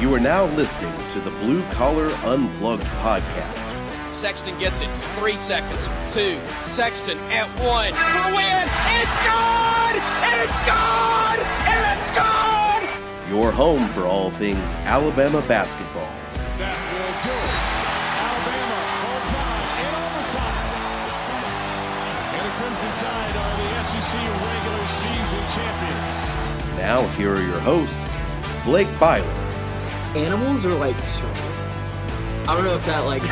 You 0.00 0.14
are 0.14 0.20
now 0.20 0.46
listening 0.56 0.94
to 1.10 1.20
the 1.20 1.30
Blue 1.30 1.62
Collar 1.72 2.06
Unplugged 2.24 2.84
podcast. 3.04 4.10
Sexton 4.10 4.58
gets 4.58 4.80
it. 4.80 4.88
Three 5.18 5.36
seconds. 5.36 5.90
Two. 6.10 6.40
Sexton 6.64 7.18
at 7.28 7.44
one. 7.60 7.92
For 7.92 8.12
the 8.16 8.32
win. 8.32 8.64
It's 8.96 9.18
good! 9.28 10.00
It's 10.40 10.60
good! 10.64 11.38
It's 11.68 12.08
good! 12.16 12.82
Your 13.28 13.52
home 13.52 13.86
for 13.88 14.06
all 14.06 14.30
things 14.30 14.74
Alabama 14.88 15.42
basketball. 15.42 16.08
That 16.56 16.72
will 16.96 17.12
do 17.20 17.36
it. 17.36 17.60
Alabama 18.24 18.80
holds 19.04 19.36
on 19.36 19.84
in 19.84 19.92
overtime. 20.00 20.64
And 22.40 22.42
the 22.48 22.52
Crimson 22.56 22.92
Tide 23.04 23.36
are 23.36 23.52
the 23.60 23.68
SEC 23.84 24.16
regular 24.16 24.80
season 24.96 25.44
champions. 25.52 26.16
Now, 26.80 27.04
here 27.18 27.36
are 27.36 27.44
your 27.44 27.60
hosts, 27.60 28.16
Blake 28.64 28.88
Byler, 28.98 29.39
animals 30.16 30.64
are 30.66 30.74
like 30.74 30.96
I 32.48 32.54
don't 32.56 32.64
know 32.64 32.74
if 32.74 32.84
that 32.86 33.00
like 33.00 33.22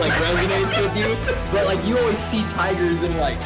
like 0.00 0.12
resonates 0.12 0.80
with 0.80 0.96
you, 0.96 1.16
but 1.52 1.66
like 1.66 1.84
you 1.86 1.98
always 1.98 2.18
see 2.18 2.42
tigers 2.54 3.02
in 3.02 3.16
like 3.18 3.38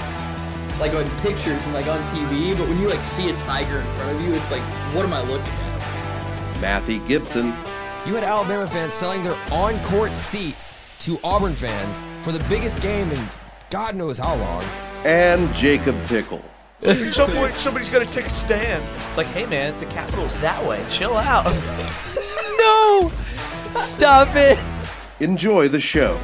like 0.78 0.92
on 0.94 1.08
pictures 1.22 1.60
and 1.64 1.74
like 1.74 1.86
on 1.86 1.98
TV, 2.14 2.56
but 2.56 2.68
when 2.68 2.78
you 2.78 2.88
like 2.88 3.00
see 3.02 3.30
a 3.30 3.36
tiger 3.38 3.78
in 3.78 3.86
front 3.96 4.14
of 4.16 4.20
you, 4.22 4.34
it's 4.34 4.50
like, 4.50 4.62
what 4.94 5.04
am 5.04 5.12
I 5.12 5.20
looking 5.22 5.46
at? 5.46 6.60
Matthew 6.60 7.00
Gibson, 7.08 7.46
You 8.06 8.14
had 8.14 8.24
Alabama 8.24 8.66
fans 8.66 8.92
selling 8.94 9.24
their 9.24 9.36
on-court 9.50 10.12
seats 10.12 10.74
to 11.00 11.18
Auburn 11.24 11.54
fans 11.54 12.00
for 12.22 12.30
the 12.32 12.38
biggest 12.48 12.80
game 12.80 13.10
in 13.10 13.28
God 13.70 13.96
knows 13.96 14.18
how 14.18 14.36
long. 14.36 14.62
and 15.04 15.52
Jacob 15.54 15.96
Pickle. 16.06 16.42
At 16.86 17.12
some 17.12 17.30
point, 17.30 17.54
somebody's 17.54 17.88
got 17.88 18.00
to 18.04 18.10
take 18.12 18.26
a 18.26 18.30
stand. 18.30 18.84
It's 19.08 19.16
like, 19.16 19.26
hey, 19.28 19.46
man, 19.46 19.78
the 19.80 19.86
capital's 19.86 20.36
that 20.38 20.62
way. 20.66 20.84
Chill 20.90 21.16
out. 21.16 21.46
No! 22.58 23.12
Stop 23.72 24.34
it! 24.36 24.58
Enjoy 25.20 25.68
the 25.68 25.80
show. 25.80 26.18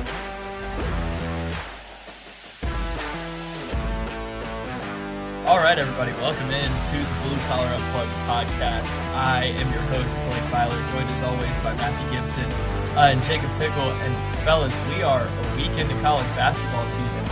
All 5.46 5.58
right, 5.58 5.76
everybody, 5.78 6.12
welcome 6.12 6.48
in 6.50 6.64
to 6.64 6.96
the 6.96 7.14
Blue 7.26 7.36
Collar 7.48 7.66
Unplugged 7.66 8.12
podcast. 8.24 8.88
I 9.12 9.52
am 9.58 9.68
your 9.72 9.82
host, 9.92 10.08
Blake 10.30 10.48
Filer, 10.48 10.80
joined 10.94 11.10
as 11.10 11.22
always 11.24 11.52
by 11.60 11.74
Matthew 11.76 12.08
Gibson 12.14 12.48
uh, 12.96 13.12
and 13.12 13.20
Jacob 13.24 13.50
Pickle. 13.58 13.90
And 13.90 14.12
fellas, 14.44 14.72
we 14.88 15.02
are 15.02 15.26
a 15.26 15.56
week 15.56 15.72
into 15.76 15.92
college 16.00 16.24
basketball 16.38 16.86
season. 16.96 17.24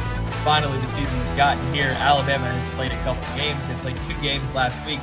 Finally, 0.45 0.79
the 0.81 0.89
season 0.89 1.17
has 1.17 1.37
gotten 1.37 1.63
here. 1.73 1.95
Alabama 1.97 2.45
has 2.49 2.75
played 2.75 2.93
a 2.93 3.01
couple 3.05 3.23
games. 3.37 3.61
They 3.69 3.75
played 3.81 3.97
two 4.09 4.21
games 4.21 4.45
last 4.55 4.77
week. 4.85 5.01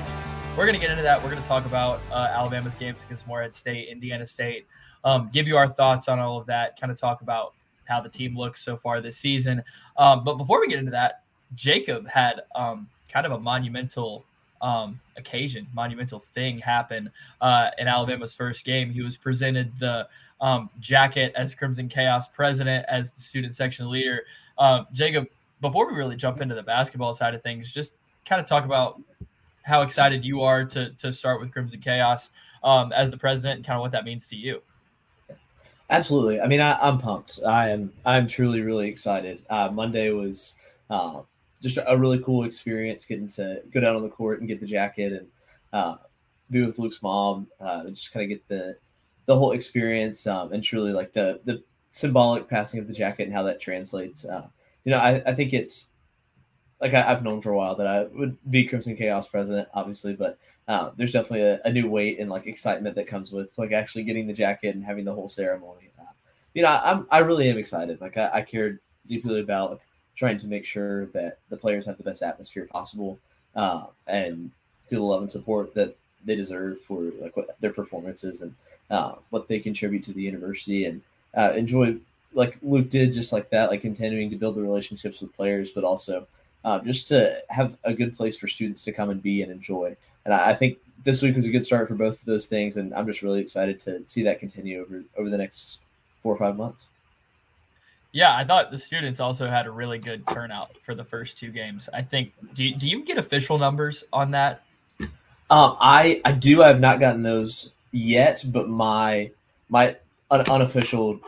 We're 0.58 0.66
going 0.66 0.74
to 0.74 0.82
get 0.82 0.90
into 0.90 1.04
that. 1.04 1.24
We're 1.24 1.30
going 1.30 1.42
to 1.44 1.48
talk 1.48 1.68
about 1.68 2.02
uh, 2.12 2.30
Alabama's 2.32 2.74
games 2.74 2.98
against 3.06 3.28
Morehead 3.28 3.54
State, 3.56 3.90
Indiana 3.90 4.26
State, 4.26 4.66
um, 5.04 5.30
give 5.32 5.48
you 5.48 5.56
our 5.56 5.70
thoughts 5.70 6.08
on 6.08 6.18
all 6.18 6.40
of 6.40 6.48
that, 6.48 6.82
kind 6.82 6.92
of 6.92 7.00
talk 7.00 7.22
about 7.22 7.54
how 7.86 8.02
the 8.02 8.10
team 8.10 8.36
looks 8.36 8.66
so 8.66 8.76
far 8.76 9.00
this 9.00 9.18
season. 9.18 9.64
Um, 9.98 10.24
but 10.24 10.34
before 10.34 10.60
we 10.60 10.68
get 10.68 10.80
into 10.80 10.90
that, 10.90 11.22
Jacob 11.54 12.08
had 12.08 12.42
um, 12.56 12.90
kind 13.08 13.28
of 13.28 13.34
a 13.34 13.40
monumental 13.40 14.26
um, 14.64 15.00
occasion, 15.16 15.68
monumental 15.76 16.24
thing 16.34 16.58
happen 16.58 17.12
uh, 17.40 17.70
in 17.78 17.88
Alabama's 17.88 18.34
first 18.34 18.66
game. 18.66 18.90
He 18.90 19.04
was 19.04 19.16
presented 19.16 19.72
the 19.80 20.08
um, 20.42 20.72
jacket 20.80 21.34
as 21.36 21.54
Crimson 21.54 21.88
Chaos 21.88 22.28
president, 22.30 22.84
as 22.90 23.12
the 23.12 23.22
student 23.22 23.56
section 23.56 23.92
leader. 23.92 24.24
Um, 24.58 24.88
Jacob, 24.92 25.28
before 25.62 25.88
we 25.88 25.96
really 25.96 26.16
jump 26.16 26.42
into 26.42 26.56
the 26.56 26.64
basketball 26.64 27.14
side 27.14 27.36
of 27.36 27.44
things, 27.44 27.72
just 27.72 27.94
kind 28.26 28.42
of 28.42 28.48
talk 28.48 28.66
about 28.66 29.00
how 29.68 29.82
excited 29.82 30.24
you 30.24 30.42
are 30.42 30.64
to 30.64 30.92
to 30.92 31.12
start 31.12 31.42
with 31.42 31.52
Crimson 31.52 31.82
Chaos 31.82 32.30
um, 32.64 32.94
as 32.94 33.12
the 33.12 33.18
president 33.18 33.58
and 33.58 33.66
kind 33.66 33.76
of 33.76 33.82
what 33.82 33.92
that 33.92 34.06
means 34.06 34.28
to 34.30 34.36
you. 34.36 34.62
Absolutely. 35.90 36.40
I 36.42 36.48
mean, 36.48 36.60
I, 36.60 36.78
I'm 36.82 36.98
pumped. 36.98 37.40
I 37.46 37.70
am. 37.70 37.92
I'm 38.06 38.28
truly, 38.28 38.62
really 38.62 38.88
excited. 38.88 39.46
Uh, 39.50 39.70
Monday 39.72 40.12
was 40.12 40.56
uh, 40.90 41.22
just 41.62 41.78
a 41.86 41.98
really 41.98 42.20
cool 42.20 42.46
experience, 42.46 43.06
getting 43.06 43.28
to 43.30 43.62
go 43.74 43.82
down 43.82 43.96
on 43.96 44.04
the 44.04 44.10
court 44.10 44.40
and 44.40 44.48
get 44.48 44.60
the 44.60 44.66
jacket 44.66 45.14
and 45.14 45.28
uh, 45.74 45.98
be 46.50 46.66
with 46.66 46.80
Luke's 46.80 47.02
mom. 47.02 47.48
Uh, 47.60 47.90
just 47.90 48.14
kind 48.14 48.24
of 48.24 48.30
get 48.30 48.48
the 48.48 48.78
the 49.26 49.38
whole 49.38 49.52
experience 49.52 50.26
um, 50.28 50.54
and 50.54 50.64
truly 50.64 50.94
like 50.94 51.12
the 51.12 51.42
the 51.44 51.62
symbolic 51.90 52.48
passing 52.48 52.80
of 52.80 52.88
the 52.88 52.94
jacket 52.94 53.24
and 53.24 53.34
how 53.34 53.44
that 53.44 53.60
translates. 53.60 54.24
Uh, 54.24 54.48
you 54.86 54.92
know, 54.92 55.00
I, 55.00 55.22
I 55.26 55.34
think 55.34 55.54
it's 55.54 55.90
like 56.82 56.94
I, 56.94 57.12
I've 57.12 57.24
known 57.24 57.42
for 57.42 57.52
a 57.52 57.58
while 57.58 57.76
that 57.76 57.88
I 57.88 58.04
would 58.06 58.38
be 58.52 58.66
Crimson 58.66 58.96
Chaos 58.96 59.28
president, 59.28 59.68
obviously, 59.74 60.14
but 60.14 60.38
uh, 60.68 60.92
there's 60.96 61.14
definitely 61.14 61.42
a, 61.42 61.62
a 61.66 61.72
new 61.72 61.90
weight 61.90 62.20
and 62.20 62.30
like 62.30 62.46
excitement 62.46 62.96
that 62.96 63.08
comes 63.08 63.32
with 63.32 63.58
like 63.58 63.72
actually 63.72 64.04
getting 64.04 64.28
the 64.28 64.34
jacket 64.34 64.76
and 64.76 64.84
having 64.84 65.06
the 65.06 65.14
whole 65.14 65.28
ceremony. 65.28 65.90
Uh, 66.00 66.04
you 66.54 66.62
know, 66.62 66.70
I, 66.70 66.92
I'm 66.92 67.08
I 67.10 67.20
really 67.20 67.50
am 67.50 67.58
excited. 67.58 68.02
Like 68.02 68.18
I, 68.18 68.30
I 68.34 68.42
cared 68.42 68.80
deeply 69.08 69.40
about 69.40 69.72
like, 69.72 69.82
trying 70.16 70.38
to 70.40 70.48
make 70.48 70.66
sure 70.66 71.06
that 71.08 71.38
the 71.50 71.58
players 71.58 71.86
have 71.86 71.98
the 71.98 72.04
best 72.04 72.24
atmosphere 72.24 72.66
possible 72.66 73.20
uh, 73.56 73.86
and 74.08 74.52
feel 74.88 75.02
the 75.02 75.06
love 75.06 75.22
and 75.22 75.32
support 75.32 75.74
that 75.76 75.96
they 76.26 76.36
deserve 76.36 76.82
for 76.82 77.12
like 77.20 77.38
what 77.38 77.56
their 77.62 77.72
performances 77.72 78.42
and 78.42 78.54
uh, 78.90 79.14
what 79.30 79.48
they 79.48 79.60
contribute 79.60 80.04
to 80.04 80.14
the 80.14 80.22
university 80.22 80.86
and 80.86 81.02
uh, 81.36 81.54
enjoy 81.56 81.96
like 82.34 82.58
Luke 82.62 82.90
did 82.90 83.14
just 83.14 83.32
like 83.32 83.50
that, 83.50 83.70
like 83.70 83.82
continuing 83.82 84.30
to 84.30 84.36
build 84.36 84.56
the 84.56 84.62
relationships 84.62 85.22
with 85.22 85.36
players, 85.36 85.72
but 85.72 85.84
also 85.84 86.28
uh, 86.68 86.80
just 86.80 87.08
to 87.08 87.34
have 87.48 87.78
a 87.86 87.94
good 87.94 88.14
place 88.14 88.36
for 88.36 88.46
students 88.46 88.82
to 88.82 88.92
come 88.92 89.10
and 89.10 89.24
be 89.24 89.42
and 89.42 89.50
enjoy. 89.50 89.96
And 90.26 90.34
I, 90.34 90.50
I 90.50 90.54
think 90.54 90.80
this 91.06 91.22
week 91.22 91.34
was 91.34 91.46
a 91.46 91.50
good 91.50 91.64
start 91.64 91.88
for 91.88 91.96
both 91.96 92.20
of 92.20 92.26
those 92.26 92.46
things, 92.46 92.76
and 92.76 92.94
I'm 92.94 93.08
just 93.08 93.22
really 93.22 93.40
excited 93.40 93.80
to 93.82 94.06
see 94.06 94.22
that 94.24 94.42
continue 94.42 94.82
over 94.82 95.02
over 95.18 95.30
the 95.30 95.38
next 95.38 95.80
four 96.22 96.36
or 96.36 96.38
five 96.38 96.58
months. 96.58 96.88
Yeah, 98.12 98.36
I 98.36 98.44
thought 98.44 98.70
the 98.70 98.78
students 98.78 99.22
also 99.22 99.48
had 99.48 99.66
a 99.66 99.72
really 99.72 99.98
good 99.98 100.28
turnout 100.28 100.72
for 100.84 100.94
the 100.94 101.06
first 101.06 101.40
two 101.40 101.52
games. 101.52 101.88
I 101.94 102.02
think. 102.02 102.34
Do 102.54 102.66
you, 102.66 102.76
do 102.76 102.90
you 102.90 103.06
get 103.06 103.18
official 103.18 103.58
numbers 103.58 104.04
on 104.12 104.32
that? 104.32 104.64
Um, 105.50 105.78
I 105.80 106.20
I 106.26 106.34
do. 106.34 106.64
I 106.64 106.68
have 106.68 106.82
not 106.82 107.00
gotten 107.00 107.24
those 107.24 107.76
yet, 107.94 108.44
but 108.46 108.68
my 108.68 109.32
my 109.70 109.96
un- 110.30 110.50
unofficial 110.50 111.22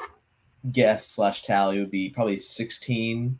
guess 0.74 1.08
slash 1.08 1.44
tally 1.44 1.80
would 1.80 1.92
be 1.92 2.10
probably 2.10 2.40
sixteen 2.40 3.40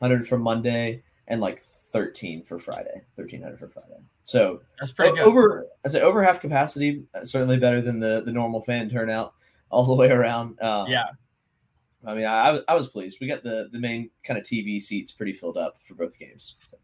hundred 0.00 0.26
for 0.26 0.36
Monday 0.36 1.04
and 1.28 1.40
like 1.40 1.60
thirteen 1.60 2.42
for 2.42 2.58
Friday. 2.58 3.00
Thirteen 3.16 3.40
hundred 3.42 3.60
for 3.60 3.68
Friday. 3.68 3.96
So 4.22 4.60
That's 4.80 4.92
pretty 4.92 5.16
good. 5.16 5.26
over 5.26 5.66
I 5.84 5.88
say 5.88 6.00
over 6.02 6.22
half 6.22 6.40
capacity. 6.40 7.04
uh, 7.14 7.24
Certainly 7.24 7.58
better 7.58 7.80
than 7.80 8.00
the 8.00 8.22
the 8.24 8.32
normal 8.32 8.60
fan 8.62 8.90
turnout 8.90 9.34
all 9.70 9.84
the 9.84 9.94
way 10.02 10.10
around. 10.10 10.60
Um, 10.60 10.88
yeah, 10.88 11.04
I 12.06 12.14
mean, 12.14 12.26
I, 12.26 12.60
I 12.68 12.74
was- 12.74 12.88
pleased. 12.88 13.18
We 13.20 13.26
got 13.28 13.42
the 13.42 13.68
the 13.72 13.78
main 13.78 14.10
kind 14.24 14.38
of 14.38 14.44
TV 14.44 14.82
seats 14.82 15.12
pretty 15.12 15.32
filled 15.32 15.56
up 15.56 15.80
for 15.80 15.94
both 15.94 16.18
games. 16.18 16.56
So. 16.68 16.76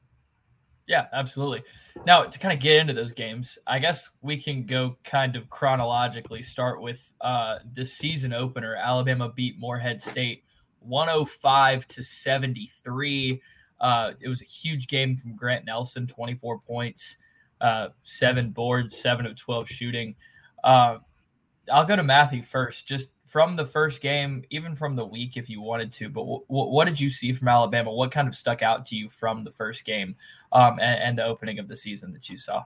yeah, 0.86 1.06
absolutely. 1.12 1.62
Now 2.06 2.24
to 2.24 2.38
kind 2.38 2.52
of 2.52 2.60
get 2.60 2.76
into 2.78 2.92
those 2.92 3.12
games, 3.12 3.58
I 3.66 3.78
guess 3.78 4.10
we 4.20 4.40
can 4.40 4.66
go 4.66 4.96
kind 5.04 5.36
of 5.36 5.48
chronologically. 5.48 6.42
Start 6.42 6.80
with 6.82 6.98
uh, 7.20 7.58
the 7.74 7.86
season 7.86 8.32
opener. 8.32 8.74
Alabama 8.74 9.30
beat 9.34 9.58
Morehead 9.58 10.02
State 10.02 10.42
105 10.80 11.86
to 11.88 12.02
73. 12.02 13.40
Uh, 13.84 14.12
it 14.18 14.28
was 14.28 14.40
a 14.40 14.46
huge 14.46 14.88
game 14.88 15.14
from 15.14 15.36
Grant 15.36 15.66
Nelson, 15.66 16.06
24 16.06 16.58
points, 16.60 17.18
uh, 17.60 17.88
seven 18.02 18.48
boards, 18.48 18.98
seven 18.98 19.26
of 19.26 19.36
12 19.36 19.68
shooting. 19.68 20.16
Uh, 20.64 20.96
I'll 21.70 21.84
go 21.84 21.94
to 21.94 22.02
Matthew 22.02 22.42
first, 22.42 22.86
just 22.86 23.10
from 23.26 23.56
the 23.56 23.66
first 23.66 24.00
game, 24.00 24.42
even 24.48 24.74
from 24.74 24.96
the 24.96 25.04
week 25.04 25.36
if 25.36 25.50
you 25.50 25.60
wanted 25.60 25.92
to. 25.92 26.08
But 26.08 26.22
w- 26.22 26.44
w- 26.48 26.70
what 26.70 26.86
did 26.86 26.98
you 26.98 27.10
see 27.10 27.34
from 27.34 27.46
Alabama? 27.46 27.92
What 27.92 28.10
kind 28.10 28.26
of 28.26 28.34
stuck 28.34 28.62
out 28.62 28.86
to 28.86 28.96
you 28.96 29.10
from 29.10 29.44
the 29.44 29.50
first 29.50 29.84
game 29.84 30.16
um, 30.52 30.78
and, 30.80 31.02
and 31.02 31.18
the 31.18 31.26
opening 31.26 31.58
of 31.58 31.68
the 31.68 31.76
season 31.76 32.10
that 32.14 32.30
you 32.30 32.38
saw? 32.38 32.64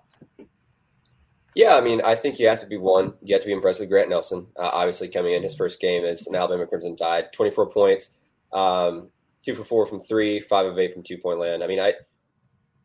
Yeah, 1.56 1.74
I 1.74 1.80
mean, 1.80 2.00
I 2.02 2.14
think 2.14 2.38
you 2.38 2.46
have 2.46 2.60
to 2.60 2.66
be 2.66 2.76
one. 2.76 3.14
You 3.24 3.34
have 3.34 3.42
to 3.42 3.48
be 3.48 3.54
impressed 3.54 3.80
with 3.80 3.88
Grant 3.88 4.08
Nelson. 4.08 4.46
Uh, 4.56 4.70
obviously, 4.72 5.08
coming 5.08 5.32
in 5.32 5.42
his 5.42 5.56
first 5.56 5.80
game 5.80 6.04
as 6.04 6.28
an 6.28 6.36
Alabama 6.36 6.64
Crimson 6.64 6.94
Tide, 6.94 7.32
24 7.32 7.70
points, 7.70 8.10
um, 8.52 9.08
two 9.44 9.54
for 9.54 9.64
four 9.64 9.86
from 9.86 10.00
three, 10.00 10.40
five 10.40 10.66
of 10.66 10.78
eight 10.78 10.92
from 10.92 11.02
two 11.02 11.18
point 11.18 11.38
land. 11.38 11.62
I 11.62 11.66
mean, 11.66 11.80
I 11.80 11.94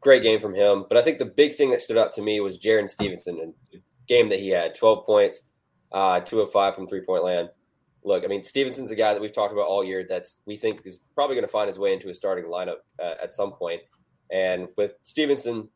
great 0.04 0.22
game 0.22 0.40
from 0.40 0.54
him. 0.54 0.86
But 0.88 0.98
I 0.98 1.02
think 1.02 1.18
the 1.18 1.26
big 1.26 1.56
thing 1.56 1.72
that 1.72 1.82
stood 1.82 1.98
out 1.98 2.12
to 2.14 2.22
me 2.22 2.40
was 2.42 2.60
Jarin 2.60 2.90
Stevenson 2.90 3.40
and 3.42 3.54
the 3.72 3.82
game 4.08 4.30
that 4.30 4.40
he 4.40 4.50
had, 4.50 4.76
12 4.76 5.06
points, 5.06 5.44
uh, 5.92 6.20
two 6.20 6.42
of 6.42 6.52
five 6.52 6.76
from 6.76 6.88
three 6.88 7.02
point 7.02 7.24
land. 7.24 7.50
Look, 8.04 8.26
I 8.26 8.28
mean, 8.28 8.44
Stevenson's 8.44 8.92
a 8.92 8.96
guy 8.96 9.14
that 9.14 9.22
we've 9.22 9.32
talked 9.32 9.54
about 9.54 9.68
all 9.68 9.84
year. 9.84 10.06
That's 10.08 10.38
we 10.46 10.58
think 10.58 10.82
is 10.84 11.00
probably 11.16 11.36
going 11.36 11.48
to 11.48 11.52
find 11.52 11.68
his 11.68 11.80
way 11.80 11.94
into 11.94 12.10
a 12.10 12.14
starting 12.14 12.46
lineup 12.46 12.78
uh, 13.02 13.14
at 13.24 13.34
some 13.34 13.54
point. 13.54 13.82
And 14.30 14.68
with 14.78 14.96
Stevenson, 15.04 15.70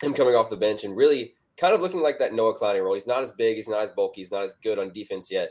him 0.00 0.14
coming 0.14 0.34
off 0.34 0.48
the 0.48 0.56
bench 0.56 0.84
and 0.84 0.96
really 0.96 1.34
kind 1.58 1.74
of 1.74 1.80
looking 1.80 2.00
like 2.00 2.18
that 2.18 2.32
Noah 2.32 2.58
Clowney 2.58 2.82
role. 2.82 2.94
He's 2.94 3.06
not 3.06 3.22
as 3.22 3.32
big, 3.32 3.56
he's 3.56 3.68
not 3.68 3.82
as 3.82 3.90
bulky, 3.90 4.22
he's 4.22 4.30
not 4.30 4.44
as 4.44 4.54
good 4.62 4.78
on 4.78 4.92
defense 4.92 5.30
yet, 5.30 5.50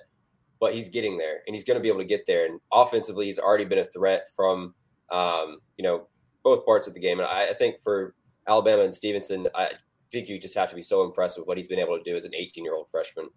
but 0.60 0.74
he's 0.74 0.90
getting 0.90 1.18
there 1.18 1.42
and 1.48 1.56
he's 1.56 1.64
going 1.64 1.76
to 1.76 1.82
be 1.82 1.90
able 1.90 2.00
to 2.00 2.06
get 2.06 2.26
there. 2.26 2.46
And 2.46 2.60
offensively, 2.72 3.26
he's 3.26 3.40
already 3.40 3.66
been 3.66 3.80
a 3.80 3.86
threat 3.86 4.28
from 4.36 4.74
um, 5.12 5.60
you 5.78 5.84
know 5.84 6.08
both 6.44 6.66
parts 6.66 6.88
of 6.88 6.94
the 6.94 7.00
game. 7.00 7.20
And 7.20 7.28
I, 7.28 7.50
I 7.50 7.54
think 7.54 7.82
for 7.84 8.16
Alabama 8.48 8.84
and 8.84 8.94
Stevenson, 8.94 9.48
I 9.56 9.72
think 10.12 10.30
you 10.30 10.40
just 10.40 10.56
have 10.56 10.70
to 10.70 10.76
be 10.76 10.84
so 10.84 11.04
impressed 11.04 11.38
with 11.38 11.48
what 11.48 11.58
he's 11.58 11.68
been 11.68 11.80
able 11.80 11.98
to 11.98 12.04
do 12.04 12.16
as 12.16 12.26
an 12.26 12.36
18 12.36 12.64
year 12.64 12.76
old 12.76 12.88
freshman. 12.90 13.28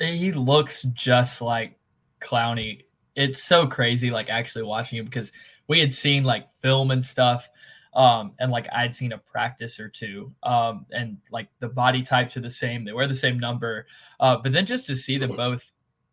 he 0.00 0.32
looks 0.32 0.82
just 0.92 1.40
like 1.40 1.78
Clowney. 2.20 2.82
It's 3.16 3.42
so 3.42 3.66
crazy, 3.66 4.10
like 4.10 4.28
actually 4.28 4.64
watching 4.64 4.98
him 4.98 5.04
because 5.04 5.32
we 5.68 5.78
had 5.80 5.92
seen 5.92 6.24
like 6.24 6.46
film 6.62 6.90
and 6.90 7.04
stuff, 7.04 7.48
um, 7.94 8.32
and 8.38 8.50
like 8.50 8.68
I'd 8.72 8.94
seen 8.94 9.12
a 9.12 9.18
practice 9.18 9.80
or 9.80 9.88
two, 9.88 10.32
um, 10.42 10.86
and 10.90 11.18
like 11.30 11.48
the 11.60 11.68
body 11.68 12.02
types 12.02 12.36
are 12.36 12.40
the 12.40 12.50
same. 12.50 12.84
They 12.84 12.92
wear 12.92 13.06
the 13.06 13.14
same 13.14 13.38
number, 13.38 13.86
uh, 14.20 14.36
but 14.42 14.52
then 14.52 14.66
just 14.66 14.86
to 14.86 14.96
see 14.96 15.18
them 15.18 15.36
both, 15.36 15.62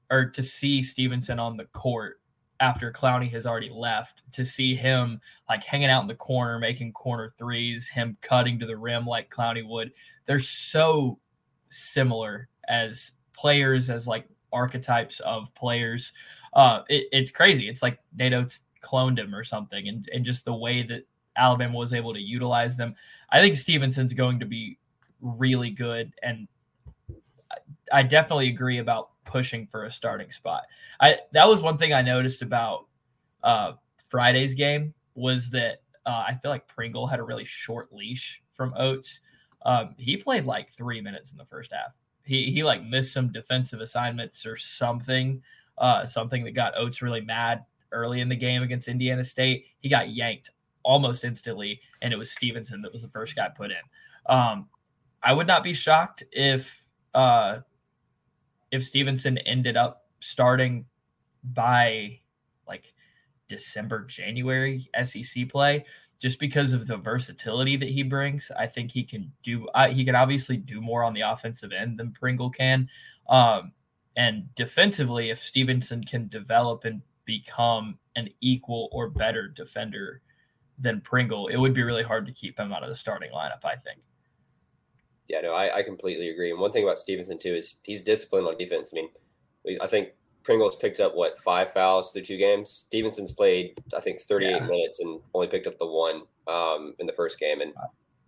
or 0.09 0.25
to 0.25 0.43
see 0.43 0.81
Stevenson 0.81 1.39
on 1.39 1.57
the 1.57 1.65
court 1.65 2.19
after 2.59 2.91
Clowney 2.91 3.31
has 3.31 3.45
already 3.45 3.69
left, 3.69 4.23
to 4.33 4.43
see 4.43 4.75
him 4.75 5.21
like 5.47 5.63
hanging 5.63 5.89
out 5.89 6.01
in 6.01 6.07
the 6.07 6.15
corner, 6.15 6.57
making 6.57 6.91
corner 6.93 7.33
threes, 7.37 7.87
him 7.87 8.17
cutting 8.21 8.57
to 8.59 8.65
the 8.65 8.75
rim 8.75 9.05
like 9.05 9.29
Clowney 9.29 9.67
would. 9.67 9.91
They're 10.25 10.39
so 10.39 11.19
similar 11.69 12.49
as 12.67 13.11
players, 13.33 13.89
as 13.89 14.07
like 14.07 14.27
archetypes 14.51 15.19
of 15.19 15.53
players. 15.53 16.13
Uh, 16.53 16.81
it, 16.89 17.07
it's 17.11 17.31
crazy. 17.31 17.69
It's 17.69 17.83
like 17.83 17.99
NATO 18.15 18.47
cloned 18.83 19.19
him 19.19 19.35
or 19.35 19.43
something, 19.43 19.87
and, 19.87 20.09
and 20.11 20.25
just 20.25 20.45
the 20.45 20.53
way 20.53 20.83
that 20.83 21.05
Alabama 21.35 21.77
was 21.77 21.93
able 21.93 22.13
to 22.13 22.21
utilize 22.21 22.75
them. 22.75 22.95
I 23.29 23.39
think 23.39 23.57
Stevenson's 23.57 24.13
going 24.13 24.39
to 24.39 24.45
be 24.45 24.79
really 25.21 25.69
good, 25.69 26.13
and 26.23 26.47
I 27.91 28.03
definitely 28.03 28.49
agree 28.49 28.79
about 28.79 29.11
pushing 29.27 29.67
for 29.67 29.85
a 29.85 29.91
starting 29.91 30.31
spot. 30.31 30.63
I 30.99 31.17
that 31.33 31.47
was 31.47 31.61
one 31.61 31.77
thing 31.77 31.93
I 31.93 32.01
noticed 32.01 32.41
about 32.41 32.87
uh, 33.43 33.73
Friday's 34.09 34.55
game 34.55 34.93
was 35.15 35.49
that 35.51 35.81
uh, 36.05 36.23
I 36.27 36.39
feel 36.41 36.51
like 36.51 36.67
Pringle 36.67 37.07
had 37.07 37.19
a 37.19 37.23
really 37.23 37.45
short 37.45 37.93
leash 37.93 38.41
from 38.51 38.73
Oats. 38.77 39.19
Um, 39.65 39.95
he 39.97 40.17
played 40.17 40.45
like 40.45 40.71
three 40.73 41.01
minutes 41.01 41.31
in 41.31 41.37
the 41.37 41.45
first 41.45 41.71
half. 41.71 41.93
He 42.23 42.51
he 42.51 42.63
like 42.63 42.83
missed 42.83 43.13
some 43.13 43.31
defensive 43.31 43.81
assignments 43.81 44.45
or 44.45 44.57
something, 44.57 45.41
uh, 45.77 46.05
something 46.05 46.43
that 46.45 46.51
got 46.51 46.77
Oats 46.77 47.01
really 47.01 47.21
mad 47.21 47.65
early 47.91 48.21
in 48.21 48.29
the 48.29 48.35
game 48.35 48.63
against 48.63 48.87
Indiana 48.87 49.23
State. 49.23 49.65
He 49.79 49.89
got 49.89 50.09
yanked 50.09 50.51
almost 50.83 51.23
instantly, 51.23 51.81
and 52.01 52.13
it 52.13 52.17
was 52.17 52.31
Stevenson 52.31 52.81
that 52.81 52.91
was 52.91 53.01
the 53.01 53.07
first 53.09 53.35
guy 53.35 53.49
put 53.55 53.71
in. 53.71 53.77
Um, 54.27 54.67
I 55.23 55.33
would 55.33 55.47
not 55.47 55.63
be 55.63 55.73
shocked 55.73 56.23
if 56.31 56.83
uh, 57.13 57.59
if 58.71 58.85
Stevenson 58.85 59.37
ended 59.39 59.77
up 59.77 60.05
starting 60.19 60.85
by 61.53 62.19
like 62.67 62.93
December, 63.47 64.03
January 64.05 64.89
SEC 65.03 65.49
play, 65.49 65.85
just 66.19 66.39
because 66.39 66.73
of 66.73 66.87
the 66.87 66.97
versatility 66.97 67.77
that 67.77 67.89
he 67.89 68.03
brings. 68.03 68.51
I 68.57 68.67
think 68.67 68.91
he 68.91 69.03
can 69.03 69.31
do. 69.43 69.67
Uh, 69.69 69.89
he 69.89 70.03
can 70.03 70.15
obviously 70.15 70.57
do 70.57 70.81
more 70.81 71.03
on 71.03 71.13
the 71.13 71.21
offensive 71.21 71.71
end 71.71 71.99
than 71.99 72.11
Pringle 72.11 72.49
can. 72.49 72.89
Um, 73.29 73.71
and 74.15 74.53
defensively, 74.55 75.29
if 75.29 75.41
Stevenson 75.41 76.03
can 76.03 76.27
develop 76.27 76.85
and 76.85 77.01
become 77.25 77.99
an 78.15 78.29
equal 78.41 78.89
or 78.91 79.09
better 79.09 79.47
defender 79.47 80.21
than 80.79 81.01
Pringle, 81.01 81.47
it 81.47 81.57
would 81.57 81.73
be 81.73 81.83
really 81.83 82.03
hard 82.03 82.25
to 82.25 82.31
keep 82.31 82.59
him 82.59 82.73
out 82.73 82.83
of 82.83 82.89
the 82.89 82.95
starting 82.95 83.31
lineup. 83.31 83.63
I 83.63 83.75
think. 83.75 83.99
Yeah, 85.27 85.41
no, 85.41 85.53
I, 85.53 85.77
I 85.77 85.83
completely 85.83 86.29
agree. 86.29 86.51
And 86.51 86.59
one 86.59 86.71
thing 86.71 86.83
about 86.83 86.99
Stevenson 86.99 87.37
too 87.37 87.55
is 87.55 87.75
he's 87.83 88.01
disciplined 88.01 88.47
on 88.47 88.57
defense. 88.57 88.91
I 88.93 88.95
mean, 88.95 89.79
I 89.81 89.87
think 89.87 90.09
Pringle's 90.43 90.75
picked 90.75 91.01
up 91.01 91.15
what 91.15 91.37
five 91.39 91.73
fouls 91.73 92.11
through 92.11 92.23
two 92.23 92.37
games. 92.37 92.85
Stevenson's 92.87 93.33
played, 93.33 93.77
I 93.95 93.99
think, 93.99 94.21
38 94.21 94.49
yeah. 94.49 94.59
minutes 94.59 95.01
and 95.01 95.19
only 95.33 95.47
picked 95.47 95.67
up 95.67 95.77
the 95.77 95.85
one 95.85 96.21
um, 96.47 96.95
in 96.99 97.05
the 97.05 97.13
first 97.13 97.39
game. 97.39 97.59
And 97.59 97.73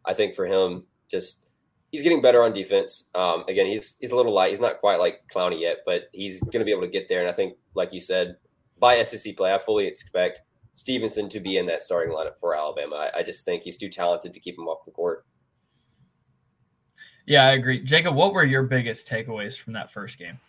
I 0.06 0.14
think 0.14 0.36
for 0.36 0.46
him, 0.46 0.84
just 1.10 1.44
he's 1.92 2.04
getting 2.04 2.22
better 2.22 2.44
on 2.44 2.54
defense. 2.54 3.10
Um, 3.16 3.46
again, 3.48 3.66
he's 3.66 3.96
he's 4.00 4.12
a 4.12 4.16
little 4.16 4.34
light. 4.34 4.50
He's 4.50 4.60
not 4.60 4.80
quite 4.80 5.00
like 5.00 5.22
Clowney 5.34 5.62
yet, 5.62 5.78
but 5.86 6.10
he's 6.12 6.42
going 6.42 6.60
to 6.60 6.66
be 6.66 6.72
able 6.72 6.82
to 6.82 6.90
get 6.90 7.08
there. 7.08 7.22
And 7.22 7.30
I 7.30 7.34
think, 7.34 7.56
like 7.74 7.94
you 7.94 8.02
said, 8.02 8.36
by 8.80 9.02
SEC 9.04 9.38
play, 9.38 9.54
I 9.54 9.58
fully 9.58 9.88
expect 9.88 10.42
Stevenson 10.74 11.30
to 11.30 11.40
be 11.40 11.58
in 11.58 11.66
that 11.68 11.84
starting 11.84 12.14
lineup 12.14 12.40
for 12.40 12.56
Alabama. 12.56 13.10
I, 13.14 13.20
I 13.20 13.24
just 13.24 13.46
think 13.46 13.64
he's 13.64 13.78
too 13.78 13.90
talented 13.90 14.34
to 14.34 14.40
keep 14.40 14.58
him 14.58 14.68
off 14.68 14.86
the 14.86 14.92
court. 14.92 15.26
Yeah, 17.30 17.46
I 17.46 17.52
agree. 17.52 17.80
Jacob, 17.80 18.16
what 18.16 18.34
were 18.34 18.44
your 18.44 18.64
biggest 18.64 19.08
takeaways 19.08 19.56
from 19.56 19.72
that 19.74 19.92
first 19.92 20.18
game? 20.18 20.40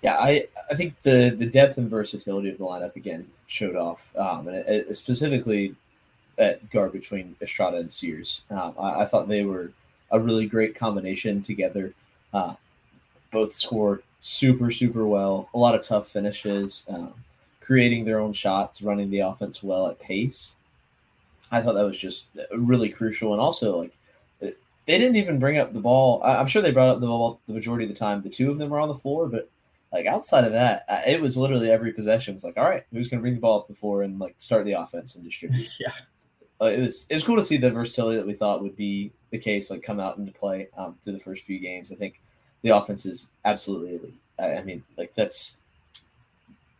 Yeah, 0.00 0.14
I, 0.14 0.46
I 0.70 0.76
think 0.76 1.00
the, 1.00 1.34
the 1.36 1.44
depth 1.44 1.76
and 1.76 1.90
versatility 1.90 2.50
of 2.50 2.58
the 2.58 2.64
lineup 2.64 2.94
again 2.94 3.26
showed 3.48 3.74
off, 3.74 4.14
um, 4.16 4.46
and 4.46 4.58
it, 4.58 4.86
it 4.88 4.94
specifically 4.94 5.74
at 6.38 6.70
guard 6.70 6.92
between 6.92 7.34
Estrada 7.42 7.78
and 7.78 7.90
Sears. 7.90 8.44
Um, 8.48 8.74
I, 8.78 9.00
I, 9.00 9.06
thought 9.06 9.26
they 9.26 9.42
were 9.42 9.72
a 10.12 10.20
really 10.20 10.46
great 10.46 10.76
combination 10.76 11.42
together. 11.42 11.92
Uh, 12.32 12.54
both 13.32 13.52
scored 13.52 14.04
super 14.20 14.70
super 14.70 15.04
well, 15.08 15.48
a 15.52 15.58
lot 15.58 15.74
of 15.74 15.82
tough 15.82 16.06
finishes, 16.06 16.86
um, 16.90 17.12
creating 17.60 18.04
their 18.04 18.20
own 18.20 18.32
shots, 18.32 18.82
running 18.82 19.10
the 19.10 19.20
offense 19.20 19.64
well 19.64 19.88
at 19.88 19.98
pace. 19.98 20.56
I 21.50 21.60
thought 21.60 21.74
that 21.74 21.84
was 21.84 21.98
just 21.98 22.26
really 22.56 22.88
crucial, 22.88 23.32
and 23.32 23.40
also 23.40 23.76
like 23.76 23.96
they 24.86 24.98
didn't 24.98 25.16
even 25.16 25.38
bring 25.38 25.58
up 25.58 25.72
the 25.72 25.80
ball. 25.80 26.22
I'm 26.22 26.46
sure 26.46 26.62
they 26.62 26.70
brought 26.70 26.90
up 26.90 27.00
the 27.00 27.06
ball 27.06 27.40
the 27.46 27.54
majority 27.54 27.84
of 27.84 27.90
the 27.90 27.96
time. 27.96 28.22
The 28.22 28.30
two 28.30 28.50
of 28.50 28.58
them 28.58 28.70
were 28.70 28.80
on 28.80 28.88
the 28.88 28.94
floor, 28.94 29.28
but 29.28 29.50
like 29.92 30.06
outside 30.06 30.44
of 30.44 30.52
that, 30.52 30.84
it 31.06 31.20
was 31.20 31.36
literally 31.36 31.70
every 31.70 31.92
possession 31.92 32.34
was 32.34 32.44
like, 32.44 32.56
all 32.56 32.68
right, 32.68 32.84
who's 32.92 33.08
going 33.08 33.18
to 33.18 33.22
bring 33.22 33.34
the 33.34 33.40
ball 33.40 33.60
up 33.60 33.68
the 33.68 33.74
floor 33.74 34.02
and 34.02 34.18
like 34.18 34.34
start 34.38 34.64
the 34.64 34.72
offense 34.72 35.16
and 35.16 35.24
distribute? 35.24 35.68
yeah, 35.80 35.92
uh, 36.60 36.66
it 36.66 36.80
was 36.80 37.06
it 37.10 37.14
was 37.14 37.22
cool 37.22 37.36
to 37.36 37.44
see 37.44 37.56
the 37.56 37.70
versatility 37.70 38.16
that 38.16 38.26
we 38.26 38.32
thought 38.32 38.62
would 38.62 38.76
be 38.76 39.12
the 39.30 39.38
case 39.38 39.70
like 39.70 39.82
come 39.82 40.00
out 40.00 40.18
into 40.18 40.32
play 40.32 40.68
um, 40.76 40.96
through 41.02 41.12
the 41.12 41.18
first 41.18 41.44
few 41.44 41.58
games. 41.58 41.92
I 41.92 41.96
think 41.96 42.20
the 42.62 42.70
offense 42.70 43.06
is 43.06 43.32
absolutely 43.44 43.96
elite. 43.96 44.20
I, 44.38 44.56
I 44.56 44.62
mean, 44.62 44.82
like 44.96 45.14
that's 45.14 45.58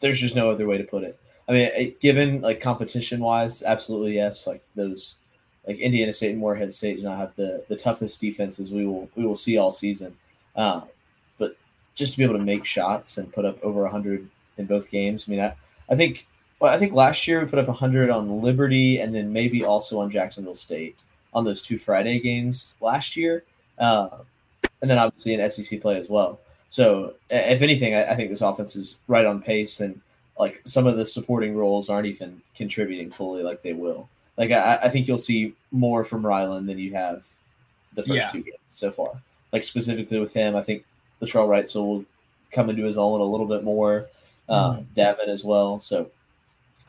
there's 0.00 0.20
just 0.20 0.36
no 0.36 0.48
other 0.48 0.66
way 0.66 0.78
to 0.78 0.84
put 0.84 1.04
it. 1.04 1.18
I 1.48 1.52
mean, 1.52 1.94
given 2.00 2.40
like 2.40 2.60
competition 2.60 3.20
wise, 3.20 3.62
absolutely 3.62 4.14
yes. 4.14 4.46
Like 4.46 4.62
those 4.74 5.18
like 5.66 5.78
Indiana 5.78 6.12
State 6.12 6.30
and 6.30 6.38
Morehead 6.38 6.72
State 6.72 6.98
do 6.98 7.02
not 7.02 7.18
have 7.18 7.34
the 7.36 7.64
the 7.68 7.76
toughest 7.76 8.20
defenses 8.20 8.72
we 8.72 8.86
will 8.86 9.08
we 9.16 9.24
will 9.24 9.36
see 9.36 9.58
all 9.58 9.72
season. 9.72 10.16
Uh, 10.54 10.82
but 11.38 11.56
just 11.94 12.12
to 12.12 12.18
be 12.18 12.24
able 12.24 12.38
to 12.38 12.44
make 12.44 12.64
shots 12.64 13.18
and 13.18 13.32
put 13.32 13.44
up 13.44 13.62
over 13.62 13.86
hundred 13.86 14.28
in 14.58 14.66
both 14.66 14.90
games, 14.90 15.24
I 15.26 15.30
mean, 15.30 15.40
I, 15.40 15.54
I 15.90 15.96
think 15.96 16.26
well, 16.60 16.72
I 16.72 16.78
think 16.78 16.92
last 16.92 17.26
year 17.26 17.40
we 17.40 17.46
put 17.46 17.58
up 17.58 17.68
hundred 17.68 18.10
on 18.10 18.42
Liberty 18.42 18.98
and 19.00 19.14
then 19.14 19.32
maybe 19.32 19.64
also 19.64 20.00
on 20.00 20.10
Jacksonville 20.10 20.54
State 20.54 21.02
on 21.34 21.44
those 21.44 21.60
two 21.60 21.78
Friday 21.78 22.18
games 22.20 22.76
last 22.80 23.16
year, 23.16 23.44
uh, 23.78 24.18
and 24.80 24.90
then 24.90 24.98
obviously 24.98 25.34
in 25.34 25.50
SEC 25.50 25.80
play 25.80 25.96
as 25.96 26.08
well. 26.08 26.40
So 26.68 27.14
if 27.30 27.62
anything, 27.62 27.94
I, 27.94 28.12
I 28.12 28.16
think 28.16 28.30
this 28.30 28.40
offense 28.40 28.76
is 28.76 28.98
right 29.08 29.24
on 29.24 29.40
pace 29.42 29.80
and 29.80 30.00
like 30.38 30.60
some 30.64 30.86
of 30.86 30.96
the 30.96 31.06
supporting 31.06 31.56
roles 31.56 31.88
aren't 31.88 32.06
even 32.06 32.40
contributing 32.54 33.10
fully 33.10 33.42
like 33.42 33.62
they 33.62 33.72
will. 33.72 34.08
Like 34.36 34.50
I, 34.50 34.80
I 34.84 34.88
think 34.88 35.08
you'll 35.08 35.18
see 35.18 35.54
more 35.70 36.04
from 36.04 36.26
Ryland 36.26 36.68
than 36.68 36.78
you 36.78 36.92
have 36.94 37.24
the 37.94 38.02
first 38.02 38.12
yeah. 38.12 38.28
two 38.28 38.42
games 38.42 38.58
so 38.68 38.90
far. 38.90 39.20
Like 39.52 39.64
specifically 39.64 40.18
with 40.18 40.32
him, 40.32 40.54
I 40.56 40.62
think 40.62 40.84
Latrell 41.22 41.48
Wrightsell 41.48 41.86
will 41.86 42.04
come 42.52 42.70
into 42.70 42.84
his 42.84 42.98
own 42.98 43.20
a 43.20 43.24
little 43.24 43.46
bit 43.46 43.64
more. 43.64 44.08
Uh, 44.48 44.76
mm. 44.76 44.86
Davin 44.94 45.28
as 45.28 45.42
well. 45.42 45.78
So 45.78 46.10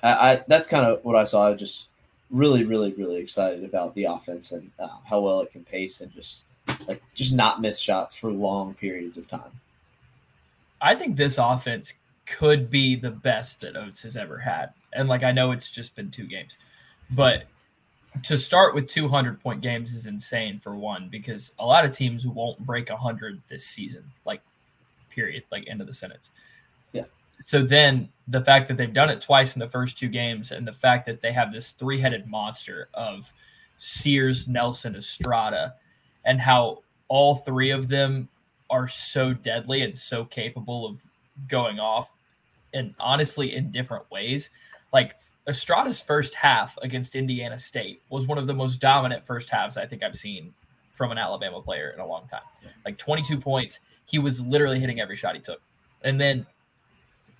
I, 0.03 0.11
I 0.11 0.43
that's 0.47 0.67
kind 0.67 0.85
of 0.85 1.03
what 1.03 1.15
I 1.15 1.23
saw. 1.23 1.47
I 1.47 1.49
was 1.51 1.59
just 1.59 1.87
really, 2.29 2.63
really, 2.63 2.91
really 2.93 3.17
excited 3.17 3.63
about 3.63 3.95
the 3.95 4.05
offense 4.05 4.51
and 4.51 4.69
uh, 4.79 4.89
how 5.05 5.21
well 5.21 5.41
it 5.41 5.51
can 5.51 5.63
pace 5.63 6.01
and 6.01 6.13
just 6.13 6.41
like 6.87 7.01
just 7.15 7.33
not 7.33 7.61
miss 7.61 7.79
shots 7.79 8.13
for 8.15 8.31
long 8.31 8.73
periods 8.75 9.17
of 9.17 9.27
time. 9.27 9.51
I 10.81 10.95
think 10.95 11.15
this 11.15 11.37
offense 11.39 11.93
could 12.25 12.69
be 12.69 12.95
the 12.95 13.09
best 13.09 13.61
that 13.61 13.77
Oats 13.77 14.03
has 14.03 14.15
ever 14.15 14.37
had. 14.37 14.71
And 14.93 15.09
like 15.09 15.23
I 15.23 15.31
know 15.31 15.51
it's 15.51 15.69
just 15.69 15.95
been 15.95 16.11
two 16.11 16.27
games, 16.27 16.51
but 17.11 17.45
to 18.23 18.37
start 18.37 18.73
with 18.73 18.87
200 18.87 19.41
point 19.41 19.61
games 19.61 19.93
is 19.93 20.05
insane 20.05 20.59
for 20.59 20.75
one 20.75 21.09
because 21.09 21.51
a 21.59 21.65
lot 21.65 21.85
of 21.85 21.91
teams 21.91 22.25
won't 22.25 22.59
break 22.65 22.89
100 22.89 23.41
this 23.49 23.65
season 23.65 24.03
like 24.25 24.41
period 25.09 25.43
like 25.51 25.65
end 25.67 25.81
of 25.81 25.87
the 25.87 25.93
sentence. 25.93 26.29
Yeah. 26.93 27.03
So 27.43 27.63
then 27.63 28.09
the 28.27 28.41
fact 28.41 28.67
that 28.67 28.77
they've 28.77 28.93
done 28.93 29.09
it 29.09 29.21
twice 29.21 29.55
in 29.55 29.59
the 29.59 29.69
first 29.69 29.97
two 29.97 30.09
games 30.09 30.51
and 30.51 30.67
the 30.67 30.73
fact 30.73 31.05
that 31.05 31.21
they 31.21 31.31
have 31.31 31.53
this 31.53 31.71
three-headed 31.71 32.27
monster 32.27 32.89
of 32.93 33.31
sears 33.77 34.47
nelson 34.47 34.95
estrada 34.95 35.75
and 36.25 36.41
how 36.41 36.79
all 37.09 37.37
three 37.37 37.69
of 37.69 37.87
them 37.87 38.27
are 38.69 38.87
so 38.87 39.33
deadly 39.33 39.83
and 39.83 39.97
so 39.97 40.25
capable 40.25 40.85
of 40.85 40.99
going 41.47 41.79
off 41.79 42.09
and 42.73 42.93
honestly 42.99 43.55
in 43.55 43.71
different 43.71 44.09
ways 44.09 44.49
like 44.93 45.15
Estrada's 45.47 46.01
first 46.01 46.33
half 46.33 46.77
against 46.81 47.15
Indiana 47.15 47.57
State 47.57 48.01
was 48.09 48.27
one 48.27 48.37
of 48.37 48.47
the 48.47 48.53
most 48.53 48.81
dominant 48.81 49.25
first 49.25 49.49
halves 49.49 49.77
I 49.77 49.85
think 49.85 50.03
I've 50.03 50.17
seen 50.17 50.53
from 50.93 51.11
an 51.11 51.17
Alabama 51.17 51.61
player 51.61 51.91
in 51.91 51.99
a 51.99 52.05
long 52.05 52.27
time. 52.27 52.41
Like 52.83 52.97
22 52.97 53.39
points. 53.39 53.79
He 54.05 54.19
was 54.19 54.41
literally 54.41 54.79
hitting 54.79 54.99
every 54.99 55.15
shot 55.15 55.35
he 55.35 55.41
took. 55.41 55.61
And 56.03 56.19
then 56.19 56.45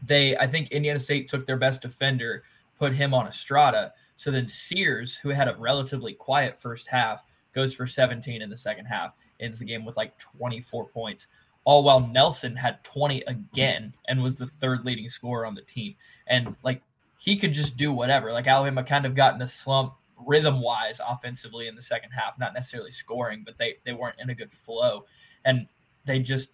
they, 0.06 0.38
I 0.38 0.48
think 0.48 0.72
Indiana 0.72 1.00
State 1.00 1.28
took 1.28 1.46
their 1.46 1.58
best 1.58 1.82
defender, 1.82 2.44
put 2.80 2.94
him 2.94 3.14
on 3.14 3.28
Estrada. 3.28 3.94
So 4.16 4.32
then 4.32 4.48
Sears, 4.48 5.16
who 5.16 5.30
had 5.30 5.48
a 5.48 5.56
relatively 5.58 6.14
quiet 6.14 6.62
first 6.62 6.88
half, 6.88 7.24
goes 7.54 7.74
for 7.74 7.88
17 7.88 8.42
in 8.42 8.50
the 8.50 8.58
second 8.58 8.86
half, 8.86 9.14
ends 9.40 9.60
the 9.60 9.66
game 9.66 9.84
with 9.84 9.98
like 9.98 10.18
24 10.20 10.88
points. 10.90 11.28
all 11.66 11.84
while 11.84 12.00
Nelson 12.00 12.56
had 12.56 12.82
20 12.86 13.24
again 13.28 13.94
and 14.08 14.24
was 14.24 14.36
the 14.36 14.48
third 14.48 14.86
leading 14.86 15.10
scorer 15.10 15.46
on 15.46 15.54
the 15.54 15.64
team. 15.64 15.96
And 16.28 16.56
like 16.64 16.82
he 17.18 17.38
could 17.38 17.54
just 17.54 17.78
do 17.78 17.92
whatever. 17.92 18.32
Like 18.32 18.48
Alabama 18.48 18.84
kind 18.84 19.06
of 19.06 19.16
got 19.16 19.36
in 19.36 19.42
a 19.42 19.48
slump 19.48 19.94
rhythm 20.26 20.62
wise 20.62 21.00
offensively 21.06 21.68
in 21.68 21.76
the 21.76 21.82
second 21.82 22.12
half, 22.12 22.40
not 22.40 22.54
necessarily 22.54 22.92
scoring, 22.92 23.44
but 23.46 23.58
they 23.58 23.78
they 23.86 23.94
weren't 23.94 24.20
in 24.20 24.30
a 24.30 24.36
good 24.36 24.52
flow. 24.52 25.06
And 25.46 25.68
they 26.06 26.20
just 26.20 26.50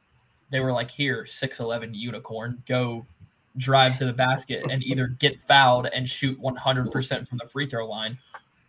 they 0.49 0.59
were 0.59 0.71
like, 0.71 0.91
here, 0.91 1.25
6'11 1.27 1.95
unicorn, 1.95 2.61
go 2.67 3.05
drive 3.57 3.97
to 3.97 4.05
the 4.05 4.13
basket 4.13 4.65
and 4.69 4.83
either 4.83 5.07
get 5.07 5.41
fouled 5.47 5.87
and 5.87 6.07
shoot 6.07 6.39
100% 6.41 7.27
from 7.27 7.37
the 7.39 7.47
free 7.49 7.67
throw 7.67 7.87
line 7.87 8.17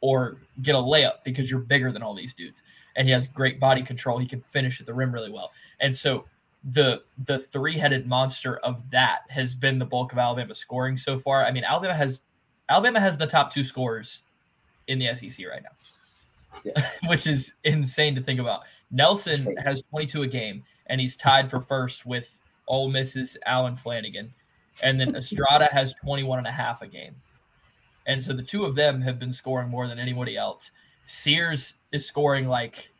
or 0.00 0.38
get 0.62 0.74
a 0.74 0.78
layup 0.78 1.16
because 1.24 1.50
you're 1.50 1.60
bigger 1.60 1.92
than 1.92 2.02
all 2.02 2.14
these 2.14 2.34
dudes. 2.34 2.62
And 2.96 3.06
he 3.06 3.12
has 3.12 3.26
great 3.28 3.60
body 3.60 3.82
control. 3.82 4.18
He 4.18 4.26
can 4.26 4.40
finish 4.40 4.80
at 4.80 4.86
the 4.86 4.94
rim 4.94 5.12
really 5.12 5.30
well. 5.30 5.50
And 5.80 5.94
so 5.94 6.24
the 6.72 7.02
the 7.26 7.40
three-headed 7.40 8.06
monster 8.06 8.56
of 8.58 8.82
that 8.90 9.20
has 9.28 9.54
been 9.54 9.78
the 9.78 9.84
bulk 9.84 10.12
of 10.12 10.18
Alabama 10.18 10.54
scoring 10.54 10.96
so 10.96 11.18
far. 11.18 11.44
I 11.44 11.52
mean, 11.52 11.64
Alabama 11.64 11.94
has 11.94 12.20
Alabama 12.68 13.00
has 13.00 13.18
the 13.18 13.26
top 13.26 13.52
two 13.52 13.64
scorers 13.64 14.22
in 14.88 14.98
the 14.98 15.14
SEC 15.14 15.46
right 15.46 15.62
now, 15.62 16.62
yeah. 16.64 16.90
which 17.08 17.26
is 17.26 17.52
insane 17.64 18.14
to 18.14 18.22
think 18.22 18.40
about. 18.40 18.62
Nelson 18.90 19.56
has 19.64 19.82
22 19.90 20.22
a 20.22 20.26
game, 20.26 20.62
and 20.86 21.00
he's 21.00 21.16
tied 21.16 21.50
for 21.50 21.60
first 21.60 22.06
with 22.06 22.26
Ole 22.68 22.88
Miss's 22.88 23.36
Allen 23.46 23.76
Flanigan, 23.76 24.30
And 24.82 24.98
then 24.98 25.14
Estrada 25.16 25.68
has 25.72 25.94
21 26.02 26.38
and 26.38 26.46
a 26.46 26.52
half 26.52 26.82
a 26.82 26.86
game. 26.86 27.14
And 28.06 28.22
so 28.22 28.32
the 28.32 28.42
two 28.42 28.64
of 28.64 28.74
them 28.74 29.00
have 29.02 29.18
been 29.18 29.32
scoring 29.32 29.68
more 29.68 29.88
than 29.88 29.98
anybody 29.98 30.36
else. 30.36 30.70
Sears 31.06 31.74
is 31.92 32.06
scoring 32.06 32.48
like 32.48 32.90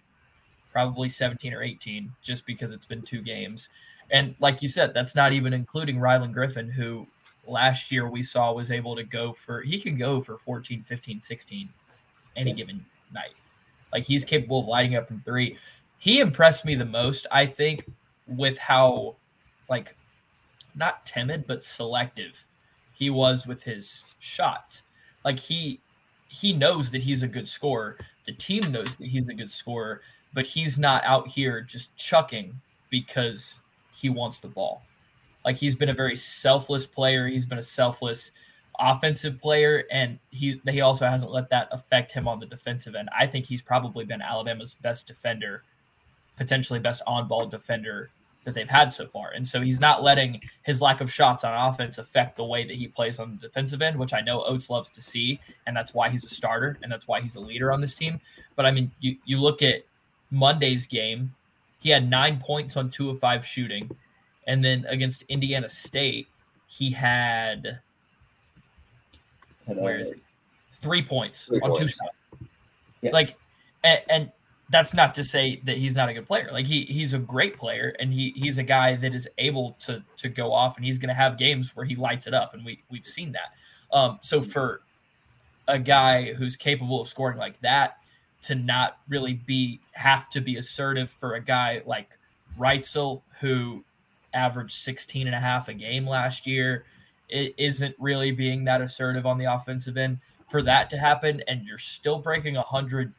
probably 0.75 1.09
17 1.09 1.55
or 1.55 1.63
18 1.63 2.13
just 2.21 2.45
because 2.45 2.73
it's 2.73 2.85
been 2.85 3.01
two 3.01 3.23
games. 3.23 3.69
And 4.11 4.35
like 4.41 4.61
you 4.61 4.69
said, 4.69 4.93
that's 4.93 5.15
not 5.15 5.33
even 5.33 5.55
including 5.55 5.99
Rylan 5.99 6.33
Griffin, 6.33 6.69
who 6.69 7.07
last 7.47 7.93
year 7.93 8.11
we 8.11 8.25
saw 8.25 8.53
was 8.53 8.73
able 8.73 8.97
to 8.97 9.05
go 9.05 9.33
for, 9.33 9.63
he 9.63 9.81
can 9.81 9.97
go 9.97 10.21
for 10.21 10.37
14, 10.39 10.85
15, 10.87 11.21
16 11.21 11.69
any 12.37 12.53
given 12.53 12.85
night. 13.15 13.35
Like 13.93 14.05
he's 14.05 14.25
capable 14.25 14.61
of 14.61 14.67
lighting 14.67 14.97
up 14.97 15.07
from 15.07 15.23
three. 15.25 15.57
He 15.99 16.19
impressed 16.19 16.65
me 16.65 16.75
the 16.75 16.85
most, 16.85 17.29
I 17.31 17.47
think, 17.47 17.89
with 18.27 18.59
how 18.59 19.15
like 19.71 19.95
not 20.75 21.07
timid 21.07 21.47
but 21.47 21.65
selective 21.65 22.45
he 22.95 23.11
was 23.11 23.47
with 23.47 23.63
his 23.63 24.05
shots. 24.19 24.83
Like 25.25 25.39
he 25.39 25.81
he 26.29 26.53
knows 26.53 26.91
that 26.91 27.03
he's 27.03 27.23
a 27.23 27.29
good 27.29 27.49
scorer. 27.49 27.97
The 28.27 28.33
team 28.33 28.73
knows 28.73 28.97
that 28.97 29.07
he's 29.07 29.29
a 29.29 29.35
good 29.35 29.51
scorer, 29.51 30.01
but 30.35 30.47
he's 30.47 30.79
not 30.79 31.03
out 31.05 31.29
here 31.29 31.61
just 31.61 31.95
chucking 31.97 32.61
because 32.91 33.61
he 33.95 34.11
wants 34.11 34.39
the 34.39 34.49
ball. 34.49 34.83
Like 35.45 35.57
he's 35.57 35.75
been 35.75 35.91
a 35.91 35.95
very 35.95 36.17
selfless 36.17 36.87
player. 36.87 37.29
He's 37.29 37.47
been 37.47 37.59
a 37.59 37.63
selfless 37.63 38.31
offensive 38.79 39.41
player, 39.41 39.85
and 39.91 40.19
he 40.31 40.61
he 40.69 40.81
also 40.81 41.07
hasn't 41.07 41.31
let 41.31 41.49
that 41.51 41.69
affect 41.71 42.13
him 42.13 42.27
on 42.27 42.41
the 42.41 42.47
defensive 42.47 42.95
end. 42.95 43.09
I 43.17 43.27
think 43.27 43.47
he's 43.47 43.63
probably 43.63 44.05
been 44.05 44.21
Alabama's 44.21 44.75
best 44.75 45.07
defender, 45.07 45.63
potentially 46.37 46.81
best 46.81 47.03
on 47.07 47.29
ball 47.29 47.47
defender 47.47 48.11
that 48.45 48.55
they've 48.55 48.69
had 48.69 48.93
so 48.93 49.07
far. 49.07 49.31
And 49.31 49.47
so 49.47 49.61
he's 49.61 49.81
not 49.81 50.03
letting 50.03 50.41
his 50.63 50.81
lack 50.81 51.01
of 51.01 51.11
shots 51.11 51.45
on 51.45 51.73
offense 51.73 51.99
affect 51.99 52.37
the 52.37 52.45
way 52.45 52.67
that 52.67 52.77
he 52.77 52.89
plays 52.89 53.19
on 53.19 53.39
the 53.41 53.49
defensive 53.49 53.83
end, 53.83 53.99
which 53.99 54.13
I 54.13 54.21
know 54.21 54.45
Oats 54.45 54.71
loves 54.71 54.91
to 54.93 55.03
see. 55.03 55.41
And 55.67 55.75
that's 55.75 55.95
why 55.95 56.11
he's 56.11 56.25
a 56.25 56.29
starter 56.29 56.79
and 56.83 56.93
that's 56.93 57.09
why 57.09 57.21
he's 57.21 57.37
a 57.37 57.41
leader 57.41 57.73
on 57.73 57.81
this 57.81 57.95
team. 57.95 58.21
But 58.55 58.67
I 58.67 58.71
mean, 58.71 58.91
you, 59.01 59.17
you 59.25 59.41
look 59.41 59.63
at 59.63 59.83
Monday's 60.35 60.87
game, 60.87 61.35
he 61.79 61.91
had 61.91 62.09
nine 62.09 62.41
points 62.41 62.77
on 62.77 62.91
two 62.91 63.11
of 63.11 63.19
five 63.21 63.47
shooting. 63.47 63.91
And 64.47 64.63
then 64.63 64.85
against 64.89 65.23
Indiana 65.29 65.69
State, 65.69 66.29
he 66.67 66.91
had, 66.91 67.81
where 69.67 69.99
is 69.99 70.09
it? 70.09 70.19
Three 70.81 71.03
points 71.03 71.47
Three 71.47 71.61
on 71.61 71.71
points. 71.71 71.81
two 71.81 71.89
shots. 71.89 72.51
Yeah. 73.01 73.11
Like, 73.13 73.37
and, 73.85 74.01
and 74.11 74.33
that's 74.71 74.93
not 74.93 75.15
to 75.15 75.25
say 75.25 75.61
that 75.65 75.77
he's 75.77 75.95
not 75.95 76.09
a 76.09 76.15
good 76.15 76.27
player. 76.27 76.49
Like 76.51 76.67
he 76.67 76.83
he's 76.85 77.13
a 77.13 77.19
great 77.19 77.57
player 77.59 77.95
and 78.01 78.13
he 78.13 78.33
he's 78.35 78.59
a 78.59 78.63
guy 78.63 78.97
that 78.97 79.15
is 79.15 79.29
able 79.39 79.77
to 79.81 80.03
to 80.17 80.29
go 80.29 80.53
off 80.53 80.77
and 80.77 80.85
he's 80.85 80.99
going 80.99 81.09
to 81.09 81.15
have 81.15 81.39
games 81.39 81.77
where 81.77 81.87
he 81.87 81.97
lights 81.97 82.27
it 82.27 82.35
up 82.35 82.55
and 82.55 82.65
we 82.65 82.83
we've 82.91 83.07
seen 83.07 83.33
that. 83.33 83.97
Um 83.97 84.19
so 84.23 84.43
for 84.43 84.81
a 85.69 85.79
guy 85.79 86.33
who's 86.35 86.57
capable 86.57 87.01
of 87.01 87.09
scoring 87.09 87.39
like 87.39 87.61
that 87.61 87.99
to 88.45 88.55
not 88.55 88.99
really 89.09 89.35
be 89.35 89.81
have 89.93 90.31
to 90.31 90.41
be 90.41 90.57
assertive 90.57 91.11
for 91.11 91.35
a 91.35 91.41
guy 91.41 91.83
like 91.87 92.09
Wrightsell 92.59 93.23
who 93.41 93.83
averaged 94.33 94.83
16 94.83 95.27
and 95.27 95.37
a 95.37 95.41
half 95.41 95.69
a 95.69 95.75
game 95.75 96.07
last 96.07 96.47
year 96.47 96.85
it 97.29 97.55
isn't 97.57 97.95
really 97.99 98.33
being 98.33 98.65
that 98.65 98.81
assertive 98.81 99.27
on 99.27 99.39
the 99.39 99.45
offensive 99.45 99.97
end 99.97 100.19
for 100.51 100.61
that 100.63 100.91
to 100.91 100.99
happen 100.99 101.43
and 101.49 101.65
you're 101.65 101.79
still 101.79 102.19
breaking 102.19 102.55
100 102.55 103.13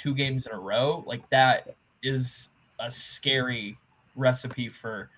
two 0.00 0.14
games 0.14 0.46
in 0.46 0.52
a 0.52 0.58
row, 0.58 1.04
like 1.06 1.28
that 1.30 1.74
is 2.02 2.48
a 2.78 2.90
scary 2.90 3.76
recipe 4.16 4.68
for 4.68 5.10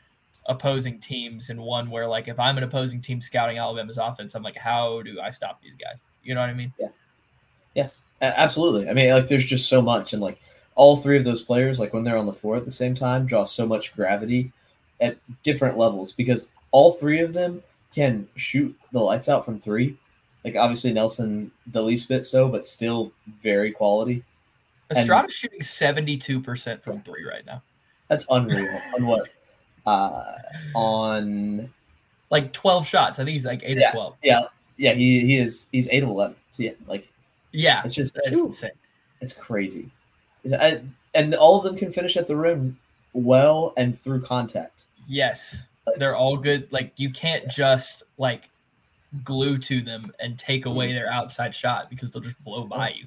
opposing 0.46 0.98
teams 0.98 1.50
and 1.50 1.60
one 1.60 1.88
where 1.88 2.08
like 2.08 2.26
if 2.26 2.38
I'm 2.38 2.58
an 2.58 2.64
opposing 2.64 3.00
team 3.00 3.20
scouting 3.20 3.58
Alabama's 3.58 3.98
offense, 3.98 4.34
I'm 4.34 4.42
like, 4.42 4.56
how 4.56 5.02
do 5.02 5.20
I 5.20 5.30
stop 5.30 5.62
these 5.62 5.74
guys? 5.80 5.98
You 6.24 6.34
know 6.34 6.40
what 6.40 6.50
I 6.50 6.54
mean? 6.54 6.72
Yeah. 6.80 6.88
Yeah. 7.74 7.88
Absolutely. 8.22 8.88
I 8.88 8.94
mean, 8.94 9.12
like 9.12 9.28
there's 9.28 9.44
just 9.44 9.68
so 9.68 9.82
much 9.82 10.12
and 10.12 10.22
like 10.22 10.40
all 10.76 10.96
three 10.96 11.18
of 11.18 11.24
those 11.24 11.42
players, 11.42 11.80
like 11.80 11.92
when 11.92 12.04
they're 12.04 12.16
on 12.16 12.26
the 12.26 12.32
floor 12.32 12.56
at 12.56 12.64
the 12.64 12.70
same 12.70 12.94
time, 12.94 13.26
draw 13.26 13.44
so 13.44 13.66
much 13.66 13.94
gravity 13.94 14.52
at 15.00 15.18
different 15.42 15.76
levels 15.76 16.12
because 16.12 16.48
all 16.70 16.92
three 16.92 17.20
of 17.20 17.32
them 17.32 17.62
can 17.94 18.26
shoot 18.36 18.74
the 18.92 19.00
lights 19.00 19.28
out 19.28 19.44
from 19.44 19.58
three. 19.58 19.98
Like 20.44 20.56
obviously 20.56 20.92
Nelson 20.92 21.50
the 21.72 21.82
least 21.82 22.08
bit 22.08 22.24
so, 22.24 22.48
but 22.48 22.64
still 22.64 23.12
very 23.42 23.72
quality. 23.72 24.24
Estrada's 24.90 25.34
shooting 25.34 25.62
seventy 25.62 26.16
two 26.16 26.40
percent 26.40 26.82
from 26.82 27.02
three 27.02 27.24
right 27.24 27.44
now. 27.44 27.62
That's 28.08 28.26
unreal. 28.30 28.80
on 28.96 29.06
what? 29.06 29.28
Uh, 29.86 30.34
on 30.74 31.72
like 32.30 32.52
twelve 32.52 32.86
shots. 32.86 33.18
I 33.18 33.24
think 33.24 33.36
he's 33.36 33.44
like 33.44 33.62
eight 33.64 33.78
yeah, 33.78 33.90
or 33.90 33.92
twelve. 33.92 34.16
Yeah, 34.22 34.42
yeah. 34.76 34.92
He 34.92 35.20
he 35.20 35.36
is. 35.36 35.68
He's 35.72 35.88
eight 35.90 36.02
of 36.02 36.08
eleven. 36.08 36.36
So 36.52 36.64
yeah, 36.64 36.72
like 36.86 37.08
yeah, 37.52 37.82
it's 37.84 37.94
just 37.94 38.16
it's 38.16 38.28
insane. 38.28 38.70
It's 39.20 39.32
crazy. 39.32 39.90
And, 40.44 40.92
and 41.14 41.34
all 41.34 41.58
of 41.58 41.64
them 41.64 41.76
can 41.76 41.92
finish 41.92 42.16
at 42.16 42.26
the 42.26 42.36
rim 42.36 42.78
well 43.12 43.72
and 43.76 43.98
through 43.98 44.22
contact. 44.22 44.84
Yes, 45.06 45.64
they're 45.96 46.16
all 46.16 46.36
good. 46.36 46.66
Like 46.72 46.92
you 46.96 47.10
can't 47.10 47.48
just 47.48 48.02
like 48.18 48.48
glue 49.24 49.58
to 49.58 49.82
them 49.82 50.12
and 50.20 50.38
take 50.38 50.66
away 50.66 50.86
mm-hmm. 50.86 50.96
their 50.96 51.10
outside 51.10 51.54
shot 51.54 51.90
because 51.90 52.10
they'll 52.10 52.22
just 52.22 52.42
blow 52.44 52.64
by 52.64 52.90
you. 52.90 53.06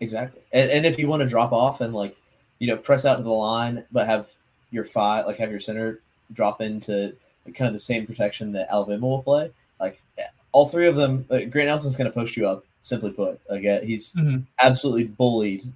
Exactly. 0.00 0.40
And, 0.52 0.70
and 0.70 0.86
if 0.86 0.98
you 0.98 1.08
want 1.08 1.22
to 1.22 1.28
drop 1.28 1.52
off 1.52 1.80
and 1.80 1.92
like, 1.92 2.16
you 2.58 2.68
know, 2.68 2.76
press 2.76 3.04
out 3.04 3.16
to 3.16 3.22
the 3.22 3.30
line, 3.30 3.84
but 3.92 4.06
have 4.06 4.30
your 4.70 4.84
five, 4.84 5.26
like 5.26 5.36
have 5.38 5.50
your 5.50 5.60
center 5.60 6.00
drop 6.32 6.60
into 6.60 7.14
kind 7.54 7.68
of 7.68 7.72
the 7.72 7.80
same 7.80 8.06
protection 8.06 8.52
that 8.52 8.68
Alabama 8.70 9.06
will 9.06 9.22
play, 9.22 9.50
like 9.80 10.00
all 10.52 10.68
three 10.68 10.86
of 10.86 10.96
them, 10.96 11.26
like 11.28 11.50
Grant 11.50 11.68
Nelson's 11.68 11.96
going 11.96 12.10
to 12.10 12.14
post 12.14 12.36
you 12.36 12.46
up. 12.46 12.64
Simply 12.82 13.10
put, 13.10 13.40
like 13.50 13.64
uh, 13.66 13.80
he's 13.80 14.14
mm-hmm. 14.14 14.40
absolutely 14.58 15.04
bullied 15.04 15.70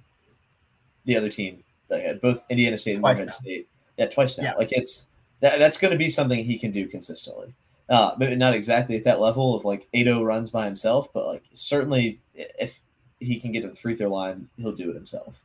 the 1.05 1.15
other 1.15 1.29
team, 1.29 1.63
like, 1.89 2.19
both 2.19 2.45
Indiana 2.49 2.77
State 2.77 2.93
and 2.93 3.01
Morehead 3.01 3.31
State. 3.31 3.67
Yeah, 3.97 4.07
twice 4.07 4.37
now. 4.37 4.45
Yeah. 4.45 4.53
Like 4.55 4.71
it's 4.71 5.07
that, 5.41 5.59
that's 5.59 5.77
going 5.77 5.91
to 5.91 5.97
be 5.97 6.09
something 6.09 6.43
he 6.43 6.57
can 6.57 6.71
do 6.71 6.87
consistently. 6.87 7.53
Uh, 7.87 8.15
maybe 8.17 8.35
not 8.35 8.55
exactly 8.55 8.97
at 8.97 9.03
that 9.03 9.19
level 9.19 9.55
of 9.55 9.63
like 9.63 9.87
8-0 9.93 10.25
runs 10.25 10.49
by 10.49 10.65
himself, 10.65 11.13
but 11.13 11.27
like 11.27 11.43
certainly 11.53 12.19
if 12.33 12.81
he 13.19 13.39
can 13.39 13.51
get 13.51 13.61
to 13.61 13.69
the 13.69 13.75
free 13.75 13.95
throw 13.95 14.09
line, 14.09 14.49
he'll 14.57 14.71
do 14.71 14.89
it 14.89 14.95
himself. 14.95 15.39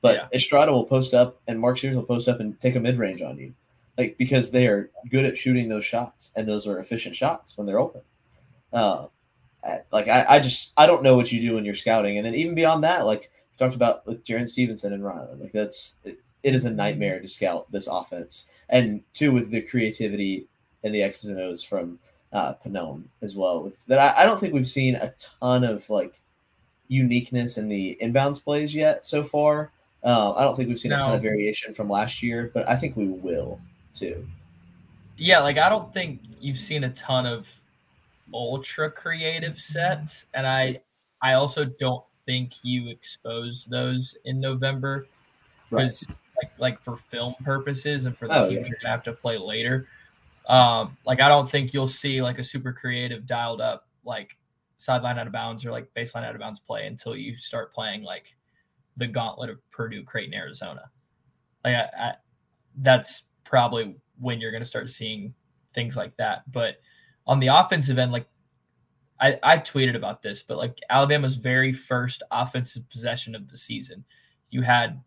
But 0.00 0.16
yeah. 0.16 0.28
Estrada 0.32 0.72
will 0.72 0.84
post 0.84 1.14
up 1.14 1.40
and 1.46 1.60
Mark 1.60 1.78
Sears 1.78 1.94
will 1.94 2.02
post 2.02 2.28
up 2.28 2.40
and 2.40 2.58
take 2.60 2.76
a 2.76 2.80
mid 2.80 2.96
range 2.96 3.20
on 3.20 3.38
you. 3.38 3.54
Like 3.98 4.16
because 4.16 4.50
they 4.50 4.66
are 4.66 4.90
good 5.10 5.26
at 5.26 5.36
shooting 5.36 5.68
those 5.68 5.84
shots 5.84 6.32
and 6.34 6.48
those 6.48 6.66
are 6.66 6.78
efficient 6.78 7.14
shots 7.14 7.56
when 7.56 7.66
they're 7.66 7.78
open. 7.78 8.00
Uh, 8.72 9.06
like 9.92 10.08
I, 10.08 10.24
I 10.28 10.40
just 10.40 10.72
I 10.76 10.86
don't 10.86 11.02
know 11.02 11.16
what 11.16 11.32
you 11.32 11.40
do 11.40 11.54
when 11.54 11.64
you're 11.64 11.74
scouting. 11.74 12.16
And 12.16 12.26
then 12.26 12.34
even 12.34 12.54
beyond 12.54 12.84
that, 12.84 13.06
like 13.06 13.30
we 13.50 13.56
talked 13.56 13.74
about 13.74 14.06
with 14.06 14.24
Jarin 14.24 14.48
Stevenson 14.48 14.92
and 14.92 15.02
Rylan, 15.02 15.40
like 15.40 15.52
that's 15.52 15.96
it, 16.04 16.18
it 16.42 16.54
is 16.54 16.64
a 16.64 16.70
nightmare 16.70 17.20
to 17.20 17.28
scout 17.28 17.70
this 17.70 17.86
offense. 17.86 18.48
And 18.68 19.02
two 19.12 19.32
with 19.32 19.50
the 19.50 19.60
creativity 19.60 20.46
and 20.82 20.94
the 20.94 21.02
X's 21.02 21.30
and 21.30 21.40
O's 21.40 21.62
from 21.62 21.98
uh 22.32 22.54
Pannone 22.64 23.04
as 23.22 23.36
well. 23.36 23.62
With 23.62 23.84
that 23.86 23.98
I, 23.98 24.22
I 24.22 24.26
don't 24.26 24.40
think 24.40 24.54
we've 24.54 24.68
seen 24.68 24.96
a 24.96 25.14
ton 25.18 25.64
of 25.64 25.88
like 25.88 26.20
uniqueness 26.88 27.58
in 27.58 27.68
the 27.68 27.96
inbounds 28.00 28.42
plays 28.42 28.74
yet 28.74 29.04
so 29.04 29.22
far. 29.22 29.70
Uh, 30.04 30.32
I 30.32 30.42
don't 30.42 30.56
think 30.56 30.68
we've 30.68 30.78
seen 30.78 30.90
no. 30.90 30.96
a 30.96 31.00
ton 31.00 31.14
of 31.14 31.22
variation 31.22 31.72
from 31.72 31.88
last 31.88 32.22
year, 32.22 32.50
but 32.52 32.68
I 32.68 32.76
think 32.76 32.96
we 32.96 33.06
will 33.06 33.60
too. 33.94 34.26
Yeah, 35.16 35.40
like 35.40 35.58
I 35.58 35.68
don't 35.68 35.92
think 35.94 36.20
you've 36.40 36.58
seen 36.58 36.84
a 36.84 36.90
ton 36.90 37.24
of 37.24 37.46
ultra 38.32 38.90
creative 38.90 39.58
sets, 39.58 40.26
and 40.34 40.46
I 40.46 40.80
I 41.20 41.34
also 41.34 41.64
don't 41.64 42.04
think 42.26 42.52
you 42.62 42.88
expose 42.88 43.66
those 43.68 44.14
in 44.24 44.40
November 44.40 45.06
because 45.70 46.04
right. 46.08 46.16
like 46.42 46.52
like 46.58 46.82
for 46.82 46.96
film 46.96 47.34
purposes 47.44 48.04
and 48.04 48.16
for 48.16 48.28
the 48.28 48.34
Oh, 48.34 48.48
teams 48.48 48.62
yeah. 48.62 48.68
you're 48.68 48.78
gonna 48.82 48.92
have 48.94 49.04
to 49.04 49.12
play 49.12 49.38
later. 49.38 49.88
Um, 50.48 50.96
like 51.06 51.20
I 51.20 51.28
don't 51.28 51.50
think 51.50 51.72
you'll 51.72 51.86
see 51.86 52.20
like 52.22 52.38
a 52.38 52.44
super 52.44 52.72
creative 52.72 53.26
dialed 53.26 53.60
up 53.60 53.86
like 54.04 54.36
sideline 54.78 55.18
out 55.18 55.28
of 55.28 55.32
bounds 55.32 55.64
or 55.64 55.70
like 55.70 55.88
baseline 55.94 56.24
out 56.24 56.34
of 56.34 56.40
bounds 56.40 56.60
play 56.60 56.86
until 56.86 57.14
you 57.16 57.36
start 57.36 57.72
playing 57.72 58.02
like 58.02 58.34
the 58.96 59.06
gauntlet 59.06 59.50
of 59.50 59.58
Purdue, 59.70 60.02
Creighton, 60.02 60.34
Arizona. 60.34 60.90
Like 61.64 61.76
I, 61.76 61.88
I, 61.96 62.12
that's 62.78 63.22
probably 63.44 63.94
when 64.18 64.40
you're 64.40 64.50
going 64.50 64.62
to 64.62 64.68
start 64.68 64.90
seeing 64.90 65.34
things 65.74 65.94
like 65.94 66.16
that. 66.16 66.50
But 66.50 66.76
on 67.26 67.40
the 67.40 67.48
offensive 67.48 67.98
end, 67.98 68.12
like 68.12 68.26
I, 69.20 69.38
I 69.42 69.58
tweeted 69.58 69.94
about 69.94 70.22
this, 70.22 70.42
but 70.42 70.58
like 70.58 70.76
Alabama's 70.90 71.36
very 71.36 71.72
first 71.72 72.22
offensive 72.30 72.88
possession 72.90 73.34
of 73.34 73.48
the 73.48 73.56
season, 73.56 74.04
you 74.50 74.62
had 74.62 75.00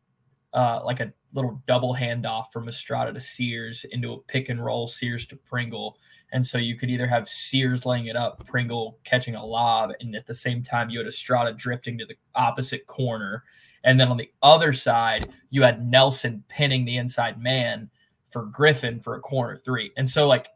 uh, 0.53 0.81
like 0.85 1.01
a 1.01 1.11
little 1.33 1.61
double 1.67 1.93
handoff 1.93 2.45
from 2.53 2.69
Estrada 2.69 3.11
to 3.11 3.19
Sears 3.19 3.85
into 3.91 4.13
a 4.13 4.19
pick 4.21 4.47
and 4.47 4.63
roll, 4.63 4.87
Sears 4.87 5.25
to 5.27 5.35
Pringle. 5.35 5.97
And 6.31 6.47
so 6.47 6.57
you 6.57 6.77
could 6.77 6.89
either 6.89 7.07
have 7.07 7.27
Sears 7.27 7.85
laying 7.85 8.07
it 8.07 8.15
up, 8.15 8.45
Pringle 8.47 8.97
catching 9.03 9.35
a 9.35 9.45
lob, 9.45 9.91
and 9.99 10.15
at 10.15 10.25
the 10.25 10.33
same 10.33 10.63
time 10.63 10.89
you 10.89 10.99
had 10.99 11.07
Estrada 11.07 11.53
drifting 11.53 11.97
to 11.97 12.05
the 12.05 12.15
opposite 12.35 12.87
corner. 12.87 13.43
And 13.83 13.99
then 13.99 14.07
on 14.07 14.17
the 14.17 14.31
other 14.41 14.71
side, 14.71 15.31
you 15.49 15.61
had 15.61 15.85
Nelson 15.85 16.43
pinning 16.47 16.85
the 16.85 16.97
inside 16.97 17.41
man 17.41 17.89
for 18.31 18.45
Griffin 18.45 18.99
for 18.99 19.15
a 19.15 19.19
corner 19.21 19.57
three. 19.57 19.91
And 19.97 20.09
so 20.09 20.27
like 20.27 20.47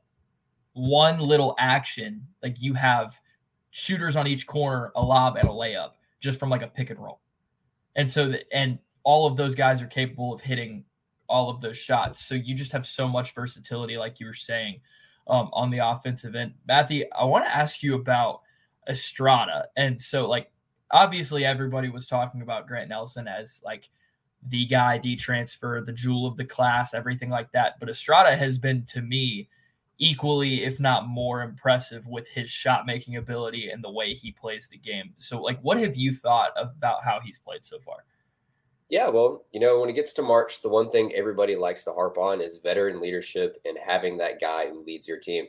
one 0.80 1.20
little 1.20 1.56
action, 1.60 2.26
like 2.42 2.56
you 2.60 2.74
have 2.74 3.20
shooters 3.72 4.16
on 4.16 4.28
each 4.28 4.48
corner, 4.48 4.92
a 4.96 5.02
lob 5.02 5.36
and 5.36 5.48
a 5.48 5.52
layup 5.52 5.92
just 6.22 6.40
from 6.40 6.50
like 6.50 6.62
a 6.62 6.68
pick 6.68 6.90
and 6.90 7.00
roll. 7.00 7.20
And 7.96 8.12
so 8.12 8.30
the, 8.30 8.54
and 8.54 8.80
all 9.04 9.28
of 9.28 9.38
those 9.38 9.56
guys 9.56 9.82
are 9.82 9.88
capable 9.88 10.34
of 10.34 10.42
hitting 10.42 10.84
all 11.28 11.50
of 11.50 11.62
those 11.62 11.78
shots. 11.78 12.26
So 12.26 12.36
you 12.36 12.56
just 12.56 12.72
have 12.72 12.86
so 12.86 13.08
much 13.08 13.34
versatility, 13.34 13.98
like 13.98 14.20
you 14.20 14.26
were 14.26 14.34
saying, 14.34 14.82
um, 15.28 15.50
on 15.54 15.70
the 15.70 15.80
offensive 15.80 16.36
end. 16.36 16.54
Matthew, 16.68 17.06
I 17.18 17.24
want 17.26 17.46
to 17.46 17.56
ask 17.56 17.84
you 17.84 17.96
about 17.96 18.42
Estrada. 18.90 19.66
And 19.78 20.02
so, 20.02 20.28
like, 20.28 20.52
obviously, 20.92 21.46
everybody 21.46 21.90
was 21.90 22.08
talking 22.08 22.42
about 22.42 22.68
Grant 22.68 22.90
Nelson 22.90 23.28
as 23.28 23.62
like 23.64 23.90
the 24.48 24.66
guy, 24.66 24.98
D 24.98 25.16
transfer, 25.16 25.84
the 25.86 25.94
jewel 25.94 26.26
of 26.26 26.38
the 26.38 26.46
class, 26.46 26.94
everything 26.94 27.30
like 27.30 27.52
that. 27.52 27.80
But 27.80 27.90
Estrada 27.90 28.36
has 28.36 28.58
been 28.58 28.86
to 28.88 29.02
me 29.02 29.50
equally, 30.00 30.64
if 30.64 30.80
not 30.80 31.08
more, 31.08 31.42
impressive 31.42 32.06
with 32.08 32.28
his 32.34 32.50
shot 32.50 32.86
making 32.86 33.18
ability 33.18 33.70
and 33.70 33.84
the 33.84 33.92
way 33.92 34.14
he 34.14 34.32
plays 34.32 34.68
the 34.70 34.78
game. 34.78 35.14
So, 35.18 35.42
like, 35.42 35.60
what 35.62 35.78
have 35.78 35.96
you 35.96 36.14
thought 36.14 36.52
about 36.58 37.04
how 37.04 37.20
he's 37.24 37.38
played 37.38 37.64
so 37.64 37.78
far? 37.86 37.98
Yeah, 38.90 39.10
well, 39.10 39.46
you 39.52 39.60
know, 39.60 39.80
when 39.80 39.90
it 39.90 39.94
gets 39.94 40.14
to 40.14 40.24
March, 40.24 40.62
the 40.62 40.70
one 40.70 40.90
thing 40.90 41.14
everybody 41.16 41.56
likes 41.56 41.84
to 41.84 41.94
harp 41.94 42.18
on 42.18 42.42
is 42.42 42.58
veteran 42.64 43.00
leadership 43.00 43.62
and 43.66 43.78
having 43.86 44.18
that 44.18 44.42
guy 44.42 44.68
who 44.68 44.84
leads 44.84 45.08
your 45.08 45.20
team. 45.20 45.46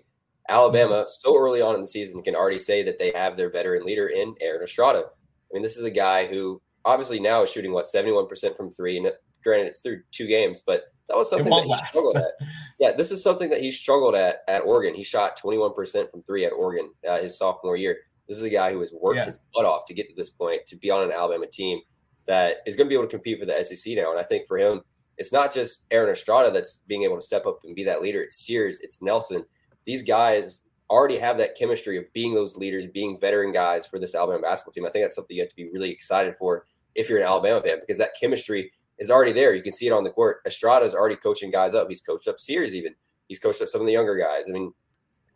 Alabama, 0.50 1.04
mm-hmm. 1.04 1.08
so 1.08 1.38
early 1.38 1.62
on 1.62 1.76
in 1.76 1.80
the 1.80 1.88
season, 1.88 2.22
can 2.22 2.34
already 2.34 2.58
say 2.58 2.82
that 2.82 2.98
they 2.98 3.12
have 3.14 3.36
their 3.36 3.50
veteran 3.50 3.84
leader 3.84 4.08
in 4.08 4.34
Aaron 4.40 4.64
Estrada. 4.64 5.04
I 5.06 5.54
mean, 5.54 5.62
this 5.62 5.76
is 5.76 5.84
a 5.84 5.90
guy 5.90 6.26
who 6.26 6.60
obviously 6.84 7.20
now 7.20 7.42
is 7.42 7.50
shooting 7.50 7.72
what 7.72 7.86
71% 7.86 8.56
from 8.56 8.70
three. 8.70 8.98
And 8.98 9.10
granted, 9.42 9.68
it's 9.68 9.80
through 9.80 10.02
two 10.10 10.26
games, 10.26 10.62
but 10.66 10.84
that 11.10 11.16
was 11.16 11.28
something 11.28 11.50
that 11.50 11.64
he 11.64 11.70
last. 11.70 11.86
struggled 11.88 12.16
at. 12.16 12.32
Yeah, 12.78 12.92
this 12.92 13.10
is 13.10 13.22
something 13.22 13.50
that 13.50 13.60
he 13.60 13.70
struggled 13.70 14.14
at 14.14 14.36
at 14.48 14.62
Oregon. 14.62 14.94
He 14.94 15.04
shot 15.04 15.38
21% 15.38 16.10
from 16.10 16.22
three 16.22 16.46
at 16.46 16.52
Oregon 16.52 16.90
uh, 17.06 17.18
his 17.18 17.36
sophomore 17.36 17.76
year. 17.76 17.98
This 18.26 18.38
is 18.38 18.42
a 18.42 18.48
guy 18.48 18.72
who 18.72 18.80
has 18.80 18.94
worked 18.98 19.18
Yeah. 19.18 19.26
his 19.26 19.38
butt 19.52 19.66
off 19.66 19.84
to 19.86 19.92
get 19.92 20.08
to 20.08 20.14
this 20.16 20.30
point 20.30 20.64
to 20.64 20.76
be 20.76 20.90
on 20.90 21.02
an 21.04 21.12
Alabama 21.12 21.46
team 21.46 21.80
that 22.26 22.58
is 22.64 22.76
going 22.76 22.86
to 22.86 22.88
be 22.88 22.94
able 22.94 23.04
to 23.04 23.10
compete 23.10 23.38
for 23.38 23.44
the 23.44 23.62
SEC 23.62 23.94
now. 23.96 24.10
And 24.12 24.18
I 24.18 24.22
think 24.22 24.46
for 24.46 24.56
him, 24.56 24.80
it's 25.18 25.30
not 25.30 25.52
just 25.52 25.84
Aaron 25.90 26.10
Estrada 26.10 26.50
that's 26.50 26.78
being 26.86 27.02
able 27.02 27.16
to 27.16 27.20
step 27.20 27.44
up 27.44 27.58
and 27.64 27.74
be 27.76 27.84
that 27.84 28.00
leader. 28.00 28.22
It's 28.22 28.46
Sears, 28.46 28.80
it's 28.80 29.02
Nelson. 29.02 29.44
These 29.84 30.02
guys 30.02 30.62
already 30.88 31.18
have 31.18 31.36
that 31.36 31.56
chemistry 31.58 31.98
of 31.98 32.10
being 32.14 32.34
those 32.34 32.56
leaders, 32.56 32.86
being 32.86 33.20
veteran 33.20 33.52
guys 33.52 33.86
for 33.86 33.98
this 33.98 34.14
Alabama 34.14 34.40
basketball 34.40 34.72
team. 34.72 34.86
I 34.86 34.90
think 34.90 35.04
that's 35.04 35.16
something 35.16 35.36
you 35.36 35.42
have 35.42 35.50
to 35.50 35.56
be 35.56 35.68
really 35.70 35.90
excited 35.90 36.34
for 36.38 36.64
if 36.94 37.10
you're 37.10 37.18
an 37.20 37.26
Alabama 37.26 37.60
fan 37.60 37.76
because 37.80 37.98
that 37.98 38.14
chemistry 38.18 38.72
is 39.00 39.10
already 39.10 39.32
there. 39.32 39.54
You 39.54 39.62
can 39.62 39.72
see 39.72 39.88
it 39.88 39.92
on 39.92 40.04
the 40.04 40.10
court. 40.10 40.42
Estrada 40.46 40.84
is 40.84 40.94
already 40.94 41.16
coaching 41.16 41.50
guys 41.50 41.74
up. 41.74 41.88
He's 41.88 42.02
coached 42.02 42.28
up 42.28 42.38
Sears 42.38 42.74
even. 42.74 42.94
He's 43.28 43.40
coached 43.40 43.62
up 43.62 43.68
some 43.68 43.80
of 43.80 43.86
the 43.86 43.92
younger 43.92 44.16
guys. 44.16 44.44
I 44.48 44.52
mean, 44.52 44.72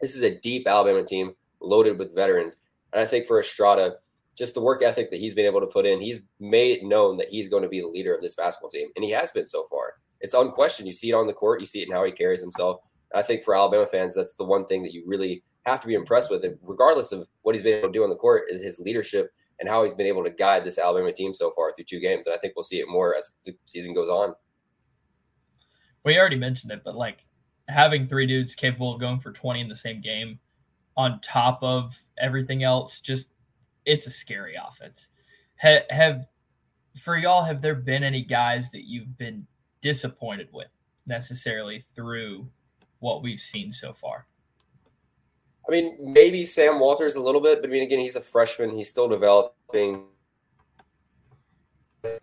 this 0.00 0.14
is 0.14 0.22
a 0.22 0.38
deep 0.40 0.68
Alabama 0.68 1.04
team 1.04 1.34
loaded 1.60 1.98
with 1.98 2.14
veterans. 2.14 2.58
And 2.92 3.02
I 3.02 3.06
think 3.06 3.26
for 3.26 3.40
Estrada, 3.40 3.96
just 4.36 4.54
the 4.54 4.60
work 4.60 4.82
ethic 4.82 5.10
that 5.10 5.20
he's 5.20 5.34
been 5.34 5.46
able 5.46 5.60
to 5.60 5.66
put 5.66 5.86
in, 5.86 6.00
he's 6.00 6.22
made 6.40 6.78
it 6.78 6.84
known 6.84 7.16
that 7.16 7.28
he's 7.30 7.48
going 7.48 7.62
to 7.62 7.68
be 7.68 7.80
the 7.80 7.88
leader 7.88 8.14
of 8.14 8.20
this 8.20 8.34
basketball 8.34 8.70
team. 8.70 8.88
And 8.96 9.04
he 9.04 9.10
has 9.12 9.30
been 9.30 9.46
so 9.46 9.64
far. 9.70 9.94
It's 10.20 10.34
unquestioned. 10.34 10.86
You 10.86 10.92
see 10.92 11.10
it 11.10 11.14
on 11.14 11.26
the 11.26 11.32
court, 11.32 11.60
you 11.60 11.66
see 11.66 11.82
it 11.82 11.88
in 11.88 11.94
how 11.94 12.04
he 12.04 12.12
carries 12.12 12.40
himself. 12.40 12.80
I 13.14 13.22
think 13.22 13.44
for 13.44 13.54
Alabama 13.54 13.86
fans, 13.86 14.14
that's 14.14 14.34
the 14.34 14.44
one 14.44 14.66
thing 14.66 14.82
that 14.82 14.92
you 14.92 15.04
really 15.06 15.42
have 15.66 15.80
to 15.80 15.86
be 15.86 15.94
impressed 15.94 16.30
with. 16.30 16.44
And 16.44 16.58
regardless 16.62 17.12
of 17.12 17.26
what 17.42 17.54
he's 17.54 17.62
been 17.62 17.78
able 17.78 17.88
to 17.88 17.92
do 17.92 18.02
on 18.02 18.10
the 18.10 18.16
court, 18.16 18.44
is 18.50 18.60
his 18.60 18.80
leadership 18.80 19.32
and 19.60 19.68
how 19.68 19.82
he's 19.82 19.94
been 19.94 20.06
able 20.06 20.24
to 20.24 20.30
guide 20.30 20.64
this 20.64 20.78
Alabama 20.78 21.12
team 21.12 21.32
so 21.32 21.50
far 21.52 21.72
through 21.72 21.84
two 21.84 22.00
games. 22.00 22.26
And 22.26 22.34
I 22.34 22.38
think 22.38 22.54
we'll 22.56 22.62
see 22.62 22.80
it 22.80 22.88
more 22.88 23.14
as 23.14 23.32
the 23.44 23.56
season 23.66 23.94
goes 23.94 24.08
on. 24.08 24.34
We 26.04 26.18
already 26.18 26.36
mentioned 26.36 26.72
it, 26.72 26.82
but 26.84 26.96
like 26.96 27.24
having 27.68 28.06
three 28.06 28.26
dudes 28.26 28.54
capable 28.54 28.94
of 28.94 29.00
going 29.00 29.20
for 29.20 29.32
20 29.32 29.60
in 29.60 29.68
the 29.68 29.76
same 29.76 30.00
game 30.00 30.38
on 30.96 31.20
top 31.20 31.58
of 31.62 31.94
everything 32.18 32.62
else, 32.62 33.00
just 33.00 33.26
it's 33.84 34.06
a 34.06 34.10
scary 34.10 34.54
offense. 34.54 35.06
Ha- 35.60 35.86
have 35.90 36.26
for 37.00 37.16
y'all, 37.16 37.42
have 37.42 37.60
there 37.60 37.74
been 37.74 38.04
any 38.04 38.22
guys 38.22 38.70
that 38.70 38.86
you've 38.86 39.16
been 39.18 39.46
disappointed 39.80 40.48
with 40.52 40.68
necessarily 41.06 41.84
through 41.94 42.48
what 43.00 43.22
we've 43.22 43.40
seen 43.40 43.72
so 43.72 43.92
far? 43.92 44.26
I 45.68 45.72
mean, 45.72 45.96
maybe 46.00 46.44
Sam 46.44 46.78
Walters 46.78 47.16
a 47.16 47.22
little 47.22 47.40
bit, 47.40 47.60
but 47.60 47.70
I 47.70 47.72
mean, 47.72 47.82
again, 47.82 47.98
he's 47.98 48.16
a 48.16 48.20
freshman. 48.20 48.76
He's 48.76 48.90
still 48.90 49.08
developing. 49.08 50.08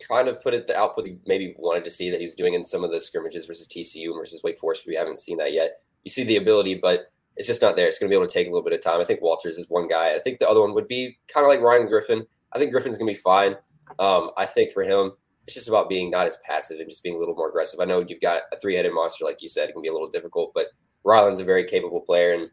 Kind 0.08 0.28
of 0.28 0.40
put 0.40 0.54
it 0.54 0.68
the 0.68 0.78
output 0.78 1.06
he 1.06 1.18
maybe 1.26 1.56
wanted 1.58 1.84
to 1.84 1.90
see 1.90 2.08
that 2.10 2.20
he 2.20 2.26
was 2.26 2.36
doing 2.36 2.54
in 2.54 2.64
some 2.64 2.84
of 2.84 2.92
the 2.92 3.00
scrimmages 3.00 3.46
versus 3.46 3.66
TCU 3.66 4.14
versus 4.14 4.40
Wake 4.44 4.60
Forest. 4.60 4.84
We 4.86 4.94
haven't 4.94 5.18
seen 5.18 5.38
that 5.38 5.52
yet. 5.52 5.80
You 6.04 6.10
see 6.10 6.22
the 6.22 6.36
ability, 6.36 6.76
but 6.76 7.10
it's 7.36 7.48
just 7.48 7.62
not 7.62 7.74
there. 7.74 7.88
It's 7.88 7.98
going 7.98 8.08
to 8.08 8.12
be 8.12 8.16
able 8.16 8.28
to 8.28 8.32
take 8.32 8.46
a 8.46 8.50
little 8.50 8.62
bit 8.62 8.74
of 8.74 8.80
time. 8.80 9.00
I 9.00 9.04
think 9.04 9.22
Walters 9.22 9.58
is 9.58 9.68
one 9.68 9.88
guy. 9.88 10.14
I 10.14 10.20
think 10.20 10.38
the 10.38 10.48
other 10.48 10.60
one 10.60 10.74
would 10.74 10.86
be 10.86 11.18
kind 11.26 11.44
of 11.44 11.50
like 11.50 11.60
Rylan 11.60 11.88
Griffin. 11.88 12.24
I 12.52 12.58
think 12.58 12.70
Griffin's 12.70 12.96
going 12.96 13.12
to 13.12 13.18
be 13.18 13.22
fine. 13.22 13.56
Um, 13.98 14.30
I 14.36 14.46
think 14.46 14.72
for 14.72 14.82
him, 14.82 15.12
it's 15.46 15.54
just 15.54 15.68
about 15.68 15.88
being 15.88 16.10
not 16.10 16.26
as 16.26 16.38
passive 16.44 16.78
and 16.78 16.88
just 16.88 17.02
being 17.02 17.16
a 17.16 17.18
little 17.18 17.34
more 17.34 17.48
aggressive. 17.48 17.80
I 17.80 17.84
know 17.84 18.04
you've 18.06 18.20
got 18.20 18.42
a 18.52 18.60
three-headed 18.60 18.92
monster, 18.92 19.24
like 19.24 19.42
you 19.42 19.48
said, 19.48 19.68
it 19.68 19.72
can 19.72 19.82
be 19.82 19.88
a 19.88 19.92
little 19.92 20.10
difficult, 20.10 20.52
but 20.54 20.66
Ryland's 21.04 21.40
a 21.40 21.44
very 21.44 21.64
capable 21.64 22.00
player, 22.00 22.34
and 22.34 22.48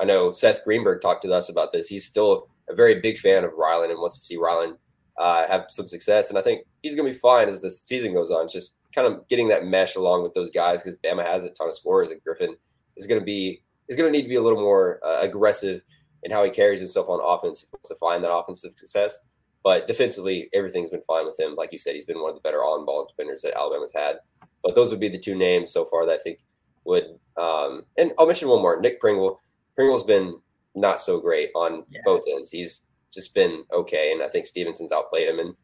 I 0.00 0.04
know 0.04 0.32
Seth 0.32 0.64
Greenberg 0.64 1.00
talked 1.00 1.22
to 1.22 1.32
us 1.32 1.48
about 1.48 1.72
this. 1.72 1.88
He's 1.88 2.04
still 2.04 2.48
a 2.68 2.74
very 2.74 3.00
big 3.00 3.18
fan 3.18 3.44
of 3.44 3.52
Ryland 3.52 3.92
and 3.92 4.00
wants 4.00 4.18
to 4.18 4.24
see 4.24 4.36
Ryland 4.36 4.76
uh, 5.18 5.46
have 5.46 5.66
some 5.68 5.88
success. 5.88 6.30
And 6.30 6.38
I 6.38 6.42
think 6.42 6.66
he's 6.82 6.94
going 6.94 7.06
to 7.06 7.14
be 7.14 7.18
fine 7.18 7.48
as 7.48 7.60
the 7.60 7.70
season 7.70 8.14
goes 8.14 8.30
on. 8.30 8.44
It's 8.44 8.52
just 8.52 8.78
kind 8.94 9.06
of 9.06 9.26
getting 9.28 9.48
that 9.48 9.66
mesh 9.66 9.96
along 9.96 10.22
with 10.22 10.34
those 10.34 10.50
guys 10.50 10.82
because 10.82 10.98
Bama 10.98 11.24
has 11.24 11.44
a 11.44 11.50
ton 11.50 11.68
of 11.68 11.74
scorers, 11.74 12.10
and 12.10 12.22
Griffin 12.22 12.56
is 12.96 13.06
going 13.06 13.20
to 13.20 13.24
be 13.24 13.62
is 13.88 13.96
going 13.96 14.10
to 14.10 14.16
need 14.16 14.22
to 14.22 14.28
be 14.28 14.36
a 14.36 14.42
little 14.42 14.60
more 14.60 15.00
uh, 15.04 15.20
aggressive 15.20 15.82
in 16.22 16.30
how 16.30 16.42
he 16.42 16.50
carries 16.50 16.80
himself 16.80 17.08
on 17.08 17.20
offense 17.22 17.66
to 17.84 17.94
find 17.96 18.24
that 18.24 18.32
offensive 18.32 18.72
success. 18.76 19.18
But 19.62 19.86
defensively, 19.86 20.48
everything's 20.54 20.90
been 20.90 21.02
fine 21.06 21.26
with 21.26 21.38
him. 21.38 21.54
Like 21.54 21.72
you 21.72 21.78
said, 21.78 21.94
he's 21.94 22.06
been 22.06 22.20
one 22.20 22.30
of 22.30 22.36
the 22.36 22.40
better 22.40 22.58
on-ball 22.58 23.06
defenders 23.06 23.42
that 23.42 23.56
Alabama's 23.56 23.92
had. 23.94 24.16
But 24.62 24.74
those 24.74 24.90
would 24.90 25.00
be 25.00 25.08
the 25.08 25.18
two 25.18 25.34
names 25.34 25.70
so 25.70 25.84
far 25.84 26.06
that 26.06 26.14
I 26.14 26.18
think 26.18 26.38
would. 26.84 27.04
Um, 27.36 27.84
and 27.98 28.12
I'll 28.18 28.26
mention 28.26 28.48
one 28.48 28.62
more: 28.62 28.80
Nick 28.80 29.00
Pringle. 29.00 29.40
Pringle's 29.74 30.04
been 30.04 30.40
not 30.74 31.00
so 31.00 31.20
great 31.20 31.50
on 31.54 31.84
Yeah. 31.90 32.00
both 32.04 32.24
ends. 32.28 32.50
He's 32.50 32.84
just 33.12 33.34
been 33.34 33.64
okay, 33.72 34.12
and 34.12 34.22
I 34.22 34.28
think 34.28 34.46
Stevenson's 34.46 34.92
outplayed 34.92 35.28
him, 35.28 35.38
and 35.38 35.54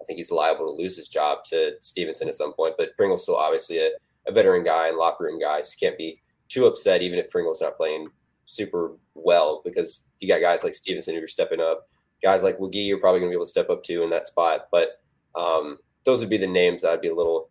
I 0.00 0.04
think 0.04 0.18
he's 0.18 0.30
liable 0.30 0.66
to 0.66 0.82
lose 0.82 0.96
his 0.96 1.08
job 1.08 1.44
to 1.44 1.72
Stevenson 1.80 2.28
at 2.28 2.34
some 2.34 2.52
point. 2.52 2.74
But 2.76 2.96
Pringle's 2.96 3.22
still 3.22 3.36
obviously 3.36 3.78
a, 3.78 3.90
a 4.26 4.32
veteran 4.32 4.64
guy 4.64 4.88
and 4.88 4.96
locker 4.96 5.24
room 5.24 5.40
guy, 5.40 5.62
so 5.62 5.74
you 5.78 5.88
can't 5.88 5.98
be 5.98 6.20
too 6.48 6.66
upset 6.66 7.02
even 7.02 7.18
if 7.18 7.30
Pringle's 7.30 7.60
not 7.60 7.76
playing 7.76 8.08
super 8.46 8.92
well 9.14 9.60
because 9.64 10.04
you 10.20 10.28
got 10.28 10.40
guys 10.40 10.64
like 10.64 10.74
Stevenson 10.74 11.14
who 11.14 11.22
are 11.22 11.28
stepping 11.28 11.60
up. 11.60 11.88
Guys 12.22 12.42
like 12.42 12.58
Wiggy 12.58 12.78
you're 12.80 12.98
probably 12.98 13.20
going 13.20 13.30
to 13.30 13.34
be 13.34 13.36
able 13.36 13.44
to 13.44 13.50
step 13.50 13.70
up 13.70 13.82
to 13.84 14.02
in 14.02 14.10
that 14.10 14.26
spot. 14.26 14.68
But 14.72 15.00
um, 15.34 15.78
those 16.04 16.20
would 16.20 16.30
be 16.30 16.38
the 16.38 16.46
names 16.46 16.82
that 16.82 16.92
I'd 16.92 17.00
be 17.02 17.08
a 17.08 17.14
little 17.14 17.50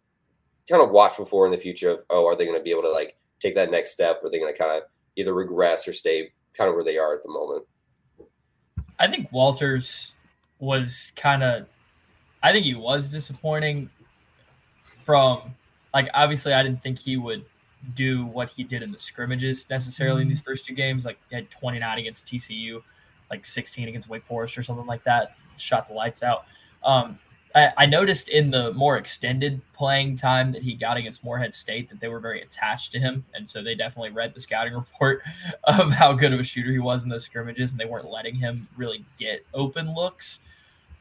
kind 0.68 0.82
of 0.82 0.90
watchful 0.90 1.26
for 1.26 1.46
in 1.46 1.52
the 1.52 1.58
future 1.58 1.92
of, 1.92 2.00
oh, 2.10 2.26
are 2.26 2.36
they 2.36 2.46
going 2.46 2.58
to 2.58 2.64
be 2.64 2.72
able 2.72 2.82
to 2.82 2.92
like 2.92 3.16
take 3.40 3.56
that 3.56 3.72
next 3.72 3.92
step? 3.92 4.20
Or 4.22 4.28
are 4.28 4.30
they 4.32 4.40
going 4.40 4.52
to 4.52 4.58
kind 4.58 4.72
of 4.76 4.84
either 5.18 5.34
regress 5.34 5.88
or 5.88 5.94
stay 5.94 6.32
kind 6.56 6.70
of 6.70 6.76
where 6.76 6.84
they 6.84 6.98
are 6.98 7.14
at 7.16 7.24
the 7.24 7.30
moment? 7.30 7.66
I 9.00 9.08
think 9.08 9.32
Walters 9.32 10.14
was 10.60 11.12
kind 11.16 11.44
of, 11.44 11.68
I 12.42 12.52
think 12.52 12.66
he 12.66 12.76
was 12.76 13.10
disappointing 13.10 13.90
from, 15.06 15.56
like, 15.94 16.10
obviously, 16.14 16.54
I 16.54 16.64
didn't 16.64 16.82
think 16.82 16.98
he 16.98 17.18
would 17.18 17.44
do 17.96 18.26
what 18.26 18.50
he 18.50 18.64
did 18.64 18.82
in 18.82 18.92
the 18.92 19.00
scrimmages 19.00 19.68
necessarily 19.70 20.22
in 20.22 20.28
these 20.28 20.40
first 20.40 20.66
two 20.66 20.74
games. 20.74 21.06
Like, 21.06 21.20
he 21.30 21.36
had 21.36 21.50
29 21.52 22.00
against 22.00 22.26
TCU, 22.26 22.82
like 23.30 23.46
16 23.46 23.88
against 23.88 24.10
Wake 24.10 24.26
Forest 24.26 24.58
or 24.58 24.64
something 24.64 24.86
like 24.86 25.04
that, 25.04 25.36
shot 25.58 25.88
the 25.88 25.94
lights 25.94 26.24
out. 26.24 26.46
Um, 26.84 27.20
I, 27.58 27.74
I 27.76 27.86
noticed 27.88 28.30
in 28.30 28.52
the 28.52 28.72
more 28.74 28.98
extended 28.98 29.60
playing 29.74 30.18
time 30.18 30.52
that 30.52 30.62
he 30.62 30.76
got 30.76 30.96
against 30.96 31.24
Morehead 31.24 31.56
State 31.56 31.90
that 31.90 32.00
they 32.00 32.08
were 32.08 32.20
very 32.20 32.40
attached 32.40 32.92
to 32.92 33.00
him, 33.00 33.26
and 33.34 33.50
so 33.50 33.64
they 33.64 33.74
definitely 33.74 34.12
read 34.12 34.36
the 34.36 34.40
scouting 34.40 34.74
report 34.76 35.24
of 35.64 35.92
how 35.92 36.14
good 36.14 36.34
of 36.34 36.40
a 36.40 36.44
shooter 36.44 36.72
he 36.72 36.78
was 36.78 37.02
in 37.02 37.10
those 37.10 37.26
scrimmages, 37.26 37.72
and 37.72 37.80
they 37.80 37.86
weren't 37.86 38.12
letting 38.12 38.36
him 38.36 38.68
really 38.78 39.04
get 39.18 39.44
open 39.56 39.96
looks. 39.96 40.40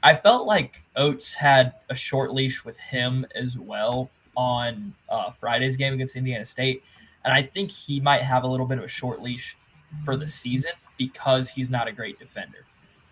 I 0.03 0.17
felt 0.17 0.47
like 0.47 0.83
Oats 0.97 1.35
had 1.35 1.75
a 1.91 1.95
short 1.95 2.33
leash 2.33 2.65
with 2.65 2.79
him 2.79 3.27
as 3.35 3.59
well 3.59 4.09
on 4.35 4.95
uh, 5.11 5.33
Friday's 5.33 5.77
game 5.77 5.93
against 5.93 6.17
Indiana 6.17 6.47
State, 6.47 6.83
and 7.27 7.35
I 7.35 7.43
think 7.43 7.71
he 7.71 8.01
might 8.01 8.23
have 8.23 8.45
a 8.45 8.47
little 8.47 8.67
bit 8.67 8.79
of 8.79 8.85
a 8.85 8.89
short 8.89 9.21
leash 9.21 9.59
for 10.07 10.17
the 10.17 10.27
season 10.27 10.73
because 10.97 11.51
he's 11.51 11.69
not 11.69 11.87
a 11.87 11.93
great 11.93 12.19
defender. 12.19 12.65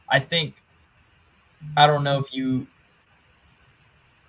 I 0.09 0.18
think 0.18 0.54
I 1.76 1.87
don't 1.87 2.04
know 2.04 2.18
if 2.18 2.33
you 2.33 2.66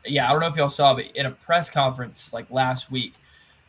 yeah, 0.05 0.27
I 0.27 0.31
don't 0.31 0.41
know 0.41 0.47
if 0.47 0.55
y'all 0.55 0.69
saw, 0.69 0.93
but 0.93 1.05
in 1.15 1.25
a 1.25 1.31
press 1.31 1.69
conference 1.69 2.33
like 2.33 2.49
last 2.49 2.91
week, 2.91 3.13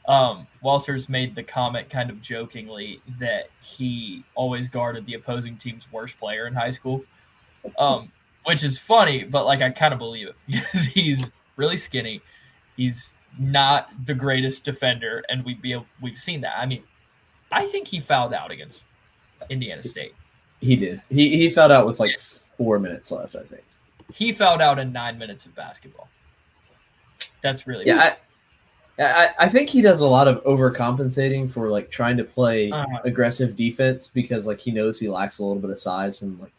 um, 0.09 0.47
Walters 0.63 1.09
made 1.09 1.35
the 1.35 1.43
comment 1.43 1.91
kind 1.91 2.11
of 2.11 2.21
jokingly 2.23 3.01
that 3.19 3.49
he 3.61 4.25
always 4.35 4.69
guarded 4.69 5.05
the 5.07 5.15
opposing 5.15 5.57
team's 5.57 5.91
worst 5.91 6.17
player 6.19 6.47
in 6.47 6.55
high 6.55 6.71
school, 6.71 7.05
um, 7.79 8.13
which 8.45 8.63
is 8.63 8.79
funny, 8.79 9.25
but 9.25 9.45
like 9.45 9.63
I 9.63 9.71
kind 9.71 9.93
of 9.93 9.99
believe 9.99 10.29
it 10.29 10.37
because 10.47 10.87
he's 10.87 11.31
really 11.57 11.77
skinny. 11.77 12.23
He's 12.77 13.15
not 13.39 13.91
the 14.07 14.15
greatest 14.15 14.65
defender, 14.65 15.25
and 15.29 15.45
we'd 15.45 15.61
be 15.61 15.77
we've 16.01 16.19
seen 16.19 16.41
that. 16.43 16.59
I 16.59 16.67
mean, 16.67 16.85
I 17.51 17.67
think 17.67 17.89
he 17.89 18.01
fouled 18.01 18.33
out 18.33 18.51
against 18.51 18.83
Indiana 19.51 19.83
State. 19.83 20.15
He 20.61 20.77
did. 20.77 21.03
He 21.11 21.37
he 21.37 21.51
fouled 21.51 21.73
out 21.73 21.87
with 21.87 21.99
like 21.99 22.19
four 22.57 22.79
minutes 22.79 23.11
left, 23.11 23.35
I 23.35 23.43
think. 23.43 23.65
He 24.13 24.33
fouled 24.33 24.61
out 24.61 24.79
in 24.79 24.93
nine 24.93 25.19
minutes 25.19 25.47
of 25.47 25.55
basketball. 25.55 26.09
That's 27.43 27.67
really 27.67 27.87
yeah. 27.87 28.15
I, 28.99 29.03
I, 29.03 29.29
I 29.41 29.49
think 29.49 29.69
he 29.69 29.83
does 29.83 30.01
a 30.01 30.07
lot 30.07 30.27
of 30.27 30.43
overcompensating 30.45 31.51
for 31.51 31.69
like 31.69 31.91
trying 31.91 32.17
to 32.17 32.25
play 32.25 32.71
Uh-huh. 32.71 32.99
aggressive 33.05 33.55
defense 33.55 34.09
because 34.13 34.47
like 34.47 34.59
he 34.61 34.71
knows 34.73 34.99
he 34.99 35.09
lacks 35.09 35.39
a 35.39 35.45
little 35.45 35.61
bit 35.61 35.71
of 35.71 35.79
size 35.79 36.23
and 36.23 36.39
like 36.41 36.53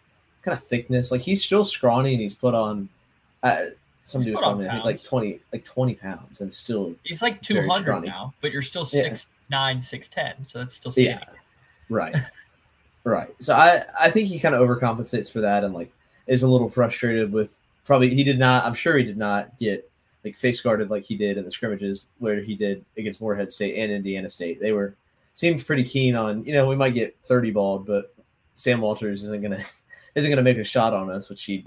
kind 0.43 0.57
of 0.57 0.63
thickness. 0.63 1.11
Like 1.11 1.21
he's 1.21 1.43
still 1.43 1.65
scrawny 1.65 2.13
and 2.13 2.21
he's 2.21 2.35
put 2.35 2.53
on. 2.53 2.87
Uh, 3.43 3.57
was 4.13 4.23
telling 4.39 4.59
me 4.59 4.67
I 4.67 4.71
think 4.73 4.85
like 4.85 5.03
twenty 5.03 5.41
like 5.51 5.65
twenty 5.65 5.93
pounds 5.95 6.39
and 6.41 6.53
still 6.53 6.95
He's 7.03 7.21
like 7.21 7.41
200 7.41 8.01
now, 8.05 8.33
but 8.41 8.51
you're 8.53 8.61
still 8.61 8.85
six 8.85 9.27
Yeah. 9.49 9.57
nine, 9.57 9.81
six 9.81 10.07
ten, 10.07 10.33
so 10.45 10.59
that's 10.59 10.75
still. 10.75 10.93
Yeah. 10.95 11.19
Right. 11.89 12.15
right. 13.03 13.29
So 13.39 13.53
I 13.53 13.83
I 13.99 14.09
think 14.09 14.27
he 14.29 14.39
kind 14.39 14.55
of 14.55 14.61
overcompensates 14.61 15.29
for 15.31 15.41
that 15.41 15.63
and 15.65 15.73
like 15.73 15.91
is 16.27 16.43
a 16.43 16.47
little 16.47 16.69
frustrated 16.69 17.33
with 17.33 17.53
probably 17.85 18.09
he 18.13 18.23
did 18.23 18.39
not 18.39 18.63
I'm 18.65 18.73
sure 18.73 18.97
he 18.97 19.03
did 19.03 19.17
not 19.17 19.57
get 19.57 19.89
like 20.27 20.37
face 20.37 20.61
guarded 20.61 20.89
like 20.89 21.03
he 21.03 21.15
did 21.15 21.37
in 21.37 21.45
the 21.45 21.51
scrimmages 21.51 22.07
where 22.19 22.41
he 22.41 22.55
did 22.55 22.83
against 22.97 23.21
Morehead 23.21 23.51
State 23.51 23.77
and 23.77 23.91
Indiana 23.91 24.29
State. 24.29 24.59
They 24.59 24.71
were 24.71 24.95
seemed 25.33 25.65
pretty 25.65 25.83
keen 25.83 26.15
on, 26.15 26.43
you 26.43 26.53
know, 26.53 26.67
we 26.67 26.75
might 26.75 26.93
get 26.95 27.15
30 27.23 27.51
balled, 27.51 27.85
but 27.85 28.13
Sam 28.55 28.81
Walters 28.81 29.23
isn't 29.23 29.41
gonna 29.41 29.59
isn't 30.15 30.29
gonna 30.29 30.41
make 30.41 30.57
a 30.57 30.63
shot 30.63 30.93
on 30.93 31.09
us, 31.09 31.29
which 31.29 31.43
he 31.43 31.65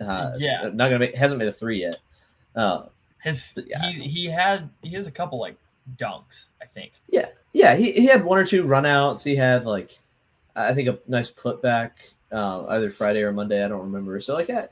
uh 0.00 0.32
Yeah. 0.38 0.70
not 0.72 0.86
gonna 0.88 1.00
make 1.00 1.14
hasn't 1.14 1.38
made 1.38 1.48
a 1.48 1.52
three 1.52 1.80
yet. 1.80 1.98
Uh 2.54 2.86
His 3.22 3.54
Yeah. 3.66 3.90
he, 3.90 4.02
he 4.08 4.24
had 4.26 4.68
he 4.82 4.90
has 4.94 5.06
a 5.06 5.10
couple 5.12 5.38
like 5.40 5.56
dunks, 5.96 6.46
I 6.62 6.66
think. 6.66 6.92
Yeah, 7.08 7.26
yeah, 7.52 7.74
he, 7.74 7.92
he 7.92 8.06
had 8.06 8.22
one 8.24 8.38
or 8.38 8.44
two 8.46 8.64
runouts. 8.64 9.24
He 9.24 9.34
had 9.34 9.64
like 9.66 9.98
I 10.54 10.74
think 10.74 10.88
a 10.88 10.98
nice 11.08 11.30
putback 11.30 11.92
uh, 12.32 12.66
either 12.68 12.90
Friday 12.90 13.22
or 13.22 13.32
Monday. 13.32 13.64
I 13.64 13.68
don't 13.68 13.80
remember. 13.80 14.20
So 14.20 14.34
like 14.34 14.48
a, 14.48 14.68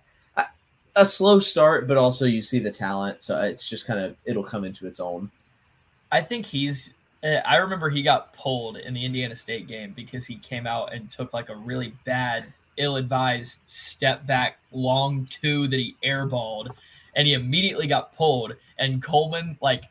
a, 0.96 1.06
slow 1.06 1.38
start, 1.38 1.86
but 1.86 1.96
also 1.96 2.24
you 2.24 2.42
see 2.42 2.58
the 2.58 2.70
talent. 2.70 3.22
So 3.22 3.40
it's 3.40 3.68
just 3.68 3.86
kind 3.86 4.00
of 4.00 4.16
it'll 4.24 4.44
come 4.44 4.64
into 4.64 4.86
its 4.86 5.00
own. 5.00 5.30
I 6.10 6.22
think 6.22 6.46
he's. 6.46 6.92
uh, 7.22 7.40
I 7.46 7.56
remember 7.56 7.90
he 7.90 8.02
got 8.02 8.32
pulled 8.32 8.76
in 8.76 8.94
the 8.94 9.04
Indiana 9.04 9.36
State 9.36 9.66
game 9.66 9.92
because 9.94 10.26
he 10.26 10.36
came 10.38 10.66
out 10.66 10.92
and 10.92 11.10
took 11.10 11.32
like 11.32 11.48
a 11.48 11.56
really 11.56 11.94
bad, 12.04 12.52
ill-advised 12.76 13.58
step 13.66 14.26
back 14.26 14.58
long 14.72 15.26
two 15.26 15.68
that 15.68 15.78
he 15.78 15.96
airballed, 16.04 16.70
and 17.14 17.26
he 17.26 17.34
immediately 17.34 17.86
got 17.86 18.14
pulled. 18.16 18.52
And 18.78 19.02
Coleman 19.02 19.58
like 19.60 19.84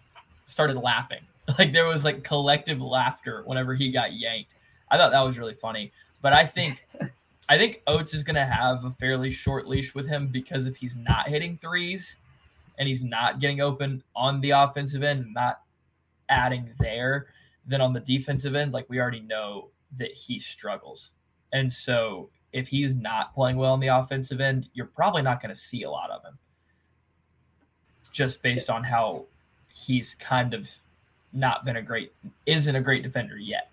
started 0.45 0.77
laughing. 0.77 1.21
Like 1.59 1.73
there 1.73 1.85
was 1.85 2.03
like 2.03 2.23
collective 2.23 2.81
laughter 2.81 3.43
whenever 3.45 3.75
he 3.75 3.91
got 3.91 4.13
yanked. 4.13 4.49
I 4.89 4.97
thought 4.97 5.11
that 5.11 5.21
was 5.21 5.37
really 5.37 5.53
funny. 5.53 5.91
But 6.23 6.33
I 6.33 6.43
think 6.43 6.87
I 7.47 7.58
think 7.58 7.81
Oats 7.88 8.13
is 8.13 8.23
gonna 8.23 8.45
have 8.45 8.86
a 8.86 8.91
fairly 8.91 9.31
short 9.31 9.67
leash 9.67 9.93
with 9.93 10.08
him 10.08 10.27
because 10.27 10.65
if 10.65 10.75
he's 10.75 10.95
not 10.95 11.27
hitting 11.27 11.58
threes 11.58 12.15
and 12.77 12.88
he's 12.88 13.03
not 13.03 13.39
getting 13.39 13.62
open 13.62 14.03
on 14.15 14.41
the 14.41 14.51
offensive 14.51 15.03
end 15.03 15.34
not 15.34 15.62
adding 16.29 16.73
there, 16.79 17.27
then 17.65 17.81
on 17.81 17.93
the 17.93 17.99
defensive 17.99 18.55
end, 18.55 18.71
like 18.71 18.89
we 18.89 18.99
already 18.99 19.21
know 19.21 19.69
that 19.97 20.12
he 20.12 20.39
struggles. 20.39 21.12
And 21.53 21.71
so 21.71 22.29
if 22.53 22.67
he's 22.67 22.93
not 22.93 23.34
playing 23.34 23.58
well 23.58 23.73
on 23.73 23.79
the 23.79 23.88
offensive 23.88 24.41
end, 24.41 24.69
you're 24.73 24.86
probably 24.88 25.21
not 25.21 25.41
going 25.41 25.53
to 25.53 25.60
see 25.60 25.84
a 25.84 25.89
lot 25.89 26.10
of 26.12 26.23
him. 26.23 26.38
Just 28.12 28.41
based 28.41 28.69
on 28.69 28.84
how 28.84 29.25
he's 29.67 30.15
kind 30.15 30.53
of 30.53 30.69
not 31.34 31.65
been 31.65 31.75
a 31.75 31.81
great 31.81 32.13
isn't 32.45 32.75
a 32.75 32.81
great 32.81 33.03
defender 33.03 33.38
yet. 33.38 33.71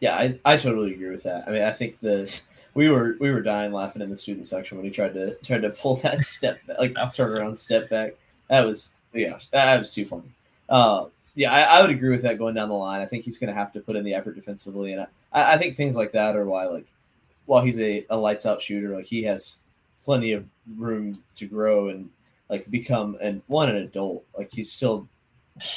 Yeah, 0.00 0.14
I, 0.16 0.38
I 0.44 0.56
totally 0.56 0.94
agree 0.94 1.10
with 1.10 1.24
that. 1.24 1.48
I 1.48 1.50
mean, 1.50 1.62
I 1.62 1.72
think 1.72 1.98
the 2.00 2.32
we 2.74 2.88
were 2.88 3.16
we 3.20 3.30
were 3.30 3.40
dying 3.42 3.72
laughing 3.72 4.02
in 4.02 4.10
the 4.10 4.16
student 4.16 4.46
section 4.46 4.76
when 4.76 4.84
he 4.84 4.90
tried 4.92 5.14
to 5.14 5.34
tried 5.44 5.62
to 5.62 5.70
pull 5.70 5.96
that 5.96 6.18
step 6.24 6.64
back, 6.66 6.78
like 6.78 6.94
turn 7.14 7.36
around 7.36 7.56
step 7.56 7.88
back. 7.90 8.14
That 8.48 8.64
was 8.64 8.90
yeah, 9.12 9.38
that 9.52 9.78
was 9.78 9.90
too 9.92 10.06
funny. 10.06 10.30
Uh, 10.68 11.06
yeah, 11.34 11.52
I, 11.52 11.78
I 11.78 11.80
would 11.82 11.90
agree 11.90 12.10
with 12.10 12.22
that 12.22 12.38
going 12.38 12.54
down 12.54 12.68
the 12.68 12.74
line. 12.74 13.00
I 13.00 13.06
think 13.06 13.24
he's 13.24 13.38
going 13.38 13.48
to 13.48 13.54
have 13.54 13.72
to 13.72 13.80
put 13.80 13.96
in 13.96 14.04
the 14.04 14.14
effort 14.14 14.34
defensively, 14.34 14.92
and 14.92 15.02
I, 15.32 15.54
I 15.54 15.56
think 15.58 15.76
things 15.76 15.96
like 15.96 16.12
that 16.12 16.36
are 16.36 16.44
why 16.44 16.66
like 16.66 16.86
while 17.46 17.62
he's 17.62 17.78
a, 17.80 18.04
a 18.10 18.16
lights 18.16 18.44
out 18.46 18.60
shooter, 18.60 18.94
like 18.94 19.06
he 19.06 19.22
has 19.24 19.60
plenty 20.04 20.32
of 20.32 20.44
room 20.76 21.22
to 21.36 21.46
grow 21.46 21.88
and 21.88 22.08
like 22.50 22.70
become 22.70 23.16
and 23.20 23.42
one 23.46 23.68
an 23.68 23.76
adult. 23.76 24.24
Like 24.36 24.50
he's 24.52 24.70
still 24.70 25.08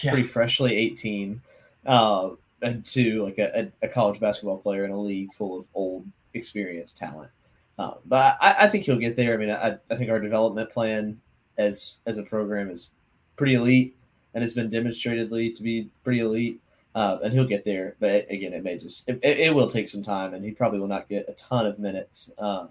Yeah. 0.04 0.12
pretty 0.12 0.28
freshly 0.28 0.76
18 0.76 1.42
uh, 1.88 2.32
and 2.62 2.86
two 2.86 3.24
like 3.24 3.38
a, 3.38 3.72
a, 3.82 3.88
college 3.88 4.20
basketball 4.20 4.58
player 4.58 4.86
in 4.86 4.92
a 4.92 5.00
league 5.00 5.34
full 5.34 5.60
of 5.60 5.66
old 5.74 6.06
experienced 6.34 6.98
talent. 6.98 7.32
Um, 7.80 7.96
but 8.06 8.38
I, 8.42 8.56
I 8.60 8.68
think 8.68 8.86
he'll 8.86 8.98
get 8.98 9.16
there. 9.16 9.34
I 9.34 9.38
mean 9.38 9.50
I, 9.50 9.78
I 9.90 9.96
think 9.96 10.10
our 10.10 10.20
development 10.20 10.70
plan 10.70 11.20
as 11.58 12.00
as 12.06 12.18
a 12.18 12.24
program 12.24 12.70
is 12.70 12.90
pretty 13.36 13.56
elite 13.56 13.96
and 14.34 14.42
has 14.42 14.54
been 14.54 14.70
demonstratedly 14.70 15.56
to 15.56 15.64
be 15.64 15.90
pretty 16.04 16.20
elite 16.20 16.60
uh, 16.94 17.18
and 17.24 17.34
he'll 17.34 17.46
get 17.46 17.66
there. 17.66 17.96
But 18.00 18.30
again 18.30 18.54
it 18.54 18.64
may 18.64 18.78
just 18.78 19.10
it, 19.10 19.20
it, 19.24 19.54
will 19.54 19.70
take 19.70 19.88
some 19.88 20.04
time 20.04 20.34
and 20.34 20.44
he 20.44 20.52
probably 20.52 20.80
will 20.80 20.88
not 20.88 21.10
get 21.10 21.30
a 21.30 21.34
ton 21.34 21.66
of 21.66 21.80
minutes 21.80 22.32
um, 22.38 22.70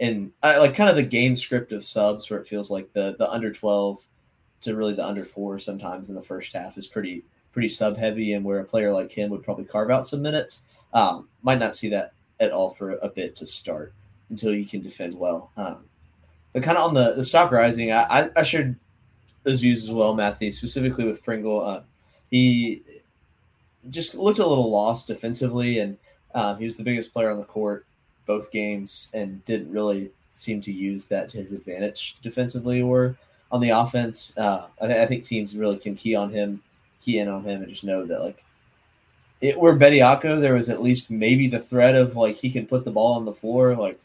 and 0.00 0.30
I, 0.42 0.58
like 0.58 0.74
kind 0.74 0.90
of 0.90 0.96
the 0.96 1.02
game 1.02 1.36
script 1.36 1.72
of 1.72 1.84
subs 1.84 2.30
where 2.30 2.40
it 2.40 2.46
feels 2.46 2.70
like 2.70 2.92
the 2.92 3.16
the 3.18 3.30
under 3.30 3.52
12 3.52 4.04
to 4.60 4.76
really 4.76 4.94
the 4.94 5.06
under 5.06 5.24
four 5.24 5.58
sometimes 5.58 6.08
in 6.08 6.14
the 6.14 6.22
first 6.22 6.52
half 6.52 6.76
is 6.76 6.86
pretty 6.86 7.24
pretty 7.52 7.68
sub 7.68 7.96
heavy 7.96 8.34
and 8.34 8.44
where 8.44 8.60
a 8.60 8.64
player 8.64 8.92
like 8.92 9.10
him 9.10 9.30
would 9.30 9.42
probably 9.42 9.64
carve 9.64 9.90
out 9.90 10.06
some 10.06 10.22
minutes 10.22 10.62
um, 10.94 11.28
might 11.42 11.58
not 11.58 11.74
see 11.74 11.88
that 11.88 12.12
at 12.40 12.52
all 12.52 12.70
for 12.70 12.92
a 12.92 13.08
bit 13.08 13.36
to 13.36 13.46
start 13.46 13.92
until 14.30 14.54
you 14.54 14.66
can 14.66 14.82
defend 14.82 15.14
well 15.14 15.50
um, 15.56 15.78
but 16.52 16.62
kind 16.62 16.78
of 16.78 16.84
on 16.84 16.94
the 16.94 17.14
the 17.14 17.24
stock 17.24 17.50
rising 17.50 17.92
I, 17.92 18.02
I, 18.04 18.30
I 18.36 18.42
shared 18.42 18.76
those 19.42 19.60
views 19.60 19.84
as 19.84 19.90
well 19.90 20.14
Matthew 20.14 20.52
specifically 20.52 21.04
with 21.04 21.24
Pringle 21.24 21.64
uh, 21.64 21.82
he 22.30 22.82
just 23.90 24.14
looked 24.14 24.38
a 24.38 24.46
little 24.46 24.70
lost 24.70 25.06
defensively 25.06 25.78
and 25.78 25.96
um, 26.34 26.58
he 26.58 26.64
was 26.64 26.76
the 26.76 26.84
biggest 26.84 27.12
player 27.12 27.30
on 27.30 27.38
the 27.38 27.44
court 27.44 27.86
both 28.26 28.50
games 28.50 29.10
and 29.14 29.44
didn't 29.44 29.72
really 29.72 30.10
seem 30.30 30.60
to 30.60 30.72
use 30.72 31.06
that 31.06 31.28
to 31.30 31.38
his 31.38 31.52
advantage 31.52 32.16
defensively 32.22 32.80
or 32.82 33.16
on 33.50 33.60
the 33.60 33.70
offense. 33.70 34.36
Uh, 34.36 34.68
I, 34.80 35.02
I 35.02 35.06
think 35.06 35.24
teams 35.24 35.56
really 35.56 35.78
can 35.78 35.96
key 35.96 36.14
on 36.14 36.30
him, 36.30 36.62
key 37.00 37.18
in 37.18 37.28
on 37.28 37.44
him, 37.44 37.62
and 37.62 37.70
just 37.70 37.84
know 37.84 38.04
that 38.06 38.22
like 38.22 38.44
it 39.40 39.58
where 39.58 39.76
Bediako, 39.76 40.40
there 40.40 40.54
was 40.54 40.68
at 40.68 40.82
least 40.82 41.10
maybe 41.10 41.46
the 41.46 41.58
threat 41.58 41.94
of 41.94 42.16
like 42.16 42.36
he 42.36 42.50
can 42.50 42.66
put 42.66 42.84
the 42.84 42.90
ball 42.90 43.14
on 43.14 43.24
the 43.24 43.34
floor. 43.34 43.74
Like 43.74 43.98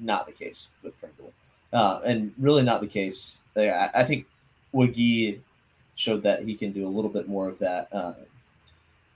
not 0.00 0.26
the 0.26 0.32
case 0.32 0.72
with 0.82 0.98
Pringle, 1.00 1.32
uh, 1.72 2.00
and 2.04 2.32
really 2.38 2.62
not 2.62 2.80
the 2.80 2.86
case. 2.86 3.42
Like, 3.54 3.70
I, 3.70 3.90
I 3.94 4.04
think 4.04 4.26
Wiggy 4.72 5.40
showed 5.94 6.22
that 6.22 6.42
he 6.42 6.54
can 6.54 6.72
do 6.72 6.86
a 6.86 6.88
little 6.88 7.10
bit 7.10 7.28
more 7.28 7.48
of 7.48 7.58
that. 7.58 7.88
Uh, 7.92 8.14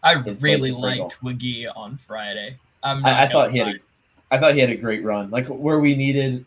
I 0.02 0.14
really 0.14 0.72
liked 0.72 1.22
Wiggy 1.22 1.66
on 1.68 1.96
Friday. 1.98 2.58
I, 2.82 3.24
I 3.24 3.28
thought 3.28 3.52
he 3.52 3.58
had 3.58 3.68
a, 3.68 3.74
I 4.30 4.38
thought 4.38 4.54
he 4.54 4.60
had 4.60 4.70
a 4.70 4.76
great 4.76 5.04
run. 5.04 5.30
Like 5.30 5.46
where 5.46 5.78
we 5.78 5.94
needed 5.94 6.44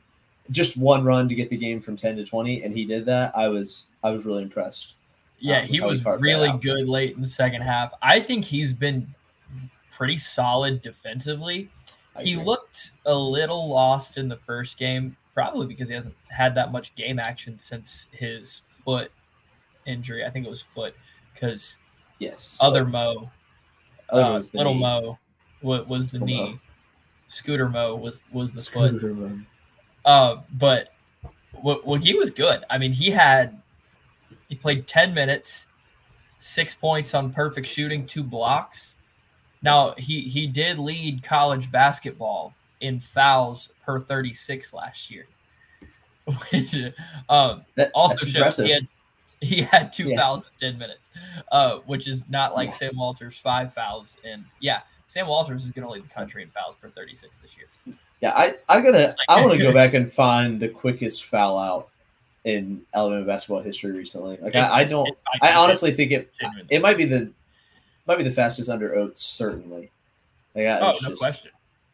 just 0.52 0.78
one 0.78 1.04
run 1.04 1.30
to 1.30 1.36
get 1.36 1.50
the 1.50 1.58
game 1.58 1.82
from 1.82 1.96
ten 1.96 2.16
to 2.18 2.26
twenty, 2.26 2.64
and 2.64 2.76
he 2.76 2.86
did 2.86 3.06
that. 3.06 3.36
I 3.36 3.48
was 3.48 3.86
I 4.04 4.12
was 4.12 4.26
really 4.26 4.44
impressed. 4.44 4.94
Yeah, 5.40 5.60
um, 5.62 5.68
he 5.68 5.82
was 5.82 6.04
really 6.06 6.50
out. 6.50 6.62
good 6.62 6.88
late 6.88 7.16
in 7.16 7.22
the 7.22 7.28
second 7.28 7.62
half. 7.62 7.94
I 8.02 8.20
think 8.20 8.46
he's 8.46 8.74
been 8.74 9.14
pretty 9.96 10.18
solid 10.18 10.82
defensively. 10.82 11.70
He 12.22 12.38
looked 12.38 12.92
a 13.06 13.14
little 13.14 13.68
lost 13.70 14.18
in 14.18 14.30
the 14.30 14.38
first 14.38 14.78
game 14.78 15.18
probably 15.34 15.68
because 15.68 15.90
he 15.90 15.96
hasn't 15.96 16.16
had 16.30 16.56
that 16.56 16.72
much 16.72 16.96
game 16.96 17.20
action 17.20 17.60
since 17.60 18.08
his 18.12 18.62
foot 18.86 19.12
injury. 19.86 20.26
I 20.26 20.30
think 20.30 20.46
it 20.46 20.50
was 20.50 20.62
foot 20.62 20.96
because 21.34 21.76
Yes. 22.20 22.58
other 22.62 22.86
Mo, 22.86 23.30
Other 24.10 24.24
uh, 24.24 24.34
was 24.36 24.48
the 24.48 24.58
little 24.60 24.74
knee. 24.76 24.80
Mo, 24.80 25.20
wa- 25.62 25.84
was 25.84 26.08
the 26.08 26.20
Little 26.20 26.28
knee. 26.28 26.52
Mo. 26.54 26.60
Scooter 27.28 27.68
Mo 27.68 27.96
was 27.98 28.24
was 28.32 28.54
the 28.54 28.62
foot. 28.62 29.02
Mo. 29.04 29.40
Uh, 30.06 30.38
but 30.54 30.94
what 31.52 31.86
what 31.86 32.02
he 32.02 32.14
was 32.14 32.30
good. 32.30 32.64
I 32.70 32.78
mean, 32.78 32.94
he 32.94 33.12
had 33.12 33.62
he 34.50 34.56
played 34.56 34.88
ten 34.88 35.14
minutes, 35.14 35.68
six 36.40 36.76
points 36.76 37.14
on 37.14 37.32
perfect 37.34 37.68
shooting, 37.68 38.06
two 38.06 38.24
blocks. 38.24 38.96
Now 39.62 39.94
he 39.98 40.22
he 40.22 40.48
did 40.48 40.78
lead 40.80 41.24
college 41.24 41.72
basketball 41.72 42.54
in 42.82 43.00
fouls 43.00 43.70
per 43.86 44.00
thirty 44.00 44.34
six 44.34 44.74
last 44.74 45.10
year. 45.10 45.28
Which 46.52 46.76
um, 47.30 47.64
That- 47.76 47.92
also 47.94 48.26
that's 48.26 48.58
shows 48.58 48.58
he 48.58 48.72
had 48.72 48.88
he 49.42 49.62
had 49.62 49.94
two 49.94 50.10
Yeah. 50.10 50.18
fouls 50.18 50.50
in 50.62 50.72
ten 50.72 50.80
minutes, 50.80 51.10
uh, 51.52 51.78
which 51.86 52.08
is 52.08 52.24
not 52.30 52.56
like 52.56 52.70
Yeah. 52.70 52.76
Sam 52.76 52.98
Walters 52.98 53.38
five 53.38 53.74
fouls. 53.74 54.16
And 54.24 54.44
yeah, 54.60 54.82
Sam 55.08 55.28
Walters 55.28 55.66
is 55.66 55.72
going 55.72 55.86
to 55.86 55.92
lead 55.92 56.04
the 56.04 56.14
country 56.14 56.42
in 56.44 56.50
fouls 56.50 56.76
per 56.82 56.90
thirty 56.90 57.16
six 57.16 57.38
this 57.40 57.52
year. 57.58 57.96
Yeah, 58.22 58.32
I 58.36 58.56
I 58.70 58.82
gotta 58.82 59.16
I 59.30 59.42
want 59.42 59.54
to 59.54 59.60
go 59.60 59.74
back 59.82 59.94
and 59.94 60.12
find 60.12 60.60
the 60.60 60.70
quickest 60.70 61.26
foul 61.26 61.58
out 61.58 61.90
in 62.46 62.82
Alabama 62.94 63.26
basketball 63.26 63.62
history 63.62 63.92
recently. 63.92 64.38
Like 64.42 64.56
I, 64.56 64.80
I 64.80 64.84
don't. 64.86 65.08
It 65.10 65.18
I 65.42 65.50
be 65.50 65.54
honestly 65.56 65.92
think 65.92 66.12
it 66.12 66.32
genuine. 66.40 66.68
it 66.70 66.82
might 66.82 66.98
be 66.98 67.06
the 67.06 67.32
might 68.08 68.18
be 68.18 68.24
the 68.24 68.32
fastest 68.32 68.70
under 68.70 68.96
Oats 68.96 69.22
certainly. 69.22 69.92
Like 70.56 70.68
I, 70.68 70.80
Oh, 70.80 70.94
no 71.02 71.10
just- 71.10 71.20
question. 71.22 71.52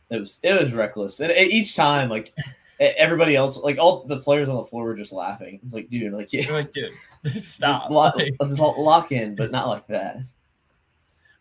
It 0.10 0.20
was 0.20 0.40
it 0.44 0.54
was 0.62 0.74
reckless, 0.74 1.22
and 1.22 1.32
it- 1.32 1.52
each 1.52 1.74
time 1.76 2.10
like 2.10 2.34
everybody 2.82 3.36
else, 3.36 3.56
like 3.58 3.78
all 3.78 4.04
the 4.04 4.18
players 4.20 4.50
on 4.50 4.58
the 4.58 4.64
floor 4.66 4.84
were 4.84 4.96
just 4.96 5.14
laughing. 5.14 5.60
It's 5.64 5.74
like, 5.74 5.90
dude, 5.90 6.12
like 6.12 6.34
yeah, 6.34 6.52
like, 6.52 6.74
dude, 6.74 6.92
stop. 7.42 7.90
lock, 7.92 8.16
lock 8.78 9.12
in, 9.14 9.36
but 9.36 9.52
not 9.52 9.68
like 9.70 9.88
that. 9.88 10.18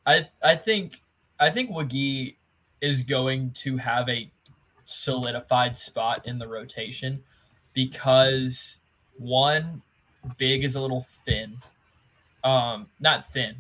I 0.07 0.29
I 0.43 0.55
think 0.55 1.01
I 1.41 1.51
think 1.51 1.71
Wague 1.71 2.37
is 2.81 3.03
going 3.03 3.51
to 3.53 3.77
have 3.77 4.09
a 4.09 4.31
solidified 4.87 5.77
spot 5.77 6.27
in 6.27 6.39
the 6.39 6.47
rotation 6.47 7.23
because 7.75 8.77
one, 9.21 9.83
big 10.39 10.65
is 10.65 10.75
a 10.75 10.81
little 10.81 11.07
thin. 11.27 11.57
Um, 12.43 12.89
not 13.01 13.31
thin. 13.33 13.55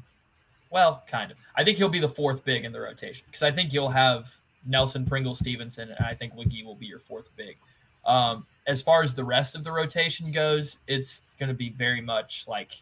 Well, 0.71 1.03
kind 1.07 1.31
of. 1.31 1.37
I 1.57 1.65
think 1.65 1.77
he'll 1.77 1.89
be 1.89 2.01
the 2.01 2.09
fourth 2.09 2.45
big 2.45 2.65
in 2.65 2.73
the 2.73 2.81
rotation 2.81 3.25
because 3.27 3.43
I 3.43 3.53
think 3.53 3.73
you'll 3.73 3.91
have 3.91 4.31
Nelson 4.67 5.05
Pringle 5.05 5.35
Stevenson, 5.35 5.91
and 5.91 6.07
I 6.07 6.15
think 6.15 6.35
Wague 6.35 6.65
will 6.65 6.77
be 6.77 6.87
your 6.87 7.01
fourth 7.01 7.29
big. 7.37 7.57
Um, 8.07 8.47
as 8.67 8.81
far 8.81 9.03
as 9.03 9.15
the 9.15 9.25
rest 9.25 9.55
of 9.55 9.65
the 9.65 9.73
rotation 9.73 10.33
goes, 10.33 10.79
it's 10.87 11.21
going 11.39 11.49
to 11.49 11.55
be 11.55 11.71
very 11.71 12.01
much 12.01 12.45
like 12.49 12.81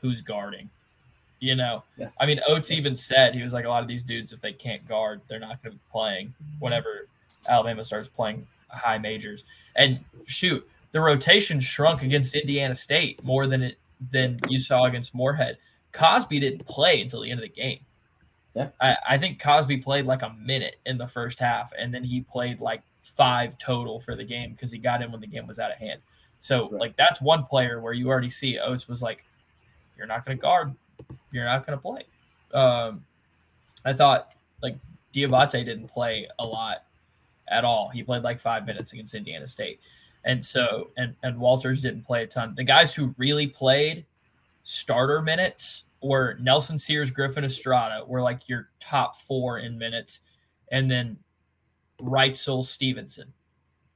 who's 0.00 0.20
guarding. 0.20 0.68
You 1.38 1.54
know, 1.54 1.84
Yeah. 1.96 2.08
I 2.20 2.26
mean, 2.26 2.40
Oats 2.46 2.70
even 2.70 2.96
said 2.96 3.34
he 3.34 3.42
was 3.42 3.54
like 3.54 3.64
a 3.64 3.68
lot 3.68 3.80
of 3.80 3.88
these 3.88 4.02
dudes, 4.02 4.32
if 4.32 4.42
they 4.42 4.52
can't 4.52 4.86
guard, 4.86 5.22
they're 5.26 5.40
not 5.40 5.62
going 5.62 5.72
to 5.72 5.78
be 5.78 5.82
playing 5.90 6.34
whenever 6.58 7.08
Alabama 7.48 7.82
starts 7.82 8.08
playing 8.08 8.46
high 8.68 8.98
majors. 8.98 9.44
And 9.76 10.00
shoot, 10.26 10.68
the 10.92 11.00
rotation 11.00 11.60
shrunk 11.60 12.02
against 12.02 12.34
Indiana 12.34 12.74
State 12.74 13.22
more 13.24 13.46
than 13.46 13.62
it 13.62 13.78
than 14.12 14.38
you 14.48 14.58
saw 14.58 14.84
against 14.84 15.14
Morehead. 15.14 15.58
Cosby 15.92 16.40
didn't 16.40 16.64
play 16.66 17.02
until 17.02 17.20
the 17.22 17.30
end 17.30 17.40
of 17.40 17.42
the 17.44 17.48
game. 17.54 17.80
Yeah. 18.54 18.68
I, 18.80 18.96
I 19.10 19.18
think 19.18 19.40
Cosby 19.40 19.78
played 19.78 20.06
like 20.06 20.22
a 20.22 20.32
minute 20.40 20.76
in 20.86 20.98
the 20.98 21.06
first 21.06 21.38
half, 21.38 21.72
and 21.78 21.92
then 21.92 22.02
he 22.02 22.22
played 22.22 22.60
like 22.60 22.82
five 23.16 23.56
total 23.58 24.00
for 24.00 24.16
the 24.16 24.24
game 24.24 24.52
because 24.52 24.70
he 24.72 24.78
got 24.78 25.02
in 25.02 25.12
when 25.12 25.20
the 25.20 25.26
game 25.26 25.46
was 25.46 25.58
out 25.58 25.70
of 25.70 25.78
hand. 25.78 26.00
So 26.40 26.70
Right. 26.70 26.80
like 26.80 26.96
that's 26.96 27.20
one 27.20 27.44
player 27.44 27.80
where 27.80 27.92
you 27.92 28.08
already 28.08 28.30
see 28.30 28.58
Oats 28.58 28.88
was 28.88 29.02
like, 29.02 29.24
"You're 29.96 30.06
not 30.06 30.24
going 30.24 30.36
to 30.38 30.40
guard, 30.40 30.74
you're 31.30 31.44
not 31.44 31.66
going 31.66 31.78
to 31.78 31.82
play." 31.82 32.04
Um, 32.54 33.04
I 33.84 33.92
thought 33.92 34.34
like 34.62 34.76
Dioubate 35.12 35.64
didn't 35.64 35.88
play 35.88 36.26
a 36.38 36.46
lot 36.46 36.84
at 37.48 37.64
all. 37.64 37.88
He 37.90 38.02
played 38.02 38.22
like 38.22 38.40
five 38.40 38.64
minutes 38.66 38.92
against 38.92 39.14
Indiana 39.14 39.46
State, 39.46 39.80
and 40.24 40.44
so 40.44 40.90
and 40.96 41.14
and 41.22 41.38
Walters 41.38 41.82
didn't 41.82 42.04
play 42.04 42.24
a 42.24 42.26
ton. 42.26 42.54
The 42.56 42.64
guys 42.64 42.94
who 42.94 43.14
really 43.16 43.46
played 43.46 44.04
starter 44.64 45.22
minutes 45.22 45.84
were 46.02 46.38
Nelson 46.40 46.78
Sears, 46.78 47.10
Griffin 47.10 47.44
Estrada 47.44 48.04
were 48.06 48.22
like 48.22 48.48
your 48.48 48.70
top 48.80 49.20
four 49.22 49.58
in 49.58 49.78
minutes, 49.78 50.20
and 50.70 50.90
then 50.90 51.16
Wrightsell 52.00 52.64
Stevenson, 52.64 53.32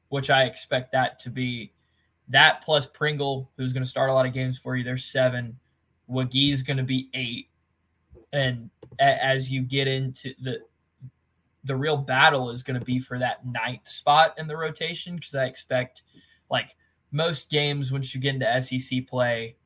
which 0.09 0.31
I 0.31 0.45
expect 0.45 0.93
that 0.93 1.19
to 1.21 1.31
be 1.31 1.73
that 2.29 2.63
plus 2.65 2.87
Pringle, 2.87 3.51
who's 3.57 3.73
going 3.73 3.85
to 3.85 3.89
start 3.89 4.11
a 4.11 4.15
lot 4.15 4.27
of 4.27 4.33
games 4.33 4.59
for 4.59 4.77
you. 4.77 4.85
There's 4.85 5.05
seven. 5.05 5.59
Wague's 6.07 6.63
going 6.63 6.77
to 6.77 6.83
be 6.83 7.09
eight, 7.15 7.49
and 8.33 8.71
a- 9.01 9.25
as 9.25 9.51
you 9.51 9.63
get 9.63 9.89
into 9.89 10.35
the 10.43 10.61
the 11.64 11.77
real 11.77 11.96
battle 11.96 12.50
is 12.50 12.62
going 12.62 12.79
to 12.79 12.85
be 12.85 12.98
for 12.98 13.18
that 13.18 13.44
ninth 13.46 13.88
spot 13.88 14.35
in 14.38 14.46
the 14.46 14.57
rotation 14.57 15.16
because 15.16 15.35
I 15.35 15.46
expect 15.46 16.03
like 16.50 16.77
most 17.11 17.48
games 17.48 17.90
once 17.90 18.14
you 18.14 18.20
get 18.20 18.35
into 18.35 18.62
SEC 18.62 19.07
play 19.07 19.57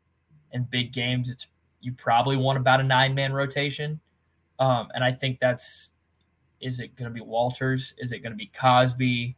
and 0.53 0.71
big 0.71 0.93
games, 0.93 1.31
it's 1.31 1.47
you 1.81 1.93
probably 1.93 2.37
want 2.37 2.59
about 2.59 2.81
a 2.81 2.85
nine 2.85 3.15
man 3.15 3.33
rotation. 3.33 4.01
Um, 4.59 4.89
and 4.95 5.05
I 5.05 5.13
think 5.13 5.39
that's 5.41 5.91
is 6.61 6.81
it 6.81 6.97
going 6.97 7.09
to 7.09 7.15
be 7.15 7.21
Walters? 7.21 7.95
Is 7.99 8.13
it 8.13 8.19
going 8.19 8.33
to 8.33 8.37
be 8.37 8.51
Cosby? 8.59 9.37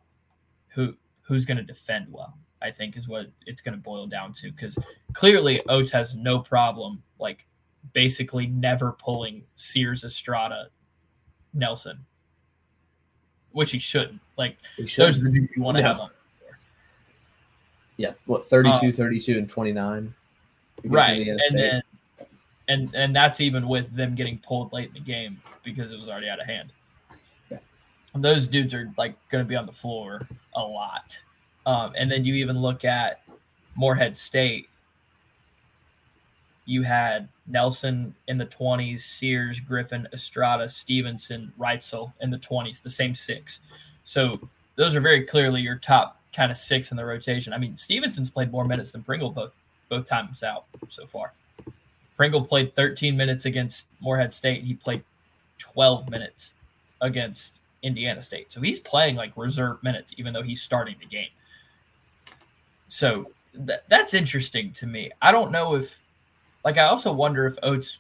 Who 0.75 0.95
who's 1.23 1.45
going 1.45 1.59
to 1.59 1.63
defend 1.63 2.07
well? 2.11 2.39
I 2.63 2.71
think 2.71 2.97
is 2.97 3.09
what 3.09 3.27
it's 3.47 3.63
going 3.63 3.75
to 3.75 3.81
boil 3.81 4.07
down 4.07 4.35
to 4.35 4.53
because 4.53 4.77
clearly 5.15 5.61
Oats 5.69 5.91
has 5.93 6.15
no 6.15 6.41
problem 6.41 7.03
like 7.19 7.47
basically 7.95 8.47
never 8.47 8.93
pulling 8.93 9.45
Sears, 9.57 10.05
Estrada, 10.05 10.69
Nelson, 11.55 12.05
which 13.53 13.71
he 13.73 13.79
shouldn't. 13.79 14.21
Like 14.37 14.57
We 14.79 14.87
should. 14.87 15.07
those 15.07 15.19
are 15.19 15.25
the 15.25 15.31
dudes 15.31 15.53
you 15.57 15.63
want 15.63 15.77
to 15.77 15.83
No. 15.83 15.89
have 15.89 16.01
on. 16.01 16.11
yeah, 17.97 18.13
what 18.27 18.47
32, 18.47 18.89
Uh, 18.89 18.93
32, 18.93 19.39
and 19.39 19.49
29. 19.49 20.15
right 20.85 21.11
Indiana 21.19 21.33
and 21.33 21.41
State. 21.43 21.57
then 21.57 21.83
and 22.69 22.95
and 22.95 23.15
that's 23.15 23.41
even 23.41 23.69
with 23.69 23.95
them 23.95 24.15
getting 24.15 24.39
pulled 24.39 24.73
late 24.73 24.89
in 24.89 24.95
the 24.95 25.01
game 25.01 25.43
because 25.63 25.91
it 25.93 25.97
was 26.01 26.09
already 26.09 26.29
out 26.29 26.41
of 26.41 26.47
hand 26.47 26.73
Yeah. 27.51 27.59
And 28.15 28.25
those 28.25 28.49
dudes 28.49 28.73
are 28.73 28.91
like 28.97 29.15
going 29.29 29.45
to 29.45 29.49
be 29.49 29.57
on 29.57 29.67
the 29.67 29.73
floor 29.73 30.27
a 30.55 30.61
lot 30.63 31.19
um, 31.67 31.93
and 31.99 32.11
then 32.11 32.25
you 32.25 32.35
even 32.35 32.59
look 32.59 32.85
at 32.87 33.23
morehead 33.75 34.17
state 34.17 34.69
you 36.67 36.83
had 36.83 37.29
nelson 37.47 38.15
in 38.29 38.39
the 38.39 38.47
20s 38.47 39.01
sears 39.01 39.61
griffin 39.61 40.07
estrada 40.13 40.69
stevenson 40.69 41.53
wrightsell 41.59 42.13
in 42.21 42.31
the 42.31 42.39
20s 42.39 42.83
the 42.83 42.91
same 42.91 43.15
six 43.15 43.61
so 44.05 44.39
those 44.77 44.95
are 44.95 45.01
very 45.01 45.25
clearly 45.25 45.61
your 45.61 45.77
top 45.77 46.21
kind 46.33 46.53
of 46.53 46.59
six 46.59 46.91
in 46.91 46.97
the 46.97 47.05
rotation 47.05 47.53
i 47.53 47.59
mean 47.59 47.77
stevenson's 47.77 48.31
played 48.31 48.53
more 48.53 48.65
minutes 48.65 48.93
than 48.93 49.03
pringle 49.03 49.31
both 49.31 49.53
both 49.91 50.07
times 50.07 50.43
out 50.43 50.65
so 50.89 51.07
far. 51.07 51.35
Pringle 52.17 52.43
played 52.43 52.75
13 52.75 53.15
minutes 53.15 53.45
against 53.45 53.85
Morehead 54.01 54.33
State. 54.33 54.65
He 54.65 54.75
played 54.75 55.03
12 55.59 56.09
minutes 56.09 56.53
against 57.03 57.61
Indiana 57.83 58.23
State. 58.23 58.51
So 58.51 58.61
he's 58.63 58.81
playing 58.81 59.17
like 59.17 59.37
reserve 59.37 59.83
minutes, 59.83 60.13
even 60.17 60.33
though 60.33 60.43
he's 60.43 60.63
starting 60.63 60.97
the 61.01 61.07
game. 61.07 61.29
So 62.89 63.33
th- 63.67 63.81
that's 63.89 64.15
interesting 64.15 64.73
to 64.75 64.87
me. 64.87 65.11
I 65.21 65.33
don't 65.33 65.53
know 65.53 65.75
if, 65.75 65.99
like, 66.65 66.79
I 66.79 66.85
also 66.85 67.13
wonder 67.13 67.47
if 67.47 67.57
Oats 67.63 67.99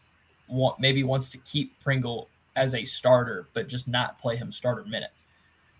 want, 0.48 0.78
maybe 0.80 1.02
wants 1.02 1.28
to 1.30 1.38
keep 1.38 1.78
Pringle 1.80 2.28
as 2.56 2.74
a 2.74 2.84
starter, 2.84 3.46
but 3.54 3.68
just 3.68 3.88
not 3.88 4.18
play 4.20 4.36
him 4.36 4.52
starter 4.52 4.84
minutes. 4.84 5.24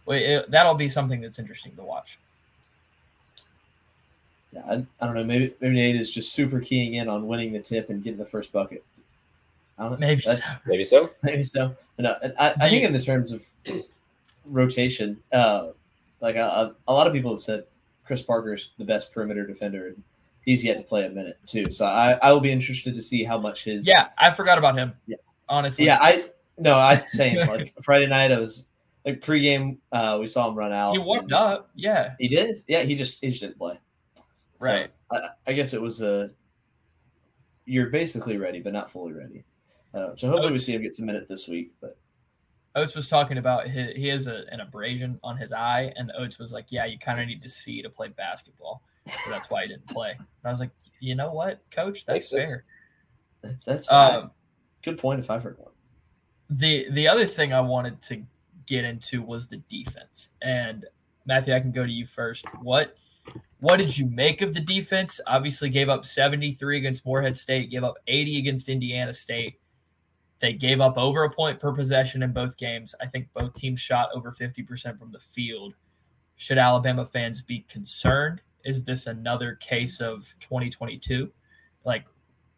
Well, 0.07 0.19
it, 0.19 0.51
that'll 0.51 0.75
be 0.75 0.89
something 0.89 1.21
that's 1.21 1.39
interesting 1.39 1.77
to 1.77 1.83
watch. 1.83 2.19
Yeah, 4.53 4.63
I, 4.67 4.73
I 5.01 5.07
don't 5.07 5.15
know. 5.15 5.25
Maybe 5.25 5.55
maybe 5.61 5.77
Nate 5.77 5.97
is 5.97 6.11
just 6.11 6.33
super 6.33 6.61
keying 6.61 6.95
in 6.95 7.09
on 7.09 7.27
winning 7.27 7.53
the 7.53 7.61
tip 7.61 7.91
and 7.91 8.03
getting 8.03 8.19
the 8.19 8.27
first 8.27 8.51
bucket. 8.51 8.85
I 9.79 9.85
don't 9.85 9.93
know. 9.93 9.99
Maybe 9.99 10.23
so. 10.23 10.37
Maybe 10.67 10.85
so. 10.85 11.11
maybe 11.23 11.45
so. 11.45 11.77
No, 11.99 12.17
I, 12.39 12.55
I 12.61 12.69
think 12.69 12.85
in 12.85 12.93
the 12.93 13.01
terms 13.01 13.31
of 13.31 13.47
rotation, 14.47 15.23
uh, 15.33 15.71
like 16.21 16.37
a, 16.37 16.75
a 16.89 16.93
lot 16.93 17.07
of 17.07 17.13
people 17.13 17.31
have 17.31 17.41
said 17.41 17.65
Kris 18.05 18.23
Parker's 18.23 18.73
the 18.79 18.85
best 18.85 19.13
perimeter 19.13 19.47
defender, 19.47 19.89
and 19.89 20.03
he's 20.51 20.65
yet 20.65 20.77
to 20.79 20.83
play 20.83 21.07
a 21.07 21.11
minute 21.11 21.39
too. 21.47 21.71
So 21.71 21.85
I, 21.85 22.19
I 22.23 22.33
will 22.33 22.41
be 22.41 22.51
interested 22.51 22.95
to 22.95 23.03
see 23.03 23.23
how 23.23 23.39
much 23.39 23.65
his 23.65 23.87
Yeah, 23.87 24.09
I 24.19 24.35
forgot 24.35 24.59
about 24.59 24.77
him. 24.77 24.93
Yeah. 25.07 25.17
Honestly. 25.49 25.85
yeah 25.85 25.99
I 26.01 26.25
no 26.59 26.77
I 26.77 27.05
same 27.09 27.47
like 27.49 27.73
Friday 27.83 28.07
night 28.07 28.33
I 28.33 28.39
was 28.39 28.67
like 29.05 29.21
pregame 29.21 29.79
uh 29.93 30.19
we 30.21 30.27
saw 30.27 30.49
him 30.49 30.57
run 30.57 30.73
out. 30.73 30.93
He 30.93 30.99
warmed 30.99 31.33
up. 31.33 31.71
Yeah. 31.75 32.15
He 32.19 32.29
did. 32.29 32.65
Yeah, 32.67 32.83
he 32.83 32.95
just 32.97 33.21
he 33.21 33.31
just 33.31 33.41
didn't 33.43 33.59
play. 33.59 33.79
So, 34.59 34.67
Right. 34.67 34.91
I, 35.13 35.29
I 35.47 35.53
guess 35.53 35.73
it 35.73 35.81
was 35.81 36.03
a. 36.03 36.31
You're 37.65 37.91
basically 37.91 38.37
ready, 38.37 38.61
but 38.61 38.73
not 38.73 38.91
fully 38.91 39.13
ready. 39.13 39.45
Uh, 39.95 40.11
so 40.17 40.29
hopefully 40.29 40.53
we 40.53 40.59
see 40.59 40.73
him 40.73 40.83
get 40.83 40.95
some 40.95 41.07
minutes 41.07 41.27
this 41.27 41.47
week. 41.47 41.73
But 41.81 41.97
Oats 42.75 42.95
was 42.95 43.09
talking 43.09 43.39
about 43.39 43.69
his, 43.69 43.97
he 43.97 44.09
has 44.09 44.27
a, 44.27 44.45
an 44.51 44.61
abrasion 44.61 45.19
on 45.23 45.37
his 45.37 45.53
eye, 45.53 45.93
and 45.97 46.13
Oats 46.19 46.39
was 46.39 46.53
like, 46.53 46.67
"Yeah, 46.69 46.85
you 46.85 46.99
kind 46.99 47.21
of 47.21 47.27
need 47.27 47.43
to 47.43 47.49
see 47.51 47.81
to 47.83 47.89
play 47.89 48.09
basketball, 48.09 48.83
so 49.25 49.31
that's 49.31 49.51
why 49.51 49.63
he 49.63 49.69
didn't 49.69 49.87
play." 49.89 50.13
And 50.19 50.27
I 50.45 50.51
was 50.51 50.61
like, 50.61 50.71
"You 51.01 51.15
know 51.15 51.33
what, 51.33 51.61
Coach? 51.71 52.05
That's 52.07 52.29
sense. 52.29 52.49
fair." 52.49 52.65
That's 53.65 53.91
Um, 53.91 54.33
good 54.83 54.99
point. 54.99 55.21
If 55.21 55.31
I've 55.31 55.43
heard 55.43 55.59
one. 55.59 55.73
the 56.51 56.91
the 56.91 57.07
other 57.09 57.27
thing 57.27 57.53
I 57.53 57.61
wanted 57.61 58.01
to 58.03 58.23
get 58.67 58.85
into 58.85 59.23
was 59.23 59.47
the 59.47 59.59
defense. 59.69 60.29
And 60.43 60.87
Matthew, 61.27 61.55
I 61.55 61.61
can 61.61 61.73
go 61.73 61.85
to 61.85 61.93
you 61.93 62.07
first. 62.07 62.45
What 62.63 62.97
what 63.61 63.77
did 63.77 63.97
you 63.97 64.07
make 64.07 64.41
of 64.43 64.55
the 64.55 64.61
defense? 64.61 65.21
Obviously, 65.27 65.69
gave 65.69 65.89
up 65.89 66.05
73 66.07 66.79
against 66.79 67.05
Morehead 67.05 67.37
State, 67.37 67.71
gave 67.71 67.85
up 67.85 67.97
80 68.07 68.39
against 68.39 68.69
Indiana 68.69 69.13
State. 69.13 69.61
They 70.41 70.55
gave 70.55 70.81
up 70.81 70.97
over 70.97 71.25
a 71.25 71.31
point 71.31 71.61
per 71.61 71.71
possession 71.73 72.23
in 72.23 72.33
both 72.33 72.57
games. 72.57 72.95
I 73.01 73.07
think 73.07 73.29
both 73.35 73.55
teams 73.55 73.79
shot 73.79 74.09
over 74.15 74.33
50% 74.33 74.99
from 74.99 75.13
the 75.13 75.21
field. 75.21 75.75
Should 76.37 76.57
Alabama 76.57 77.05
fans 77.05 77.43
be 77.43 77.61
concerned? 77.69 78.41
Is 78.65 78.85
this 78.85 79.07
another 79.07 79.57
case 79.57 80.01
of 80.01 80.27
2022? 80.41 81.31
Like, 81.85 82.05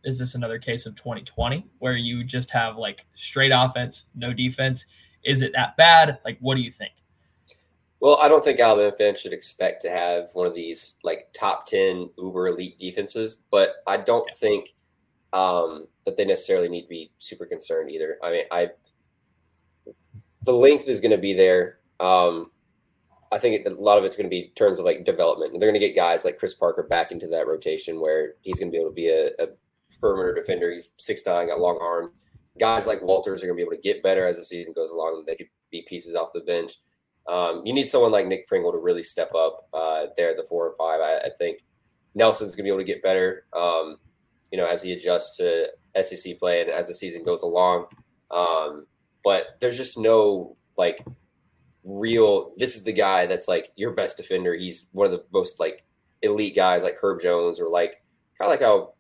is 0.05 0.19
this 0.19 0.35
another 0.35 0.59
case 0.59 0.87
of 0.87 0.97
2020 0.97 1.67
where 1.79 1.97
you 1.97 2.25
just 2.25 2.51
have 2.51 2.77
like 2.77 3.07
straight 3.15 3.53
offense, 3.55 4.07
no 4.15 4.33
defense? 4.33 4.85
Is 5.25 5.43
it 5.43 5.53
that 5.55 5.77
bad? 5.77 6.19
Like, 6.25 6.39
what 6.41 6.57
do 6.57 6.61
you 6.61 6.73
think? 6.73 6.93
Well, 8.01 8.19
I 8.21 8.29
don't 8.29 8.43
think 8.43 8.59
Alabama 8.59 8.91
fans 8.99 9.21
should 9.21 9.33
expect 9.33 9.81
to 9.83 9.91
have 9.91 10.31
one 10.33 10.47
of 10.47 10.55
these 10.55 10.97
like 11.05 11.29
top 11.33 11.67
10 11.67 12.11
uber 12.19 12.49
elite 12.49 12.77
defenses, 12.81 13.37
but 13.51 13.77
I 13.87 13.99
don't 13.99 14.29
think 14.35 14.75
um, 15.33 15.87
that 16.05 16.17
they 16.17 16.25
necessarily 16.25 16.69
need 16.69 16.83
to 16.83 16.89
be 16.89 17.13
super 17.21 17.47
concerned 17.47 17.91
either. 17.91 18.19
I 18.23 18.31
mean, 18.33 18.45
I 18.51 18.71
the 20.45 20.53
length 20.53 20.89
is 20.89 20.99
going 20.99 21.13
to 21.13 21.19
be 21.19 21.33
there. 21.33 21.79
Um, 22.01 22.51
I 23.33 23.39
think 23.39 23.67
a 23.67 23.71
lot 23.71 23.99
of 23.99 24.05
it's 24.05 24.17
going 24.17 24.27
to 24.27 24.31
be 24.31 24.47
in 24.47 24.51
terms 24.51 24.79
of 24.79 24.85
like 24.85 25.05
development. 25.05 25.59
They're 25.59 25.71
going 25.71 25.81
to 25.81 25.87
get 25.87 25.97
guys 25.97 26.25
like 26.25 26.39
Kris 26.39 26.55
Parker 26.55 26.83
back 26.83 27.11
into 27.11 27.27
that 27.29 27.47
rotation 27.47 28.01
where 28.01 28.35
he's 28.43 28.59
going 28.59 28.71
to 28.71 28.73
be 28.73 28.79
able 28.79 28.91
to 28.91 28.95
be 28.95 29.09
a, 29.09 29.29
a 29.43 29.49
perimeter 30.01 30.35
defender. 30.35 30.71
He's 30.71 30.91
six 30.99 31.23
nine, 31.25 31.49
got 31.49 31.59
long 31.61 31.79
arms. 31.81 32.11
Guys 32.61 32.87
like 32.87 33.01
Walters 33.01 33.43
are 33.43 33.47
going 33.47 33.57
to 33.57 33.65
be 33.65 33.67
able 33.67 33.77
to 33.77 33.83
get 33.83 34.03
better 34.03 34.27
as 34.27 34.37
the 34.37 34.45
season 34.45 34.75
goes 34.75 34.91
along. 34.91 35.25
They 35.27 35.37
could 35.37 35.49
be 35.71 35.87
pieces 35.89 36.15
off 36.15 36.35
the 36.35 36.41
bench. 36.41 36.75
Um, 37.27 37.63
you 37.65 37.73
need 37.73 37.89
someone 37.89 38.13
like 38.13 38.27
Nick 38.27 38.47
Pringle 38.47 38.73
to 38.73 38.79
really 38.79 39.03
step 39.03 39.35
up 39.35 39.69
uh, 39.73 40.07
there 40.17 40.31
at 40.31 40.37
the 40.37 40.45
four 40.49 40.69
and 40.69 40.77
five. 40.77 41.01
I, 41.01 41.29
I 41.29 41.31
think 41.39 41.61
Nelson's 42.15 42.51
going 42.51 42.59
to 42.59 42.63
be 42.65 42.69
able 42.69 42.81
to 42.81 42.85
get 42.85 43.03
better, 43.03 43.47
um, 43.55 43.97
you 44.51 44.59
know, 44.59 44.67
as 44.67 44.83
he 44.83 44.93
adjusts 44.93 45.39
to 45.39 45.69
SEC 46.03 46.39
play 46.39 46.61
and 46.61 46.71
as 46.71 46.89
the 46.89 46.95
season 46.95 47.25
goes 47.25 47.43
along. 47.43 47.87
Um, 48.31 48.87
but 49.25 49.57
there's 49.61 49.77
just 49.77 49.97
no 49.97 50.57
like 50.77 51.05
real. 51.85 52.53
This 52.57 52.77
is 52.77 52.85
the 52.85 52.93
guy 52.93 53.27
that's 53.27 53.49
like 53.49 53.73
your 53.77 53.93
best 53.93 54.17
defender. 54.17 54.55
He's 54.55 54.89
one 54.93 55.07
of 55.07 55.13
the 55.13 55.25
most 55.33 55.61
like 55.61 55.85
elite 56.23 56.57
guys, 56.57 56.83
like 56.83 56.97
Herb 57.01 57.21
Jones, 57.21 57.61
or 57.61 57.69
like 57.69 58.03
kind 58.39 58.51
of 58.53 58.59
like 58.59 58.61
how 58.61 58.95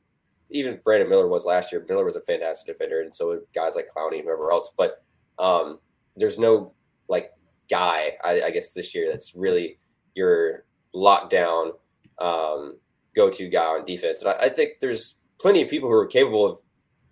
even 0.50 0.80
Brandon 0.84 1.08
Miller 1.08 1.28
was 1.28 1.44
last 1.44 1.72
year. 1.72 1.84
Miller 1.88 2.04
was 2.04 2.16
a 2.16 2.20
fantastic 2.22 2.66
defender, 2.66 3.02
and 3.02 3.14
so 3.14 3.40
guys 3.54 3.74
like 3.76 3.88
Clowney 3.94 4.16
and 4.16 4.24
whoever 4.24 4.52
else. 4.52 4.72
But 4.76 5.02
um, 5.38 5.78
there's 6.16 6.38
no 6.38 6.72
like 7.08 7.32
guy, 7.70 8.12
I, 8.24 8.42
I 8.42 8.50
guess, 8.50 8.72
this 8.72 8.94
year 8.94 9.10
that's 9.10 9.34
really 9.34 9.78
your 10.14 10.64
lockdown 10.94 11.72
um, 12.20 12.78
go-to 13.16 13.48
guy 13.48 13.64
on 13.64 13.84
defense. 13.84 14.20
And 14.20 14.30
I, 14.30 14.44
I, 14.44 14.48
think 14.48 14.72
there's 14.80 15.16
plenty 15.40 15.62
of 15.62 15.70
people 15.70 15.88
who 15.88 15.94
are 15.94 16.06
capable 16.06 16.60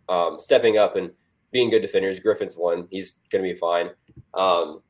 of 0.08 0.32
um, 0.32 0.38
stepping 0.38 0.76
up 0.76 0.96
and 0.96 1.10
being 1.50 1.70
good 1.70 1.82
defenders. 1.82 2.20
Griffin's 2.20 2.56
one; 2.56 2.86
he's 2.90 3.16
going 3.30 3.42
to 3.44 3.52
be 3.52 3.58
fine. 3.58 3.90
Um, 4.34 4.82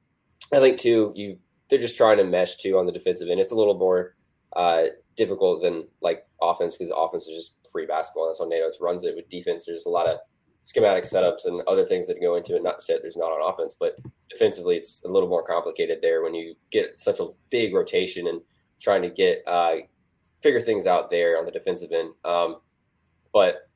I 0.53 0.61
think 0.61 0.79
too, 0.79 1.13
you 1.15 1.39
they're 1.69 1.79
just 1.79 1.97
trying 1.97 2.17
to 2.19 2.25
mesh 2.25 2.57
too 2.57 2.79
on 2.79 2.87
the 2.87 2.93
defensive 2.93 3.29
end. 3.29 3.41
It's 3.41 3.53
a 3.53 3.57
little 3.57 3.79
more 3.79 4.17
uh, 4.57 4.85
difficult 5.17 5.63
than 5.63 5.87
like 6.01 6.27
offense 6.43 6.77
because 6.77 6.93
offense 6.97 7.29
is 7.29 7.37
just 7.37 7.55
free 7.71 7.87
basketball. 7.87 8.27
That's 8.27 8.41
how 8.41 8.47
Nate 8.47 8.63
Oats 8.63 8.79
runs 8.81 9.05
it. 9.05 9.15
With 9.15 9.29
defense, 9.29 9.67
there's 9.67 9.87
a 9.87 9.91
lot 9.91 10.09
of 10.09 10.19
schematic 10.65 11.05
setups 11.05 11.47
and 11.47 11.63
other 11.69 11.85
things 11.85 12.07
that 12.09 12.21
go 12.21 12.37
into 12.37 12.57
it. 12.57 12.63
Not 12.63 12.85
that 12.89 13.03
there's 13.03 13.17
not 13.17 13.31
on 13.31 13.53
offense, 13.53 13.77
but 13.79 13.97
defensively, 14.29 14.77
it's 14.77 15.03
a 15.05 15.09
little 15.09 15.29
more 15.29 15.45
complicated 15.45 15.99
there 16.01 16.23
when 16.23 16.35
you 16.35 16.55
get 16.71 16.99
such 16.99 17.21
a 17.21 17.29
big 17.51 17.73
rotation 17.73 18.27
and 18.27 18.41
trying 18.81 19.03
to 19.03 19.11
get 19.11 19.43
uh, 19.47 19.77
figure 20.43 20.61
things 20.61 20.87
out 20.87 21.11
there 21.11 21.39
on 21.39 21.45
the 21.45 21.53
defensive 21.53 21.93
end. 21.93 22.11
Um, 22.25 22.57
but 23.33 23.69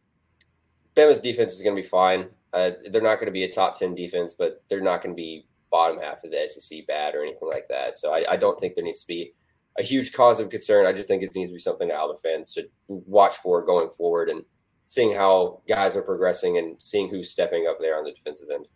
Bama's 0.96 1.20
defense 1.20 1.53
is 1.53 1.62
going 1.62 1.77
to 1.77 1.83
be 1.83 1.88
fine. 1.88 2.29
Uh, 2.53 2.72
they're 2.90 3.03
not 3.03 3.16
going 3.16 3.27
to 3.27 3.33
be 3.33 3.44
a 3.44 3.53
top 3.53 3.79
ten 3.79 3.94
defense, 3.94 4.35
but 4.35 4.62
they're 4.68 4.81
not 4.81 5.03
going 5.03 5.14
to 5.14 5.20
be 5.20 5.46
bottom 5.74 5.98
half 5.98 6.22
of 6.22 6.30
the 6.30 6.48
SEC 6.48 6.87
bad 6.87 7.16
or 7.16 7.22
anything 7.22 7.48
like 7.48 7.66
that. 7.68 7.98
So 7.98 8.14
I, 8.14 8.34
I 8.34 8.37
don't 8.37 8.60
think 8.60 8.76
there 8.76 8.84
needs 8.84 9.00
to 9.00 9.08
be 9.08 9.32
a 9.76 9.82
huge 9.82 10.12
cause 10.12 10.38
of 10.38 10.48
concern. 10.48 10.87
I 10.87 10.92
just 10.92 11.08
think 11.08 11.24
it 11.24 11.34
needs 11.34 11.50
to 11.50 11.54
be 11.54 11.58
something 11.58 11.88
that 11.88 11.96
Alabama 11.96 12.20
fans 12.22 12.52
should 12.52 12.68
watch 12.87 13.34
for 13.38 13.64
going 13.64 13.90
forward 13.96 14.28
and 14.28 14.44
seeing 14.87 15.12
how 15.12 15.62
guys 15.68 15.96
are 15.96 16.02
progressing 16.02 16.58
and 16.58 16.80
seeing 16.80 17.08
who's 17.08 17.28
stepping 17.28 17.66
up 17.68 17.78
there 17.80 17.98
on 17.98 18.04
the 18.04 18.12
defensive 18.12 18.46
end. 18.54 18.68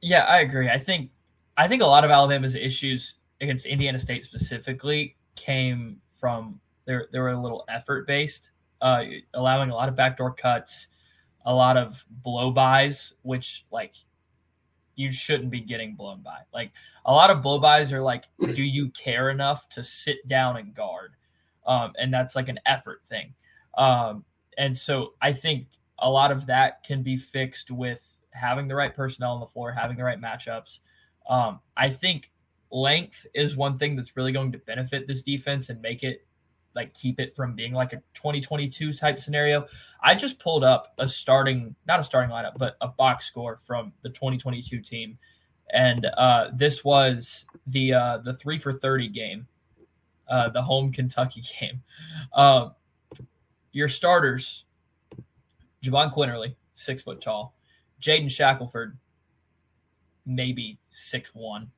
Yeah, 0.00 0.24
I 0.24 0.40
agree. 0.40 0.68
I 0.68 0.80
think 0.80 1.12
I 1.56 1.68
think 1.68 1.82
a 1.82 1.86
lot 1.86 2.04
of 2.04 2.10
Alabama's 2.10 2.56
issues 2.56 3.14
against 3.40 3.64
Indiana 3.64 4.00
State 4.00 4.24
specifically 4.24 5.16
came 5.36 6.00
from 6.18 6.60
they 6.84 6.98
they 7.12 7.20
were 7.20 7.30
a 7.30 7.40
little 7.40 7.64
effort 7.68 8.08
based, 8.08 8.50
uh, 8.80 9.04
allowing 9.34 9.70
a 9.70 9.74
lot 9.74 9.88
of 9.88 9.94
backdoor 9.94 10.34
cuts, 10.34 10.88
a 11.46 11.54
lot 11.54 11.76
of 11.76 12.04
blow 12.24 12.50
bys, 12.50 13.12
which 13.22 13.66
like 13.70 13.94
you 14.98 15.12
shouldn't 15.12 15.50
be 15.50 15.60
getting 15.60 15.94
blown 15.94 16.20
by. 16.22 16.38
Like 16.52 16.72
a 17.06 17.12
lot 17.12 17.30
of 17.30 17.40
blow 17.40 17.58
bys 17.58 17.92
are 17.92 18.02
like, 18.02 18.24
do 18.40 18.64
you 18.64 18.90
care 18.90 19.30
enough 19.30 19.68
to 19.70 19.84
sit 19.84 20.26
down 20.28 20.56
and 20.56 20.74
guard? 20.74 21.12
Um, 21.66 21.92
and 21.98 22.12
that's 22.12 22.34
like 22.34 22.48
an 22.48 22.58
effort 22.66 23.02
thing. 23.08 23.32
Um, 23.76 24.24
and 24.58 24.76
so 24.76 25.14
I 25.22 25.32
think 25.32 25.68
a 26.00 26.10
lot 26.10 26.32
of 26.32 26.46
that 26.46 26.82
can 26.84 27.02
be 27.02 27.16
fixed 27.16 27.70
with 27.70 28.00
having 28.32 28.66
the 28.66 28.74
right 28.74 28.94
personnel 28.94 29.34
on 29.34 29.40
the 29.40 29.46
floor, 29.46 29.70
having 29.70 29.96
the 29.96 30.04
right 30.04 30.20
matchups. 30.20 30.80
Um, 31.28 31.60
I 31.76 31.90
think 31.90 32.30
length 32.70 33.24
is 33.34 33.56
one 33.56 33.78
thing 33.78 33.94
that's 33.94 34.16
really 34.16 34.32
going 34.32 34.50
to 34.52 34.58
benefit 34.58 35.06
this 35.06 35.22
defense 35.22 35.68
and 35.68 35.80
make 35.80 36.02
it 36.02 36.26
like 36.78 36.94
keep 36.94 37.18
it 37.18 37.34
from 37.34 37.54
being 37.54 37.72
like 37.72 37.92
a 37.92 37.96
2022 38.14 38.92
type 38.92 39.18
scenario. 39.18 39.66
I 40.00 40.14
just 40.14 40.38
pulled 40.38 40.62
up 40.62 40.94
a 40.98 41.08
starting, 41.08 41.74
not 41.88 41.98
a 41.98 42.04
starting 42.04 42.30
lineup, 42.30 42.52
but 42.56 42.76
a 42.80 42.86
box 42.86 43.26
score 43.26 43.58
from 43.66 43.92
the 44.02 44.10
2022 44.10 44.80
team, 44.80 45.18
and 45.72 46.06
uh, 46.16 46.50
this 46.54 46.84
was 46.84 47.46
the 47.66 47.94
uh, 47.94 48.18
the 48.18 48.34
three 48.34 48.58
for 48.58 48.72
30 48.72 49.08
game, 49.08 49.48
uh, 50.28 50.50
the 50.50 50.62
home 50.62 50.92
Kentucky 50.98 51.42
game. 51.58 51.82
Um, 52.32 52.74
your 53.72 53.88
starters, 53.88 54.64
Jahvon 55.82 56.14
Quinerly, 56.14 56.54
six 56.74 57.02
foot 57.02 57.20
tall, 57.20 57.56
Jaden 58.00 58.30
Shackelford, 58.30 58.96
maybe 60.24 60.78
six 60.90 61.34
one. 61.34 61.72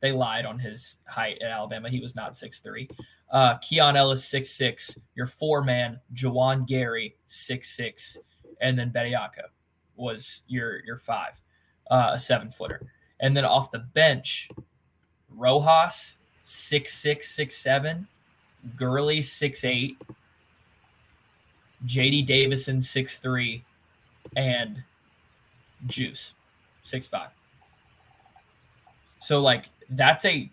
They 0.00 0.12
lied 0.12 0.46
on 0.46 0.58
his 0.58 0.96
height 1.06 1.38
at 1.42 1.50
Alabama. 1.50 1.90
He 1.90 2.00
was 2.00 2.14
not 2.14 2.36
six 2.36 2.60
three. 2.60 2.88
Uh, 3.30 3.56
Keon 3.58 3.96
Ellis, 3.96 4.24
six 4.24 4.50
six. 4.50 4.94
Your 5.14 5.26
four 5.26 5.62
man, 5.62 5.98
Juwan 6.14 6.66
Gary, 6.66 7.16
six 7.26 7.76
six, 7.76 8.16
and 8.60 8.78
then 8.78 8.92
Bediako 8.92 9.48
was 9.96 10.42
your 10.46 10.84
your 10.84 10.98
five, 10.98 11.40
uh, 11.90 12.10
a 12.12 12.20
seven 12.20 12.50
footer. 12.50 12.82
And 13.20 13.36
then 13.36 13.44
off 13.44 13.72
the 13.72 13.80
bench, 13.80 14.48
Rojas, 15.30 16.16
six 16.44 16.96
six 16.96 17.34
six 17.34 17.56
seven, 17.56 18.06
Gurley, 18.76 19.20
six 19.20 19.64
eight, 19.64 20.00
JD 21.86 22.26
Davison, 22.26 22.80
six 22.80 23.18
three, 23.18 23.64
and 24.36 24.82
Juice, 25.86 26.32
six 26.84 27.08
five. 27.08 27.30
So 29.20 29.40
like 29.40 29.66
that's 29.90 30.24
a 30.24 30.50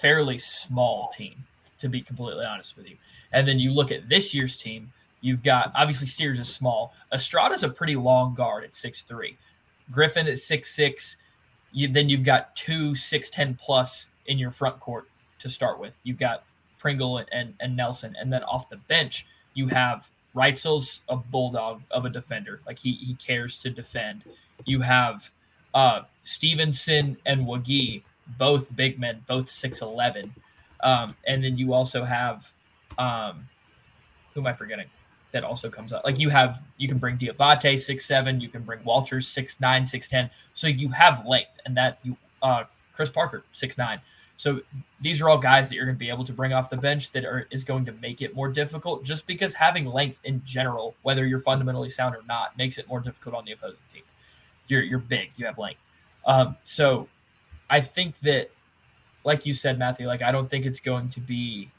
fairly 0.00 0.38
small 0.38 1.12
team 1.16 1.34
to 1.82 1.88
be 1.88 2.00
completely 2.00 2.44
honest 2.44 2.76
with 2.76 2.88
you. 2.88 2.96
And 3.32 3.46
then 3.46 3.58
you 3.58 3.72
look 3.72 3.90
at 3.90 4.08
this 4.08 4.32
year's 4.32 4.56
team, 4.56 4.90
you've 5.20 5.42
got 5.42 5.72
obviously 5.74 6.06
Sears 6.06 6.38
is 6.38 6.48
small. 6.48 6.94
Estrada's 7.12 7.64
a 7.64 7.68
pretty 7.68 7.96
long 7.96 8.34
guard 8.34 8.64
at 8.64 8.74
six 8.74 9.02
three. 9.02 9.36
Griffin 9.90 10.26
at 10.28 10.38
six 10.38 10.74
six. 10.74 11.16
You 11.72 11.88
then 11.88 12.08
you've 12.08 12.24
got 12.24 12.54
two 12.56 12.94
six 12.94 13.30
ten 13.30 13.58
plus 13.60 14.06
in 14.26 14.38
your 14.38 14.50
front 14.50 14.78
court 14.80 15.08
to 15.40 15.50
start 15.50 15.80
with. 15.80 15.92
You've 16.04 16.18
got 16.18 16.44
Pringle 16.78 17.18
and, 17.18 17.28
and, 17.32 17.54
and 17.60 17.76
Nelson, 17.76 18.16
and 18.18 18.32
then 18.32 18.44
off 18.44 18.70
the 18.70 18.76
bench 18.88 19.26
you 19.54 19.68
have 19.68 20.08
Wrightsell's 20.34 21.00
a 21.08 21.16
bulldog 21.16 21.82
of 21.90 22.04
a 22.04 22.10
defender. 22.10 22.60
Like 22.66 22.78
he 22.78 22.92
he 22.92 23.14
cares 23.14 23.58
to 23.58 23.70
defend. 23.70 24.22
You 24.64 24.80
have 24.80 25.28
uh, 25.74 26.02
Stevenson 26.24 27.16
and 27.26 27.46
Wague, 27.46 28.04
both 28.38 28.74
big 28.76 28.98
men, 28.98 29.22
both 29.26 29.50
six 29.50 29.80
eleven. 29.80 30.34
Um, 30.82 31.10
and 31.26 31.44
then 31.44 31.56
you 31.56 31.72
also 31.72 32.04
have 32.04 32.50
um, 32.98 33.48
who 34.34 34.40
am 34.40 34.46
I 34.46 34.52
forgetting? 34.52 34.86
that 35.32 35.44
also 35.44 35.68
comes 35.68 35.92
up. 35.92 36.04
Like 36.04 36.18
you 36.18 36.28
have, 36.28 36.62
you 36.76 36.86
can 36.86 36.98
bring 36.98 37.18
Dioubate 37.18 37.80
six 37.80 38.06
seven, 38.06 38.40
you 38.40 38.48
can 38.48 38.62
bring 38.62 38.84
Walters 38.84 39.26
six 39.26 39.56
nine, 39.60 39.86
six 39.86 40.08
ten. 40.08 40.30
So 40.54 40.66
you 40.68 40.88
have 40.90 41.26
length, 41.26 41.58
and 41.66 41.76
that 41.76 41.98
you 42.02 42.16
uh, 42.42 42.64
Kris 42.94 43.10
Parker 43.10 43.42
six 43.52 43.76
nine. 43.76 44.00
So 44.36 44.60
these 45.00 45.20
are 45.20 45.28
all 45.28 45.38
guys 45.38 45.68
that 45.68 45.74
you're 45.74 45.84
going 45.84 45.96
to 45.96 45.98
be 45.98 46.08
able 46.08 46.24
to 46.24 46.32
bring 46.32 46.52
off 46.52 46.70
the 46.70 46.76
bench 46.76 47.12
that 47.12 47.24
are 47.24 47.46
is 47.50 47.64
going 47.64 47.84
to 47.86 47.92
make 47.92 48.22
it 48.22 48.34
more 48.34 48.48
difficult. 48.48 49.04
Just 49.04 49.26
because 49.26 49.54
having 49.54 49.86
length 49.86 50.18
in 50.24 50.42
general, 50.44 50.94
whether 51.02 51.26
you're 51.26 51.40
fundamentally 51.40 51.90
sound 51.90 52.14
or 52.14 52.22
not, 52.28 52.56
makes 52.56 52.78
it 52.78 52.86
more 52.88 53.00
difficult 53.00 53.34
on 53.34 53.44
the 53.44 53.52
opposing 53.52 53.78
team. 53.92 54.02
You're 54.68 54.82
you're 54.82 54.98
big, 54.98 55.30
you 55.36 55.46
have 55.46 55.58
length. 55.58 55.80
Um, 56.26 56.56
so 56.64 57.08
I 57.72 57.80
think 57.80 58.20
that, 58.20 58.50
like 59.24 59.46
you 59.46 59.54
said, 59.54 59.78
Matthew, 59.78 60.06
like 60.06 60.20
I 60.20 60.30
don't 60.30 60.50
think 60.50 60.66
it's 60.66 60.78
going 60.78 61.08
to 61.08 61.20
be 61.20 61.70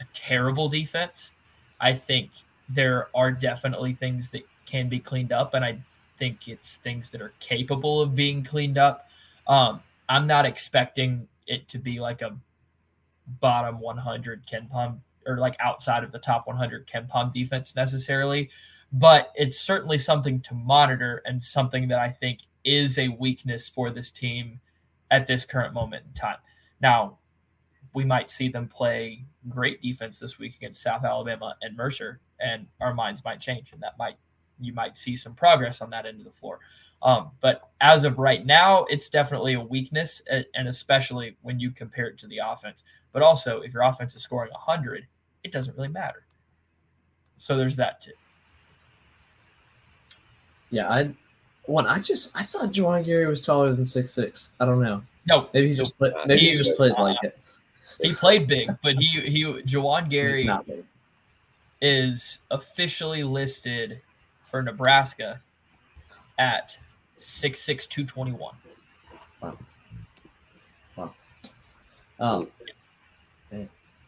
a 0.00 0.04
terrible 0.14 0.70
defense. 0.70 1.32
I 1.78 1.92
think 1.92 2.30
there 2.70 3.08
are 3.14 3.30
definitely 3.30 3.92
things 3.92 4.30
that 4.30 4.48
can 4.64 4.88
be 4.88 4.98
cleaned 4.98 5.32
up, 5.32 5.52
and 5.52 5.62
I 5.62 5.78
think 6.18 6.48
it's 6.48 6.76
things 6.76 7.10
that 7.10 7.20
are 7.20 7.34
capable 7.40 8.00
of 8.00 8.14
being 8.14 8.42
cleaned 8.42 8.78
up. 8.78 9.06
Um, 9.46 9.82
I'm 10.08 10.26
not 10.26 10.46
expecting 10.46 11.28
it 11.46 11.68
to 11.68 11.78
be 11.78 12.00
like 12.00 12.22
a 12.22 12.34
bottom 13.42 13.80
100 13.80 14.46
KenPom 14.50 14.96
or 15.26 15.36
like 15.36 15.56
outside 15.60 16.04
of 16.04 16.10
the 16.10 16.18
top 16.18 16.46
100 16.46 16.86
KenPom 16.86 17.34
defense 17.34 17.76
necessarily, 17.76 18.48
but 18.94 19.30
it's 19.34 19.60
certainly 19.60 19.98
something 19.98 20.40
to 20.40 20.54
monitor 20.54 21.20
and 21.26 21.44
something 21.44 21.86
that 21.88 21.98
I 21.98 22.08
think 22.08 22.38
is 22.64 22.98
a 22.98 23.08
weakness 23.08 23.68
for 23.68 23.90
this 23.90 24.10
team 24.10 24.58
at 25.14 25.28
this 25.28 25.44
current 25.44 25.72
moment 25.72 26.04
in 26.06 26.12
time. 26.12 26.38
Now, 26.80 27.18
we 27.94 28.04
might 28.04 28.30
see 28.30 28.48
them 28.48 28.66
play 28.66 29.24
great 29.48 29.80
defense 29.80 30.18
this 30.18 30.38
week 30.40 30.56
against 30.56 30.82
South 30.82 31.04
Alabama 31.04 31.54
and 31.62 31.76
Mercer, 31.76 32.20
and 32.40 32.66
our 32.80 32.92
minds 32.92 33.22
might 33.24 33.40
change, 33.40 33.70
and 33.72 33.80
that 33.80 33.96
might 33.96 34.16
you 34.60 34.72
might 34.72 34.96
see 34.96 35.16
some 35.16 35.34
progress 35.34 35.80
on 35.80 35.90
that 35.90 36.06
end 36.06 36.18
of 36.18 36.24
the 36.24 36.32
floor. 36.32 36.58
Um, 37.02 37.30
but 37.40 37.70
as 37.80 38.04
of 38.04 38.18
right 38.18 38.44
now, 38.44 38.84
it's 38.84 39.08
definitely 39.08 39.54
a 39.54 39.60
weakness, 39.60 40.20
and 40.28 40.68
especially 40.68 41.36
when 41.42 41.60
you 41.60 41.70
compare 41.70 42.06
it 42.06 42.18
to 42.18 42.26
the 42.26 42.40
offense. 42.44 42.82
But 43.12 43.22
also, 43.22 43.60
if 43.60 43.72
your 43.72 43.82
offense 43.82 44.16
is 44.16 44.22
scoring 44.22 44.50
100, 44.52 45.06
it 45.44 45.52
doesn't 45.52 45.76
really 45.76 45.88
matter. 45.88 46.26
So 47.36 47.56
there's 47.56 47.76
that 47.76 48.00
too. 48.00 48.12
Yeah, 50.70 50.88
I 50.88 51.14
one. 51.66 51.86
I 51.86 51.98
just 51.98 52.32
I 52.34 52.42
thought 52.42 52.72
Juwan 52.72 53.04
Gary 53.04 53.26
was 53.26 53.42
taller 53.42 53.72
than 53.72 53.84
six 53.84 54.12
six. 54.12 54.50
I 54.60 54.66
don't 54.66 54.82
know. 54.82 55.02
No, 55.26 55.48
maybe 55.54 55.68
he 55.68 55.74
just 55.74 55.96
played, 55.96 56.12
maybe 56.26 56.42
he, 56.42 56.50
he 56.50 56.56
just 56.56 56.76
played 56.76 56.92
uh, 56.98 57.02
like 57.02 57.16
it. 57.22 57.38
He 58.02 58.12
played 58.12 58.46
big, 58.46 58.70
but 58.82 58.96
he 58.96 59.20
he 59.20 59.44
Juwan 59.44 60.10
Gary 60.10 60.48
is 61.80 62.38
officially 62.50 63.22
listed 63.24 64.02
for 64.50 64.62
Nebraska 64.62 65.40
at 66.38 66.76
six 67.16 67.60
six 67.60 67.86
two 67.86 68.04
twenty 68.04 68.32
one. 68.32 68.54
Wow. 69.40 69.58
Wow. 70.96 71.14
Um, 72.20 72.48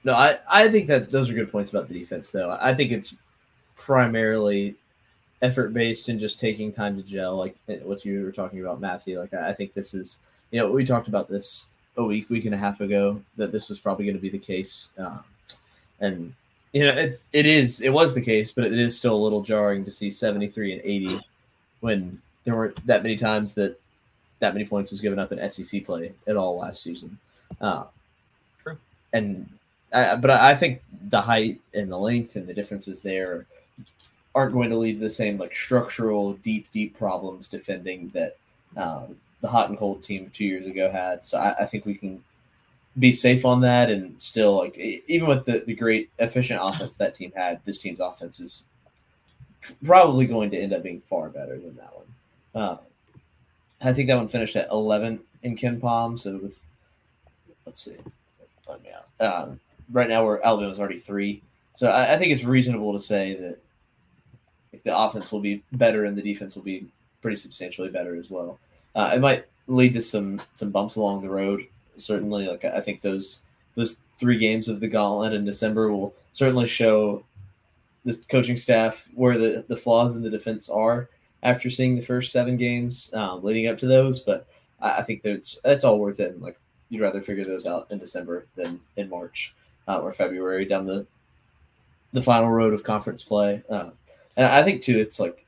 no, 0.04 0.14
I, 0.14 0.38
I 0.48 0.68
think 0.68 0.86
that 0.86 1.10
those 1.10 1.28
are 1.28 1.34
good 1.34 1.50
points 1.50 1.72
about 1.72 1.88
the 1.88 1.98
defense, 1.98 2.30
though. 2.30 2.56
I 2.60 2.72
think 2.72 2.92
it's 2.92 3.16
primarily 3.74 4.76
effort 5.42 5.72
based 5.72 6.08
and 6.08 6.18
just 6.18 6.40
taking 6.40 6.72
time 6.72 6.96
to 6.96 7.02
gel, 7.02 7.36
like 7.36 7.56
eh, 7.68 7.78
what 7.82 8.04
you 8.04 8.24
were 8.24 8.32
talking 8.32 8.60
about, 8.60 8.80
Matthew. 8.80 9.18
Like, 9.18 9.34
I 9.34 9.52
think 9.52 9.74
this 9.74 9.94
is, 9.94 10.20
you 10.50 10.60
know, 10.60 10.70
we 10.70 10.84
talked 10.84 11.08
about 11.08 11.28
this 11.28 11.68
a 11.96 12.04
week, 12.04 12.28
week 12.30 12.44
and 12.44 12.54
a 12.54 12.58
half 12.58 12.80
ago 12.80 13.20
that 13.36 13.52
this 13.52 13.68
was 13.68 13.78
probably 13.78 14.04
going 14.04 14.16
to 14.16 14.22
be 14.22 14.28
the 14.28 14.38
case. 14.38 14.90
Um, 14.98 15.24
and, 16.00 16.34
you 16.72 16.84
know, 16.84 16.92
it, 16.92 17.20
it 17.32 17.46
is, 17.46 17.80
it 17.80 17.92
was 17.92 18.14
the 18.14 18.20
case, 18.20 18.52
but 18.52 18.64
it 18.64 18.78
is 18.78 18.96
still 18.96 19.14
a 19.14 19.16
little 19.16 19.42
jarring 19.42 19.84
to 19.84 19.90
see 19.90 20.10
73 20.10 20.72
and 20.72 20.82
80 20.84 21.20
when 21.80 22.20
there 22.44 22.54
weren't 22.54 22.86
that 22.86 23.02
many 23.02 23.16
times 23.16 23.54
that 23.54 23.78
that 24.38 24.54
many 24.54 24.66
points 24.66 24.90
was 24.90 25.00
given 25.00 25.18
up 25.18 25.32
in 25.32 25.50
SEC 25.50 25.84
play 25.84 26.12
at 26.26 26.36
all 26.36 26.58
last 26.58 26.82
season. 26.82 27.18
Uh, 27.60 27.84
True. 28.62 28.76
And 29.12 29.48
I, 29.92 30.16
but 30.16 30.30
I 30.30 30.54
think 30.54 30.82
the 31.08 31.20
height 31.20 31.60
and 31.74 31.90
the 31.90 31.96
length 31.96 32.36
and 32.36 32.46
the 32.46 32.54
differences 32.54 33.00
there 33.00 33.46
aren't 34.36 34.52
going 34.52 34.70
to 34.70 34.76
lead 34.76 34.94
to 34.94 35.00
the 35.00 35.10
same 35.10 35.38
like 35.38 35.54
structural 35.54 36.34
deep 36.34 36.70
deep 36.70 36.96
problems 36.96 37.48
defending 37.48 38.10
that 38.10 38.36
um, 38.76 39.16
the 39.40 39.48
hot 39.48 39.70
and 39.70 39.78
cold 39.78 40.02
team 40.04 40.30
two 40.34 40.44
years 40.44 40.66
ago 40.66 40.90
had. 40.90 41.26
So 41.26 41.38
I, 41.38 41.54
I, 41.60 41.64
think 41.64 41.86
we 41.86 41.94
can 41.94 42.22
be 42.98 43.10
safe 43.10 43.46
on 43.46 43.60
that 43.62 43.90
and 43.90 44.20
still 44.20 44.56
like 44.58 44.76
even 44.76 45.26
with 45.26 45.46
the, 45.46 45.64
the 45.66 45.74
great 45.74 46.10
efficient 46.18 46.60
offense 46.62 46.96
that 46.96 47.14
team 47.14 47.32
had, 47.34 47.60
this 47.64 47.78
team's 47.78 48.00
offense 48.00 48.38
is 48.38 48.62
probably 49.84 50.26
going 50.26 50.50
to 50.50 50.58
end 50.58 50.74
up 50.74 50.82
being 50.82 51.00
far 51.00 51.30
better 51.30 51.58
than 51.58 51.74
that 51.76 51.94
one. 51.94 52.06
Uh, 52.54 52.76
I 53.80 53.92
think 53.92 54.08
that 54.08 54.16
one 54.16 54.28
finished 54.28 54.56
at 54.56 54.70
11 54.70 55.20
in 55.42 55.56
KenPom. 55.56 56.18
So 56.18 56.36
with, 56.36 56.62
let's 57.64 57.82
see, 57.82 57.96
let 58.68 58.82
me 58.82 58.90
out. 58.90 59.24
Um, 59.48 59.60
right 59.90 60.08
now, 60.08 60.24
we're 60.24 60.40
Alabama's 60.42 60.78
already 60.78 60.98
three. 60.98 61.42
So 61.72 61.88
I, 61.90 62.14
I, 62.14 62.16
think 62.16 62.32
it's 62.32 62.44
reasonable 62.44 62.92
to 62.94 63.00
say 63.00 63.34
that 63.34 63.58
the 64.84 64.96
offense 64.96 65.32
will 65.32 65.40
be 65.40 65.62
better 65.72 66.04
and 66.04 66.16
the 66.16 66.22
defense 66.22 66.56
will 66.56 66.62
be 66.62 66.86
pretty 67.22 67.36
substantially 67.36 67.88
better 67.88 68.16
as 68.16 68.30
well. 68.30 68.58
Uh, 68.94 69.12
it 69.14 69.20
might 69.20 69.46
lead 69.66 69.92
to 69.92 70.02
some 70.02 70.40
some 70.54 70.70
bumps 70.70 70.96
along 70.96 71.20
the 71.20 71.28
road. 71.28 71.66
Certainly, 71.96 72.46
like 72.48 72.64
I 72.64 72.80
think 72.80 73.00
those 73.00 73.42
those 73.74 73.98
three 74.18 74.38
games 74.38 74.68
of 74.68 74.80
the 74.80 74.88
gauntlet 74.88 75.32
in 75.32 75.44
December 75.44 75.92
will 75.92 76.14
certainly 76.32 76.66
show 76.66 77.24
the 78.04 78.16
coaching 78.28 78.56
staff 78.56 79.08
where 79.14 79.36
the, 79.36 79.64
the 79.68 79.76
flaws 79.76 80.14
in 80.14 80.22
the 80.22 80.30
defense 80.30 80.68
are 80.68 81.08
after 81.42 81.68
seeing 81.68 81.96
the 81.96 82.02
first 82.02 82.32
seven 82.32 82.56
games 82.56 83.12
um, 83.14 83.42
leading 83.42 83.66
up 83.66 83.76
to 83.78 83.86
those. 83.86 84.20
But 84.20 84.46
I, 84.80 84.98
I 84.98 85.02
think 85.02 85.22
that's 85.22 85.58
that's 85.64 85.84
all 85.84 85.98
worth 85.98 86.20
it. 86.20 86.32
And 86.32 86.42
like 86.42 86.58
you'd 86.88 87.02
rather 87.02 87.20
figure 87.20 87.44
those 87.44 87.66
out 87.66 87.90
in 87.90 87.98
December 87.98 88.46
than 88.54 88.80
in 88.96 89.10
March 89.10 89.54
uh, 89.88 89.98
or 89.98 90.12
February 90.12 90.64
down 90.64 90.86
the 90.86 91.06
the 92.12 92.22
final 92.22 92.50
road 92.50 92.72
of 92.72 92.82
conference 92.82 93.22
play. 93.22 93.62
Uh, 93.68 93.90
and 94.36 94.46
I 94.46 94.62
think 94.62 94.82
too, 94.82 94.98
it's 94.98 95.18
like 95.18 95.44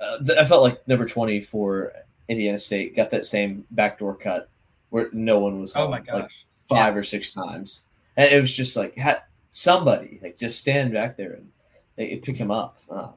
uh, 0.00 0.18
I 0.38 0.44
felt 0.44 0.62
like 0.62 0.86
number 0.88 1.06
twenty 1.06 1.40
for 1.40 1.92
Indiana 2.28 2.58
State 2.58 2.96
got 2.96 3.10
that 3.10 3.26
same 3.26 3.64
backdoor 3.72 4.14
cut 4.14 4.48
where 4.90 5.08
no 5.12 5.38
one 5.38 5.60
was 5.60 5.72
home, 5.72 5.88
oh 5.88 5.90
my 5.90 6.00
gosh. 6.00 6.14
like 6.14 6.30
five 6.68 6.94
yeah. 6.94 7.00
or 7.00 7.02
six 7.02 7.32
times, 7.32 7.84
and 8.16 8.32
it 8.32 8.40
was 8.40 8.54
just 8.54 8.76
like 8.76 8.94
had 8.96 9.22
somebody 9.52 10.18
like 10.22 10.36
just 10.36 10.58
stand 10.58 10.92
back 10.92 11.16
there 11.16 11.32
and 11.32 11.50
they, 11.96 12.16
pick 12.16 12.36
him 12.36 12.50
up. 12.50 12.78
Uh, 12.90 13.08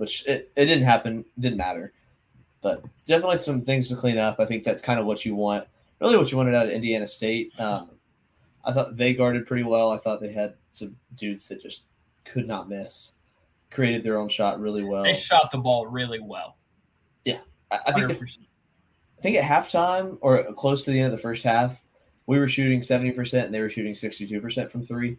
which 0.00 0.26
it, 0.26 0.50
it 0.56 0.64
didn't 0.64 0.84
happen, 0.84 1.22
didn't 1.38 1.58
matter. 1.58 1.92
But 2.62 2.82
definitely 3.06 3.38
some 3.38 3.60
things 3.60 3.88
to 3.90 3.96
clean 3.96 4.16
up. 4.16 4.40
I 4.40 4.46
think 4.46 4.64
that's 4.64 4.80
kind 4.80 4.98
of 4.98 5.04
what 5.04 5.26
you 5.26 5.34
want, 5.34 5.66
really 6.00 6.16
what 6.16 6.30
you 6.30 6.38
wanted 6.38 6.54
out 6.54 6.66
of 6.66 6.72
Indiana 6.72 7.06
State. 7.06 7.52
Um, 7.60 7.90
I 8.64 8.72
thought 8.72 8.96
they 8.96 9.12
guarded 9.12 9.46
pretty 9.46 9.62
well. 9.62 9.90
I 9.90 9.98
thought 9.98 10.22
they 10.22 10.32
had 10.32 10.54
some 10.70 10.96
dudes 11.16 11.48
that 11.48 11.62
just 11.62 11.82
could 12.24 12.48
not 12.48 12.68
miss, 12.68 13.12
created 13.70 14.04
their 14.04 14.18
own 14.18 14.28
shot 14.28 14.60
really 14.60 14.82
well. 14.82 15.02
They 15.02 15.14
shot 15.14 15.50
the 15.50 15.58
ball 15.58 15.86
really 15.86 16.20
well. 16.20 16.56
Yeah, 17.24 17.38
I, 17.70 17.80
I 17.86 17.92
think. 17.92 18.08
The, 18.08 18.26
I 19.18 19.22
think 19.22 19.36
at 19.36 19.44
halftime 19.44 20.16
or 20.20 20.52
close 20.54 20.82
to 20.82 20.90
the 20.90 20.98
end 20.98 21.06
of 21.06 21.12
the 21.12 21.22
first 21.22 21.42
half, 21.42 21.84
we 22.26 22.38
were 22.38 22.48
shooting 22.48 22.82
seventy 22.82 23.12
percent 23.12 23.46
and 23.46 23.54
they 23.54 23.60
were 23.60 23.68
shooting 23.68 23.94
sixty-two 23.94 24.40
percent 24.40 24.70
from 24.70 24.82
three. 24.82 25.18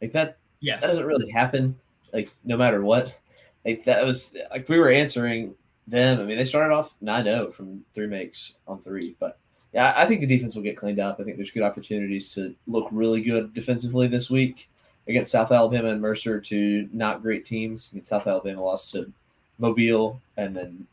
Like 0.00 0.12
that. 0.12 0.38
Yes. 0.60 0.80
That 0.80 0.88
doesn't 0.88 1.06
really 1.06 1.30
happen. 1.30 1.78
Like 2.12 2.30
no 2.44 2.56
matter 2.56 2.82
what. 2.82 3.18
Like 3.64 3.84
that 3.84 4.04
was 4.04 4.36
like 4.50 4.68
we 4.68 4.78
were 4.78 4.90
answering 4.90 5.54
them. 5.86 6.20
I 6.20 6.24
mean, 6.24 6.38
they 6.38 6.44
started 6.44 6.74
off 6.74 6.94
9-0 7.02 7.52
from 7.52 7.84
three 7.92 8.06
makes 8.06 8.54
on 8.66 8.80
three, 8.80 9.16
but 9.20 9.38
yeah, 9.74 9.92
I 9.96 10.06
think 10.06 10.20
the 10.20 10.26
defense 10.26 10.54
will 10.54 10.62
get 10.62 10.76
cleaned 10.76 10.98
up. 10.98 11.20
I 11.20 11.24
think 11.24 11.36
there's 11.36 11.50
good 11.50 11.62
opportunities 11.62 12.32
to 12.34 12.54
look 12.66 12.88
really 12.90 13.20
good 13.20 13.52
defensively 13.52 14.08
this 14.08 14.30
week 14.30 14.69
against 15.10 15.32
South 15.32 15.52
Alabama 15.52 15.88
and 15.88 16.00
Mercer, 16.00 16.40
two 16.40 16.88
not 16.92 17.20
great 17.20 17.44
teams. 17.44 17.90
I 17.92 17.96
mean, 17.96 18.04
South 18.04 18.26
Alabama 18.26 18.62
lost 18.62 18.92
to 18.92 19.12
Mobile, 19.58 20.20
and 20.36 20.56
then 20.56 20.86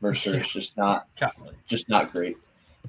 Mercer 0.00 0.38
is 0.38 0.48
just 0.48 0.76
not 0.76 1.06
just 1.66 1.88
not 1.88 2.12
great. 2.12 2.36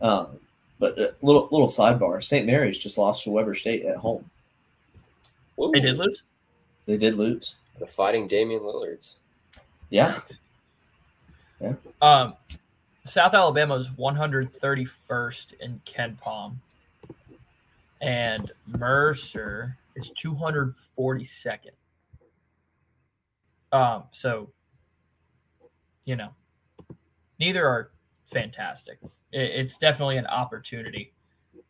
Um, 0.02 0.40
but 0.80 0.98
a 0.98 1.14
little 1.22 1.48
little 1.52 1.68
sidebar: 1.68 2.24
St. 2.24 2.46
Mary's 2.46 2.78
just 2.78 2.98
lost 2.98 3.24
to 3.24 3.30
Weber 3.30 3.56
State 3.56 3.86
at 3.86 3.98
home. 3.98 4.30
They 5.74 5.80
did 5.80 5.98
lose. 5.98 6.24
They 6.88 6.98
did 6.98 7.16
lose. 7.16 7.56
The 7.80 7.86
Fighting 7.86 8.28
Damian 8.28 8.64
Lillards. 8.64 9.18
Yeah. 9.92 10.20
Yeah. 11.60 11.74
Um, 12.02 12.34
South 13.06 13.36
Alabama 13.36 13.76
is 13.76 13.90
131st 13.90 15.54
in 15.60 15.80
KenPom, 15.86 16.56
and 18.02 18.52
Mercer 18.66 19.78
is 20.02 20.12
242nd. 20.24 21.72
Um, 23.72 24.04
so, 24.12 24.49
you 26.06 26.16
know, 26.16 26.30
neither 27.39 27.66
are 27.66 27.91
fantastic. 28.32 28.99
It, 29.32 29.41
it's 29.41 29.78
definitely 29.78 30.18
an 30.18 30.28
opportunity 30.28 31.14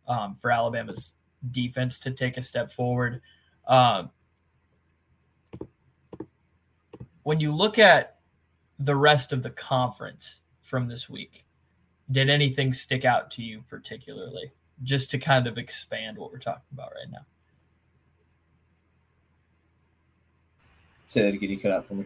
um, 0.07 0.35
for 0.41 0.51
Alabama's 0.51 1.13
defense 1.51 1.99
to 2.01 2.11
take 2.11 2.37
a 2.37 2.41
step 2.41 2.71
forward. 2.71 3.21
Um, 3.67 4.09
when 7.23 7.39
you 7.39 7.53
look 7.53 7.77
at 7.77 8.19
the 8.79 8.95
rest 8.95 9.31
of 9.31 9.43
the 9.43 9.51
conference 9.51 10.39
from 10.63 10.87
this 10.87 11.09
week, 11.09 11.45
did 12.09 12.29
anything 12.29 12.73
stick 12.73 13.05
out 13.05 13.29
to 13.31 13.43
you 13.43 13.63
particularly? 13.69 14.51
Just 14.83 15.11
to 15.11 15.19
kind 15.19 15.45
of 15.45 15.59
expand 15.59 16.17
what 16.17 16.31
we're 16.31 16.39
talking 16.39 16.63
about 16.73 16.91
right 16.95 17.11
now. 17.11 17.25
Say 21.11 21.23
that 21.23 21.33
again. 21.33 21.49
You 21.49 21.59
cut 21.59 21.73
out 21.73 21.85
for 21.85 21.95
me. 21.95 22.05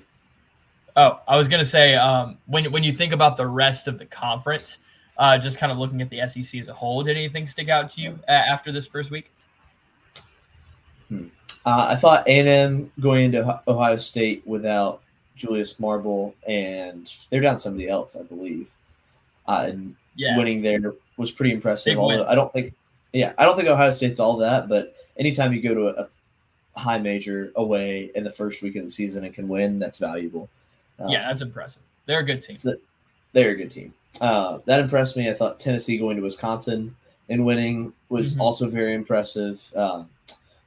Oh, 0.95 1.19
I 1.27 1.37
was 1.37 1.47
gonna 1.47 1.63
say 1.63 1.93
um, 1.93 2.39
when 2.47 2.71
when 2.71 2.83
you 2.83 2.91
think 2.91 3.13
about 3.13 3.37
the 3.37 3.45
rest 3.45 3.87
of 3.87 3.99
the 3.99 4.05
conference, 4.05 4.79
uh, 5.19 5.37
just 5.37 5.59
kind 5.59 5.71
of 5.71 5.77
looking 5.77 6.01
at 6.01 6.09
the 6.09 6.27
SEC 6.27 6.59
as 6.59 6.69
a 6.69 6.73
whole, 6.73 7.03
did 7.03 7.15
anything 7.15 7.45
stick 7.45 7.69
out 7.69 7.91
to 7.91 8.01
you 8.01 8.19
uh, 8.27 8.31
after 8.31 8.71
this 8.71 8.87
first 8.87 9.11
week? 9.11 9.29
Hmm. 11.09 11.27
Uh, 11.65 11.87
I 11.89 11.95
thought 11.97 12.27
A&M 12.27 12.91
going 12.99 13.25
into 13.25 13.61
Ohio 13.67 13.95
State 13.97 14.41
without 14.47 15.01
Julius 15.35 15.79
Marble 15.79 16.33
and 16.47 17.13
they're 17.29 17.41
down 17.41 17.57
somebody 17.59 17.87
else, 17.87 18.15
I 18.15 18.23
believe. 18.23 18.67
Uh, 19.47 19.65
and 19.69 19.95
Yeah. 20.15 20.37
winning 20.37 20.61
there 20.61 20.93
was 21.17 21.31
pretty 21.31 21.53
impressive. 21.53 21.97
Although. 21.97 22.25
I 22.25 22.33
don't 22.33 22.51
think, 22.51 22.73
yeah, 23.13 23.33
I 23.37 23.45
don't 23.45 23.55
think 23.55 23.67
Ohio 23.67 23.91
State's 23.91 24.19
all 24.19 24.37
that. 24.37 24.67
But 24.67 24.95
anytime 25.17 25.53
you 25.53 25.61
go 25.61 25.73
to 25.75 25.87
a, 25.87 26.03
a 26.03 26.07
high 26.75 26.97
major 26.97 27.51
away 27.55 28.11
in 28.15 28.23
the 28.23 28.31
first 28.31 28.61
week 28.61 28.75
of 28.75 28.83
the 28.83 28.89
season 28.89 29.23
and 29.25 29.33
can 29.33 29.47
win, 29.47 29.79
that's 29.79 29.97
valuable. 29.97 30.49
Um, 30.99 31.09
yeah, 31.09 31.27
that's 31.27 31.41
impressive. 31.41 31.81
They're 32.05 32.19
a 32.19 32.23
good 32.25 32.43
team. 32.43 32.55
so 32.55 32.73
they're 33.33 33.51
a 33.51 33.55
good 33.55 33.71
team. 33.71 33.93
Uh, 34.21 34.59
that 34.65 34.79
impressed 34.79 35.17
me. 35.17 35.29
I 35.29 35.33
thought 35.33 35.59
Tennessee 35.59 35.97
going 35.97 36.15
to 36.17 36.23
Wisconsin 36.23 36.95
and 37.29 37.45
winning 37.45 37.91
was 38.09 38.35
Mhm. 38.35 38.39
also 38.39 38.69
very 38.69 38.93
impressive. 38.93 39.61
Uh, 39.75 40.03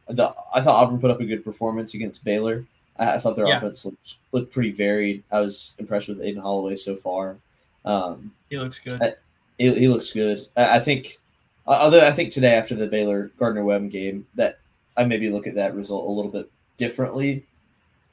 the, 0.08 0.34
I 0.52 0.60
thought 0.60 0.82
Auburn 0.84 1.00
put 1.00 1.10
up 1.10 1.20
a 1.20 1.24
good 1.24 1.44
performance 1.44 1.94
against 1.94 2.24
Baylor. 2.24 2.64
I, 2.98 3.14
I 3.14 3.18
thought 3.18 3.36
their 3.36 3.46
Yeah. 3.46 3.58
offense 3.58 3.84
looked, 3.84 4.16
looked 4.32 4.52
pretty 4.52 4.72
varied. 4.72 5.22
I 5.30 5.40
was 5.40 5.74
impressed 5.78 6.08
with 6.08 6.20
Aden 6.20 6.40
Holloway 6.42 6.76
so 6.76 6.96
far. 6.96 7.36
Um, 7.84 8.32
He 8.50 8.58
looks 8.58 8.78
good. 8.80 9.00
I- 9.02 9.14
he, 9.58 9.72
he 9.74 9.88
looks 9.88 10.12
good. 10.12 10.46
I, 10.56 10.76
I 10.76 10.80
think, 10.80 11.18
although 11.66 12.06
I 12.06 12.12
think 12.12 12.32
today 12.32 12.54
after 12.54 12.74
the 12.74 12.86
Baylor 12.86 13.30
Gardner 13.38 13.64
Webb 13.64 13.90
game, 13.90 14.26
that 14.34 14.58
I 14.98 15.04
maybe 15.04 15.30
look 15.30 15.46
at 15.46 15.54
that 15.54 15.74
result 15.74 16.06
a 16.06 16.12
little 16.12 16.30
bit 16.30 16.50
differently 16.76 17.46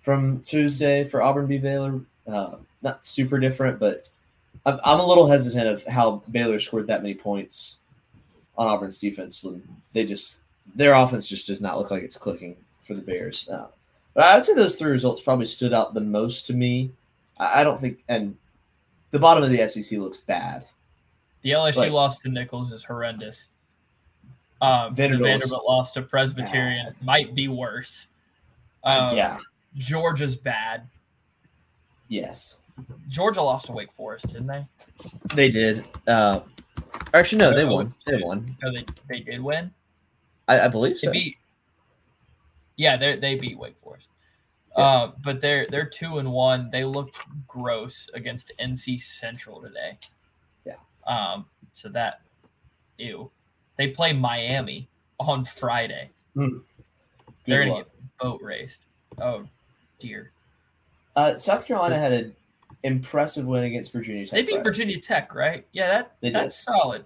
from 0.02 0.40
Tuesday 0.42 1.04
for 1.04 1.22
Auburn 1.22 1.48
v 1.48 1.58
Baylor. 1.58 2.00
Uh, 2.28 2.58
not 2.84 3.04
super 3.04 3.40
different, 3.40 3.80
but 3.80 4.08
I'm, 4.66 4.80
I'm 4.86 5.00
a 5.00 5.06
little 5.06 5.28
hesitant 5.28 5.68
of 5.68 5.84
how 5.86 6.24
Baylor 6.32 6.60
scored 6.60 6.88
that 6.88 7.02
many 7.02 7.16
points 7.16 7.78
on 8.58 8.68
Auburn's 8.68 9.00
defense 9.00 9.44
when 9.44 9.62
they 9.94 10.06
just 10.06 10.42
their 10.76 10.94
offense 10.94 11.28
just 11.28 11.48
does 11.48 11.60
not 11.60 11.78
look 11.78 11.92
like 11.92 12.04
it's 12.04 12.18
clicking 12.18 12.56
for 12.84 12.94
the 12.94 13.02
Bears. 13.02 13.50
Uh, 13.50 13.68
but 14.14 14.24
I 14.24 14.36
would 14.36 14.46
say 14.46 14.54
those 14.54 14.76
three 14.76 14.92
results 14.92 15.22
probably 15.22 15.46
stood 15.46 15.74
out 15.74 15.94
the 15.94 16.02
most 16.02 16.46
to 16.48 16.54
me. 16.54 16.92
I, 17.40 17.62
I 17.62 17.64
don't 17.64 17.80
think, 17.80 18.04
and 18.08 18.36
the 19.12 19.20
bottom 19.20 19.44
of 19.44 19.50
the 19.50 19.68
SEC 19.68 20.00
looks 20.00 20.20
bad. 20.20 20.66
The 21.42 21.52
LSU 21.52 21.76
Like- 21.76 21.92
loss 21.92 22.20
to 22.20 22.30
Nicholls 22.30 22.72
is 22.72 22.84
horrendous. 22.84 23.48
Um, 24.62 24.94
the 24.96 25.02
Vanderbilt 25.04 25.28
Vanderbilt 25.30 25.66
loss 25.66 25.92
to 25.94 26.02
Presbyterian 26.02 26.86
bad. 26.86 27.04
might 27.04 27.36
be 27.36 27.48
worse. 27.48 28.08
Um, 28.84 29.16
yeah. 29.16 29.38
Georgia's 29.76 30.36
bad. 30.36 30.88
Yes, 32.08 32.60
Georgia 33.10 33.42
lost 33.42 33.66
to 33.66 33.72
Wake 33.72 33.92
Forest, 33.92 34.28
didn't 34.28 34.48
they? 34.48 34.66
they 35.34 35.50
did. 35.50 35.88
Uh, 36.08 36.42
actually, 37.14 37.40
no, 37.40 37.54
they 37.54 37.64
Oh, 37.64 37.74
won. 37.74 37.94
They 38.06 38.18
won. 38.22 38.46
No, 38.62 38.72
they 38.72 38.86
they 39.10 39.20
did 39.22 39.42
win. 39.42 39.72
I, 40.48 40.62
I 40.62 40.68
believe 40.68 40.94
They 41.02 41.08
so. 41.08 41.12
beat. 41.12 41.38
Yeah, 42.78 42.96
they 42.98 43.18
they 43.18 43.36
beat 43.36 43.58
Wake 43.58 43.78
Forest. 43.80 44.08
Yeah. 44.78 44.84
Uh, 44.84 45.12
but 45.24 45.42
they're 45.42 45.66
they're 45.70 45.90
two 45.90 46.20
and 46.20 46.32
one. 46.32 46.70
They 46.72 46.84
looked 46.86 47.18
gross 47.48 48.08
against 48.14 48.52
NC 48.60 49.02
Central 49.02 49.62
today. 49.62 49.98
Yeah. 50.66 50.76
Um. 51.08 51.46
So 51.74 51.90
that, 51.90 52.22
ew. 52.98 53.32
They 53.78 53.90
play 53.90 54.14
Miami 54.14 54.88
on 55.20 55.46
Friday. 55.46 56.10
Good 56.36 56.62
they're 57.46 57.62
gonna 57.64 57.74
luck. 57.76 57.86
get 57.86 58.18
boat 58.20 58.42
raced. 58.42 58.80
Oh, 59.20 59.46
dear. 60.00 60.32
Uh, 61.16 61.38
South 61.38 61.66
Carolina 61.66 61.98
had 61.98 62.12
an 62.12 62.36
impressive 62.84 63.46
win 63.46 63.64
against 63.66 63.92
Virginia 63.94 64.26
Tech. 64.26 64.32
They 64.32 64.42
beat 64.42 64.52
Friday. 64.56 64.64
Virginia 64.64 65.00
Tech, 65.00 65.34
right? 65.34 65.66
Yeah, 65.72 65.88
that 65.88 66.16
They 66.22 66.30
did. 66.30 66.36
that's 66.36 66.64
solid. 66.64 67.06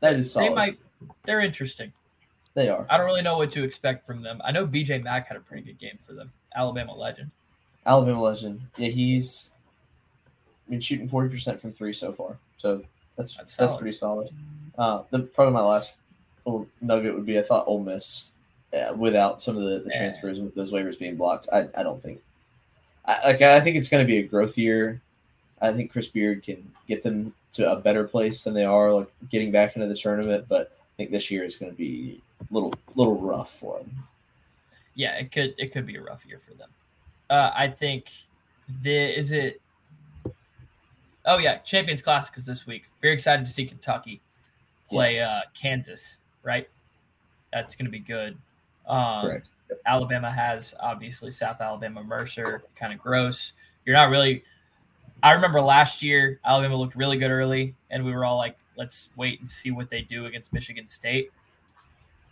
That 0.00 0.14
is 0.14 0.32
solid. 0.32 0.50
They 0.50 0.54
might. 0.54 0.78
They're 1.24 1.40
interesting. 1.40 1.92
They 2.54 2.68
are. 2.68 2.86
I 2.88 2.96
don't 2.96 3.06
really 3.06 3.22
know 3.22 3.36
what 3.36 3.52
to 3.52 3.62
expect 3.62 4.06
from 4.06 4.22
them. 4.22 4.40
I 4.44 4.50
know 4.50 4.66
BJ 4.66 5.02
Mack 5.02 5.28
had 5.28 5.36
a 5.36 5.40
pretty 5.40 5.62
good 5.62 5.78
game 5.78 5.98
for 6.06 6.14
them. 6.14 6.32
Alabama 6.56 6.94
legend. 6.94 7.30
Alabama 7.84 8.22
legend. 8.22 8.62
Yeah, 8.78 8.88
he's 8.88 9.52
been 10.68 10.80
shooting 10.80 11.06
forty 11.06 11.28
percent 11.28 11.60
from 11.60 11.72
three 11.72 11.92
so 11.92 12.12
far. 12.12 12.38
So 12.56 12.82
that's 13.16 13.36
That's 13.36 13.56
that's, 13.56 13.76
pretty 13.76 13.92
solid. 13.92 14.30
Uh, 14.78 15.02
the 15.10 15.20
probably 15.20 15.54
my 15.54 15.60
last 15.60 15.96
nugget 16.80 17.14
would 17.14 17.26
be 17.26 17.38
I 17.38 17.42
thought 17.42 17.66
Ole 17.66 17.82
Miss 17.82 18.32
uh, 18.72 18.94
without 18.96 19.40
some 19.40 19.56
of 19.56 19.62
the, 19.62 19.80
the 19.80 19.90
transfers 19.90 20.40
with 20.40 20.54
those 20.54 20.72
waivers 20.72 20.98
being 20.98 21.16
blocked. 21.16 21.48
I, 21.52 21.68
I 21.76 21.82
don't 21.82 22.02
think. 22.02 22.22
I, 23.04 23.32
like 23.32 23.42
I 23.42 23.60
think 23.60 23.76
it's 23.76 23.88
going 23.88 24.04
to 24.04 24.06
be 24.06 24.18
a 24.18 24.22
growth 24.22 24.58
year. 24.58 25.00
I 25.60 25.72
think 25.72 25.90
Chris 25.90 26.08
Beard 26.08 26.42
can 26.42 26.70
get 26.86 27.02
them 27.02 27.32
to 27.52 27.70
a 27.70 27.80
better 27.80 28.04
place 28.04 28.42
than 28.42 28.52
they 28.52 28.64
are, 28.64 28.92
like 28.92 29.10
getting 29.30 29.50
back 29.50 29.76
into 29.76 29.88
the 29.88 29.96
tournament. 29.96 30.46
But 30.48 30.72
I 30.78 30.92
think 30.96 31.10
this 31.10 31.30
year 31.30 31.44
is 31.44 31.56
going 31.56 31.72
to 31.72 31.78
be 31.78 32.20
a 32.40 32.54
little 32.54 32.74
little 32.94 33.18
rough 33.18 33.58
for 33.58 33.78
them. 33.78 33.90
Yeah, 34.94 35.14
it 35.14 35.32
could 35.32 35.54
it 35.58 35.72
could 35.72 35.86
be 35.86 35.96
a 35.96 36.02
rough 36.02 36.26
year 36.26 36.40
for 36.46 36.54
them. 36.54 36.70
Uh, 37.30 37.50
I 37.54 37.68
think 37.68 38.06
the 38.82 39.18
is 39.18 39.32
it. 39.32 39.60
Oh 41.24 41.38
yeah, 41.38 41.58
Champions 41.58 42.02
Classic 42.02 42.36
is 42.36 42.44
this 42.44 42.66
week. 42.66 42.86
Very 43.00 43.14
excited 43.14 43.46
to 43.46 43.52
see 43.52 43.64
Kentucky 43.64 44.20
play 44.88 45.14
Yes. 45.14 45.28
uh, 45.28 45.40
Kansas. 45.60 46.16
Right, 46.42 46.68
that's 47.52 47.74
going 47.74 47.86
to 47.86 47.90
be 47.90 47.98
good. 47.98 48.36
Um, 48.86 49.22
Correct. 49.22 49.46
Alabama 49.84 50.30
has 50.30 50.74
obviously 50.78 51.32
South 51.32 51.60
Alabama 51.60 52.04
Mercer, 52.04 52.62
kind 52.76 52.92
of 52.92 53.00
gross. 53.00 53.52
You're 53.84 53.96
not 53.96 54.10
really. 54.10 54.44
I 55.22 55.32
remember 55.32 55.60
last 55.60 56.02
year 56.02 56.38
Alabama 56.44 56.76
looked 56.76 56.94
really 56.94 57.18
good 57.18 57.30
early, 57.30 57.74
and 57.90 58.04
we 58.04 58.12
were 58.12 58.24
all 58.24 58.36
like, 58.36 58.56
"Let's 58.76 59.08
wait 59.16 59.40
and 59.40 59.50
see 59.50 59.70
what 59.72 59.90
they 59.90 60.02
do 60.02 60.26
against 60.26 60.52
Michigan 60.52 60.86
State." 60.86 61.30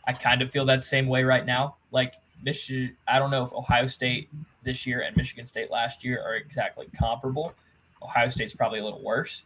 I 0.07 0.13
kind 0.13 0.43
of 0.43 0.51
feel 0.51 0.65
that 0.67 0.85
same 0.85 1.09
way 1.09 1.25
right 1.25 1.45
now. 1.47 1.77
Like 1.91 2.15
Michigan, 2.45 2.97
I 3.09 3.19
don't 3.19 3.31
know 3.31 3.45
if 3.45 3.53
Ohio 3.53 3.87
State 3.89 4.29
this 4.63 4.87
year 4.87 5.01
and 5.01 5.17
Michigan 5.17 5.47
State 5.47 5.71
last 5.71 6.05
year 6.05 6.23
are 6.23 6.37
exactly 6.37 6.87
comparable. 6.97 7.55
Ohio 8.03 8.29
State's 8.29 8.55
probably 8.55 8.79
a 8.81 8.85
little 8.85 9.03
worse, 9.03 9.43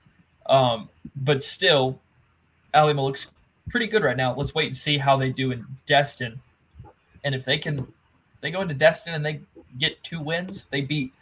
um, 0.47 0.89
but 1.17 1.43
still, 1.45 2.01
Alabama 2.75 3.05
looks 3.05 3.27
pretty 3.71 3.87
good 3.87 4.03
right 4.03 4.17
now. 4.17 4.35
Let's 4.35 4.55
wait 4.55 4.69
and 4.69 4.77
see 4.77 4.99
how 4.99 5.17
they 5.17 5.31
do 5.31 5.51
in 5.53 5.67
Destin, 5.87 6.41
and 7.25 7.35
if 7.35 7.45
they 7.45 7.59
can, 7.59 7.87
they 8.41 8.51
go 8.51 8.61
into 8.61 8.75
Destin 8.75 9.15
and 9.15 9.25
they 9.25 9.41
get 9.79 10.03
two 10.03 10.21
wins. 10.21 10.65
They 10.71 10.81
beat 10.81 11.13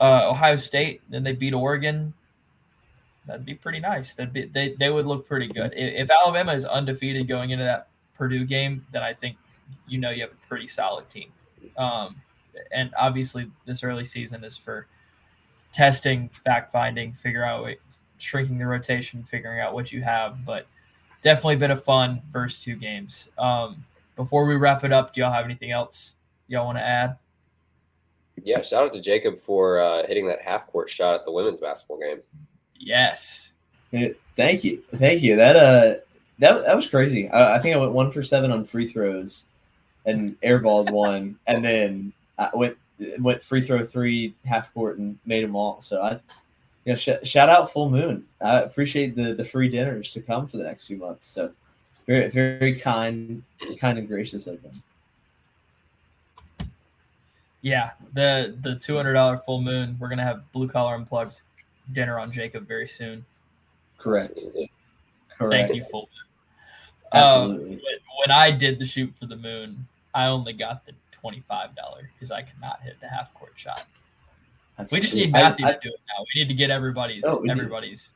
uh, 0.00 0.30
Ohio 0.30 0.56
State, 0.56 1.02
then 1.08 1.22
they 1.22 1.32
beat 1.32 1.54
Oregon. 1.54 2.12
That'd 3.26 3.46
be 3.46 3.54
pretty 3.54 3.80
nice. 3.80 4.14
That'd 4.14 4.32
be 4.32 4.46
they, 4.46 4.74
they 4.78 4.90
would 4.90 5.06
look 5.06 5.26
pretty 5.26 5.48
good. 5.48 5.72
If, 5.74 6.08
if 6.08 6.10
Alabama 6.10 6.52
is 6.52 6.66
undefeated 6.66 7.26
going 7.26 7.50
into 7.50 7.64
that 7.64 7.88
Purdue 8.16 8.44
game, 8.44 8.86
then 8.92 9.02
I 9.02 9.14
think 9.14 9.36
you 9.86 9.98
know 9.98 10.10
you 10.10 10.22
have 10.22 10.32
a 10.32 10.48
pretty 10.48 10.68
solid 10.68 11.08
team. 11.08 11.32
Um, 11.76 12.16
and 12.70 12.90
obviously, 12.98 13.50
this 13.66 13.82
early 13.82 14.04
season 14.04 14.44
is 14.44 14.56
for 14.56 14.86
testing, 15.72 16.28
fact 16.44 16.70
finding, 16.70 17.14
figure 17.14 17.44
out 17.44 17.68
shrinking 18.18 18.58
the 18.58 18.66
rotation, 18.66 19.22
figuring 19.24 19.60
out 19.60 19.74
what 19.74 19.92
you 19.92 20.02
have. 20.02 20.44
But 20.44 20.66
definitely 21.22 21.56
been 21.56 21.72
a 21.72 21.76
fun 21.76 22.22
first 22.32 22.62
two 22.62 22.76
games. 22.76 23.28
Um, 23.38 23.84
before 24.16 24.44
we 24.44 24.54
wrap 24.54 24.84
it 24.84 24.92
up, 24.92 25.14
do 25.14 25.20
y'all 25.20 25.32
have 25.32 25.44
anything 25.44 25.72
else 25.72 26.14
y'all 26.48 26.66
want 26.66 26.78
to 26.78 26.82
add? 26.82 27.16
Yeah, 28.42 28.62
shout 28.62 28.84
out 28.84 28.92
to 28.92 29.00
Jacob 29.00 29.40
for 29.40 29.80
uh, 29.80 30.06
hitting 30.06 30.26
that 30.28 30.42
half 30.42 30.66
court 30.66 30.90
shot 30.90 31.14
at 31.14 31.24
the 31.24 31.32
women's 31.32 31.60
basketball 31.60 31.98
game. 31.98 32.20
Yes. 32.78 33.50
Thank 34.36 34.64
you, 34.64 34.82
thank 34.96 35.22
you. 35.22 35.36
That 35.36 35.56
uh, 35.56 35.94
that 36.40 36.64
that 36.64 36.74
was 36.74 36.88
crazy. 36.88 37.28
I, 37.28 37.56
I 37.56 37.58
think 37.60 37.76
I 37.76 37.78
went 37.78 37.92
one 37.92 38.10
for 38.10 38.22
seven 38.22 38.50
on 38.50 38.64
free 38.64 38.88
throws, 38.88 39.46
and 40.04 40.38
airballed 40.40 40.90
one, 40.92 41.38
and 41.46 41.64
then 41.64 42.12
I 42.38 42.50
went 42.52 42.76
went 43.20 43.42
free 43.42 43.62
throw 43.62 43.84
three 43.84 44.34
half 44.44 44.74
court 44.74 44.98
and 44.98 45.16
made 45.24 45.44
them 45.44 45.54
all. 45.54 45.80
So 45.80 46.02
I, 46.02 46.18
you 46.84 46.92
know, 46.92 46.96
sh- 46.96 47.24
shout 47.24 47.48
out 47.48 47.72
Full 47.72 47.90
Moon. 47.90 48.24
I 48.40 48.60
appreciate 48.60 49.16
the 49.16 49.34
the 49.34 49.44
free 49.44 49.68
dinners 49.68 50.12
to 50.12 50.20
come 50.20 50.46
for 50.46 50.58
the 50.58 50.64
next 50.64 50.86
few 50.86 50.96
months. 50.96 51.26
So 51.26 51.52
very 52.06 52.28
very 52.28 52.78
kind 52.78 53.42
kind 53.78 53.98
and 53.98 54.06
gracious 54.06 54.46
of 54.46 54.62
them. 54.62 54.82
Yeah, 57.62 57.92
the 58.12 58.56
the 58.60 58.76
two 58.76 58.96
hundred 58.96 59.14
dollar 59.14 59.38
full 59.38 59.62
moon. 59.62 59.96
We're 59.98 60.10
gonna 60.10 60.24
have 60.24 60.42
blue 60.52 60.68
collar 60.68 60.94
unplugged 60.94 61.36
dinner 61.92 62.18
on 62.18 62.30
Jacob 62.30 62.68
very 62.68 62.86
soon. 62.86 63.24
Correct. 63.96 64.32
Absolutely. 64.32 64.70
Correct. 65.38 65.68
Thank 65.68 65.74
you, 65.74 65.84
full 65.90 66.02
moon. 66.02 67.22
Um, 67.22 67.22
Absolutely. 67.22 67.70
when, 67.70 67.80
when 68.26 68.30
I 68.36 68.50
did 68.50 68.78
the 68.78 68.84
shoot 68.84 69.14
for 69.18 69.24
the 69.24 69.36
moon, 69.36 69.86
I 70.14 70.26
only 70.26 70.52
got 70.52 70.84
the 70.84 70.92
twenty 71.12 71.42
five 71.48 71.74
dollar 71.74 72.10
because 72.12 72.30
I 72.30 72.42
could 72.42 72.60
not 72.60 72.82
hit 72.82 73.00
the 73.00 73.08
half 73.08 73.32
court 73.32 73.54
shot. 73.56 73.84
That's 74.78 74.90
We 74.92 75.00
just 75.00 75.14
need 75.14 75.34
I- 75.34 75.42
Matthew 75.42 75.66
I- 75.66 75.72
to 75.72 75.78
do 75.82 75.88
it 75.90 76.00
now. 76.08 76.24
We 76.34 76.40
need 76.42 76.48
to 76.48 76.54
get 76.54 76.70
everybody's 76.70 77.22
Oh, 77.24 77.38
we 77.40 77.48
do. 77.48 77.52
everybody's. 77.52 78.10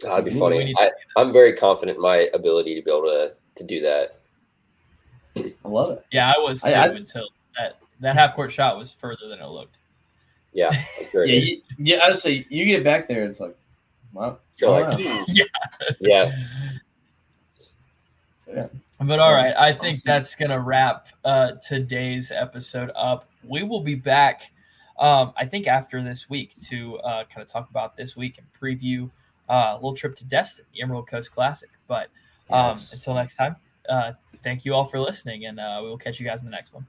That'd 0.00 0.24
be 0.24 0.32
We- 0.32 0.38
funny. 0.38 0.64
we 0.64 0.74
I, 0.78 0.90
I'm 1.16 1.32
very 1.32 1.52
confident 1.52 1.96
in 1.96 2.02
my 2.02 2.28
ability 2.34 2.74
to 2.74 2.82
be 2.82 2.90
able 2.90 3.02
to 3.04 3.34
to 3.54 3.64
do 3.64 3.80
that. 3.82 4.16
I 5.36 5.68
love 5.68 5.90
it. 5.90 6.04
Yeah, 6.10 6.32
I 6.36 6.40
was 6.40 6.60
too 6.62 6.68
I- 6.68 6.72
I- 6.72 6.86
until 6.88 7.28
that 7.58 7.76
that 8.00 8.14
half 8.14 8.34
court 8.34 8.50
shot 8.52 8.76
was 8.76 8.90
further 8.92 9.28
than 9.28 9.38
it 9.38 9.46
looked. 9.46 9.76
Yeah, 10.52 10.70
that's 10.96 11.08
very 11.10 11.30
Yeah, 11.32 11.38
you, 11.40 11.62
yeah. 11.78 11.96
I 12.02 12.08
would 12.08 12.18
say 12.18 12.44
you 12.50 12.64
get 12.66 12.82
back 12.84 13.08
there, 13.08 13.24
it's 13.24 13.40
like, 13.40 13.56
wow. 14.12 14.38
You're 14.56 14.70
like, 14.70 14.98
don't. 14.98 15.28
Yeah. 16.00 16.36
yeah, 18.46 18.66
But 19.00 19.18
all 19.18 19.32
right, 19.32 19.54
I 19.56 19.72
think 19.72 20.02
that's 20.02 20.34
gonna 20.34 20.60
wrap 20.60 21.08
uh, 21.24 21.52
today's 21.66 22.30
episode 22.32 22.90
up. 22.94 23.28
We 23.44 23.62
will 23.62 23.80
be 23.80 23.94
back, 23.94 24.42
um, 24.98 25.32
I 25.36 25.46
think, 25.46 25.66
after 25.66 26.02
this 26.02 26.28
week 26.28 26.54
to 26.68 26.98
uh, 26.98 27.24
kind 27.24 27.42
of 27.42 27.48
talk 27.50 27.70
about 27.70 27.96
this 27.96 28.16
week 28.16 28.38
and 28.38 28.46
preview 28.60 29.10
uh, 29.48 29.72
a 29.72 29.74
little 29.76 29.94
trip 29.94 30.16
to 30.16 30.24
Destin, 30.24 30.64
the 30.72 30.82
Emerald 30.82 31.08
Coast 31.08 31.32
Classic. 31.32 31.70
But 31.88 32.08
um, 32.50 32.68
Yes. 32.68 32.92
until 32.92 33.14
next 33.14 33.36
time, 33.36 33.56
uh, 33.88 34.12
thank 34.44 34.64
you 34.64 34.74
all 34.74 34.84
for 34.86 35.00
listening, 35.00 35.46
and 35.46 35.58
uh, 35.58 35.80
we 35.82 35.88
will 35.88 35.98
catch 35.98 36.20
you 36.20 36.26
guys 36.26 36.40
in 36.40 36.44
the 36.44 36.50
next 36.50 36.72
one. 36.72 36.86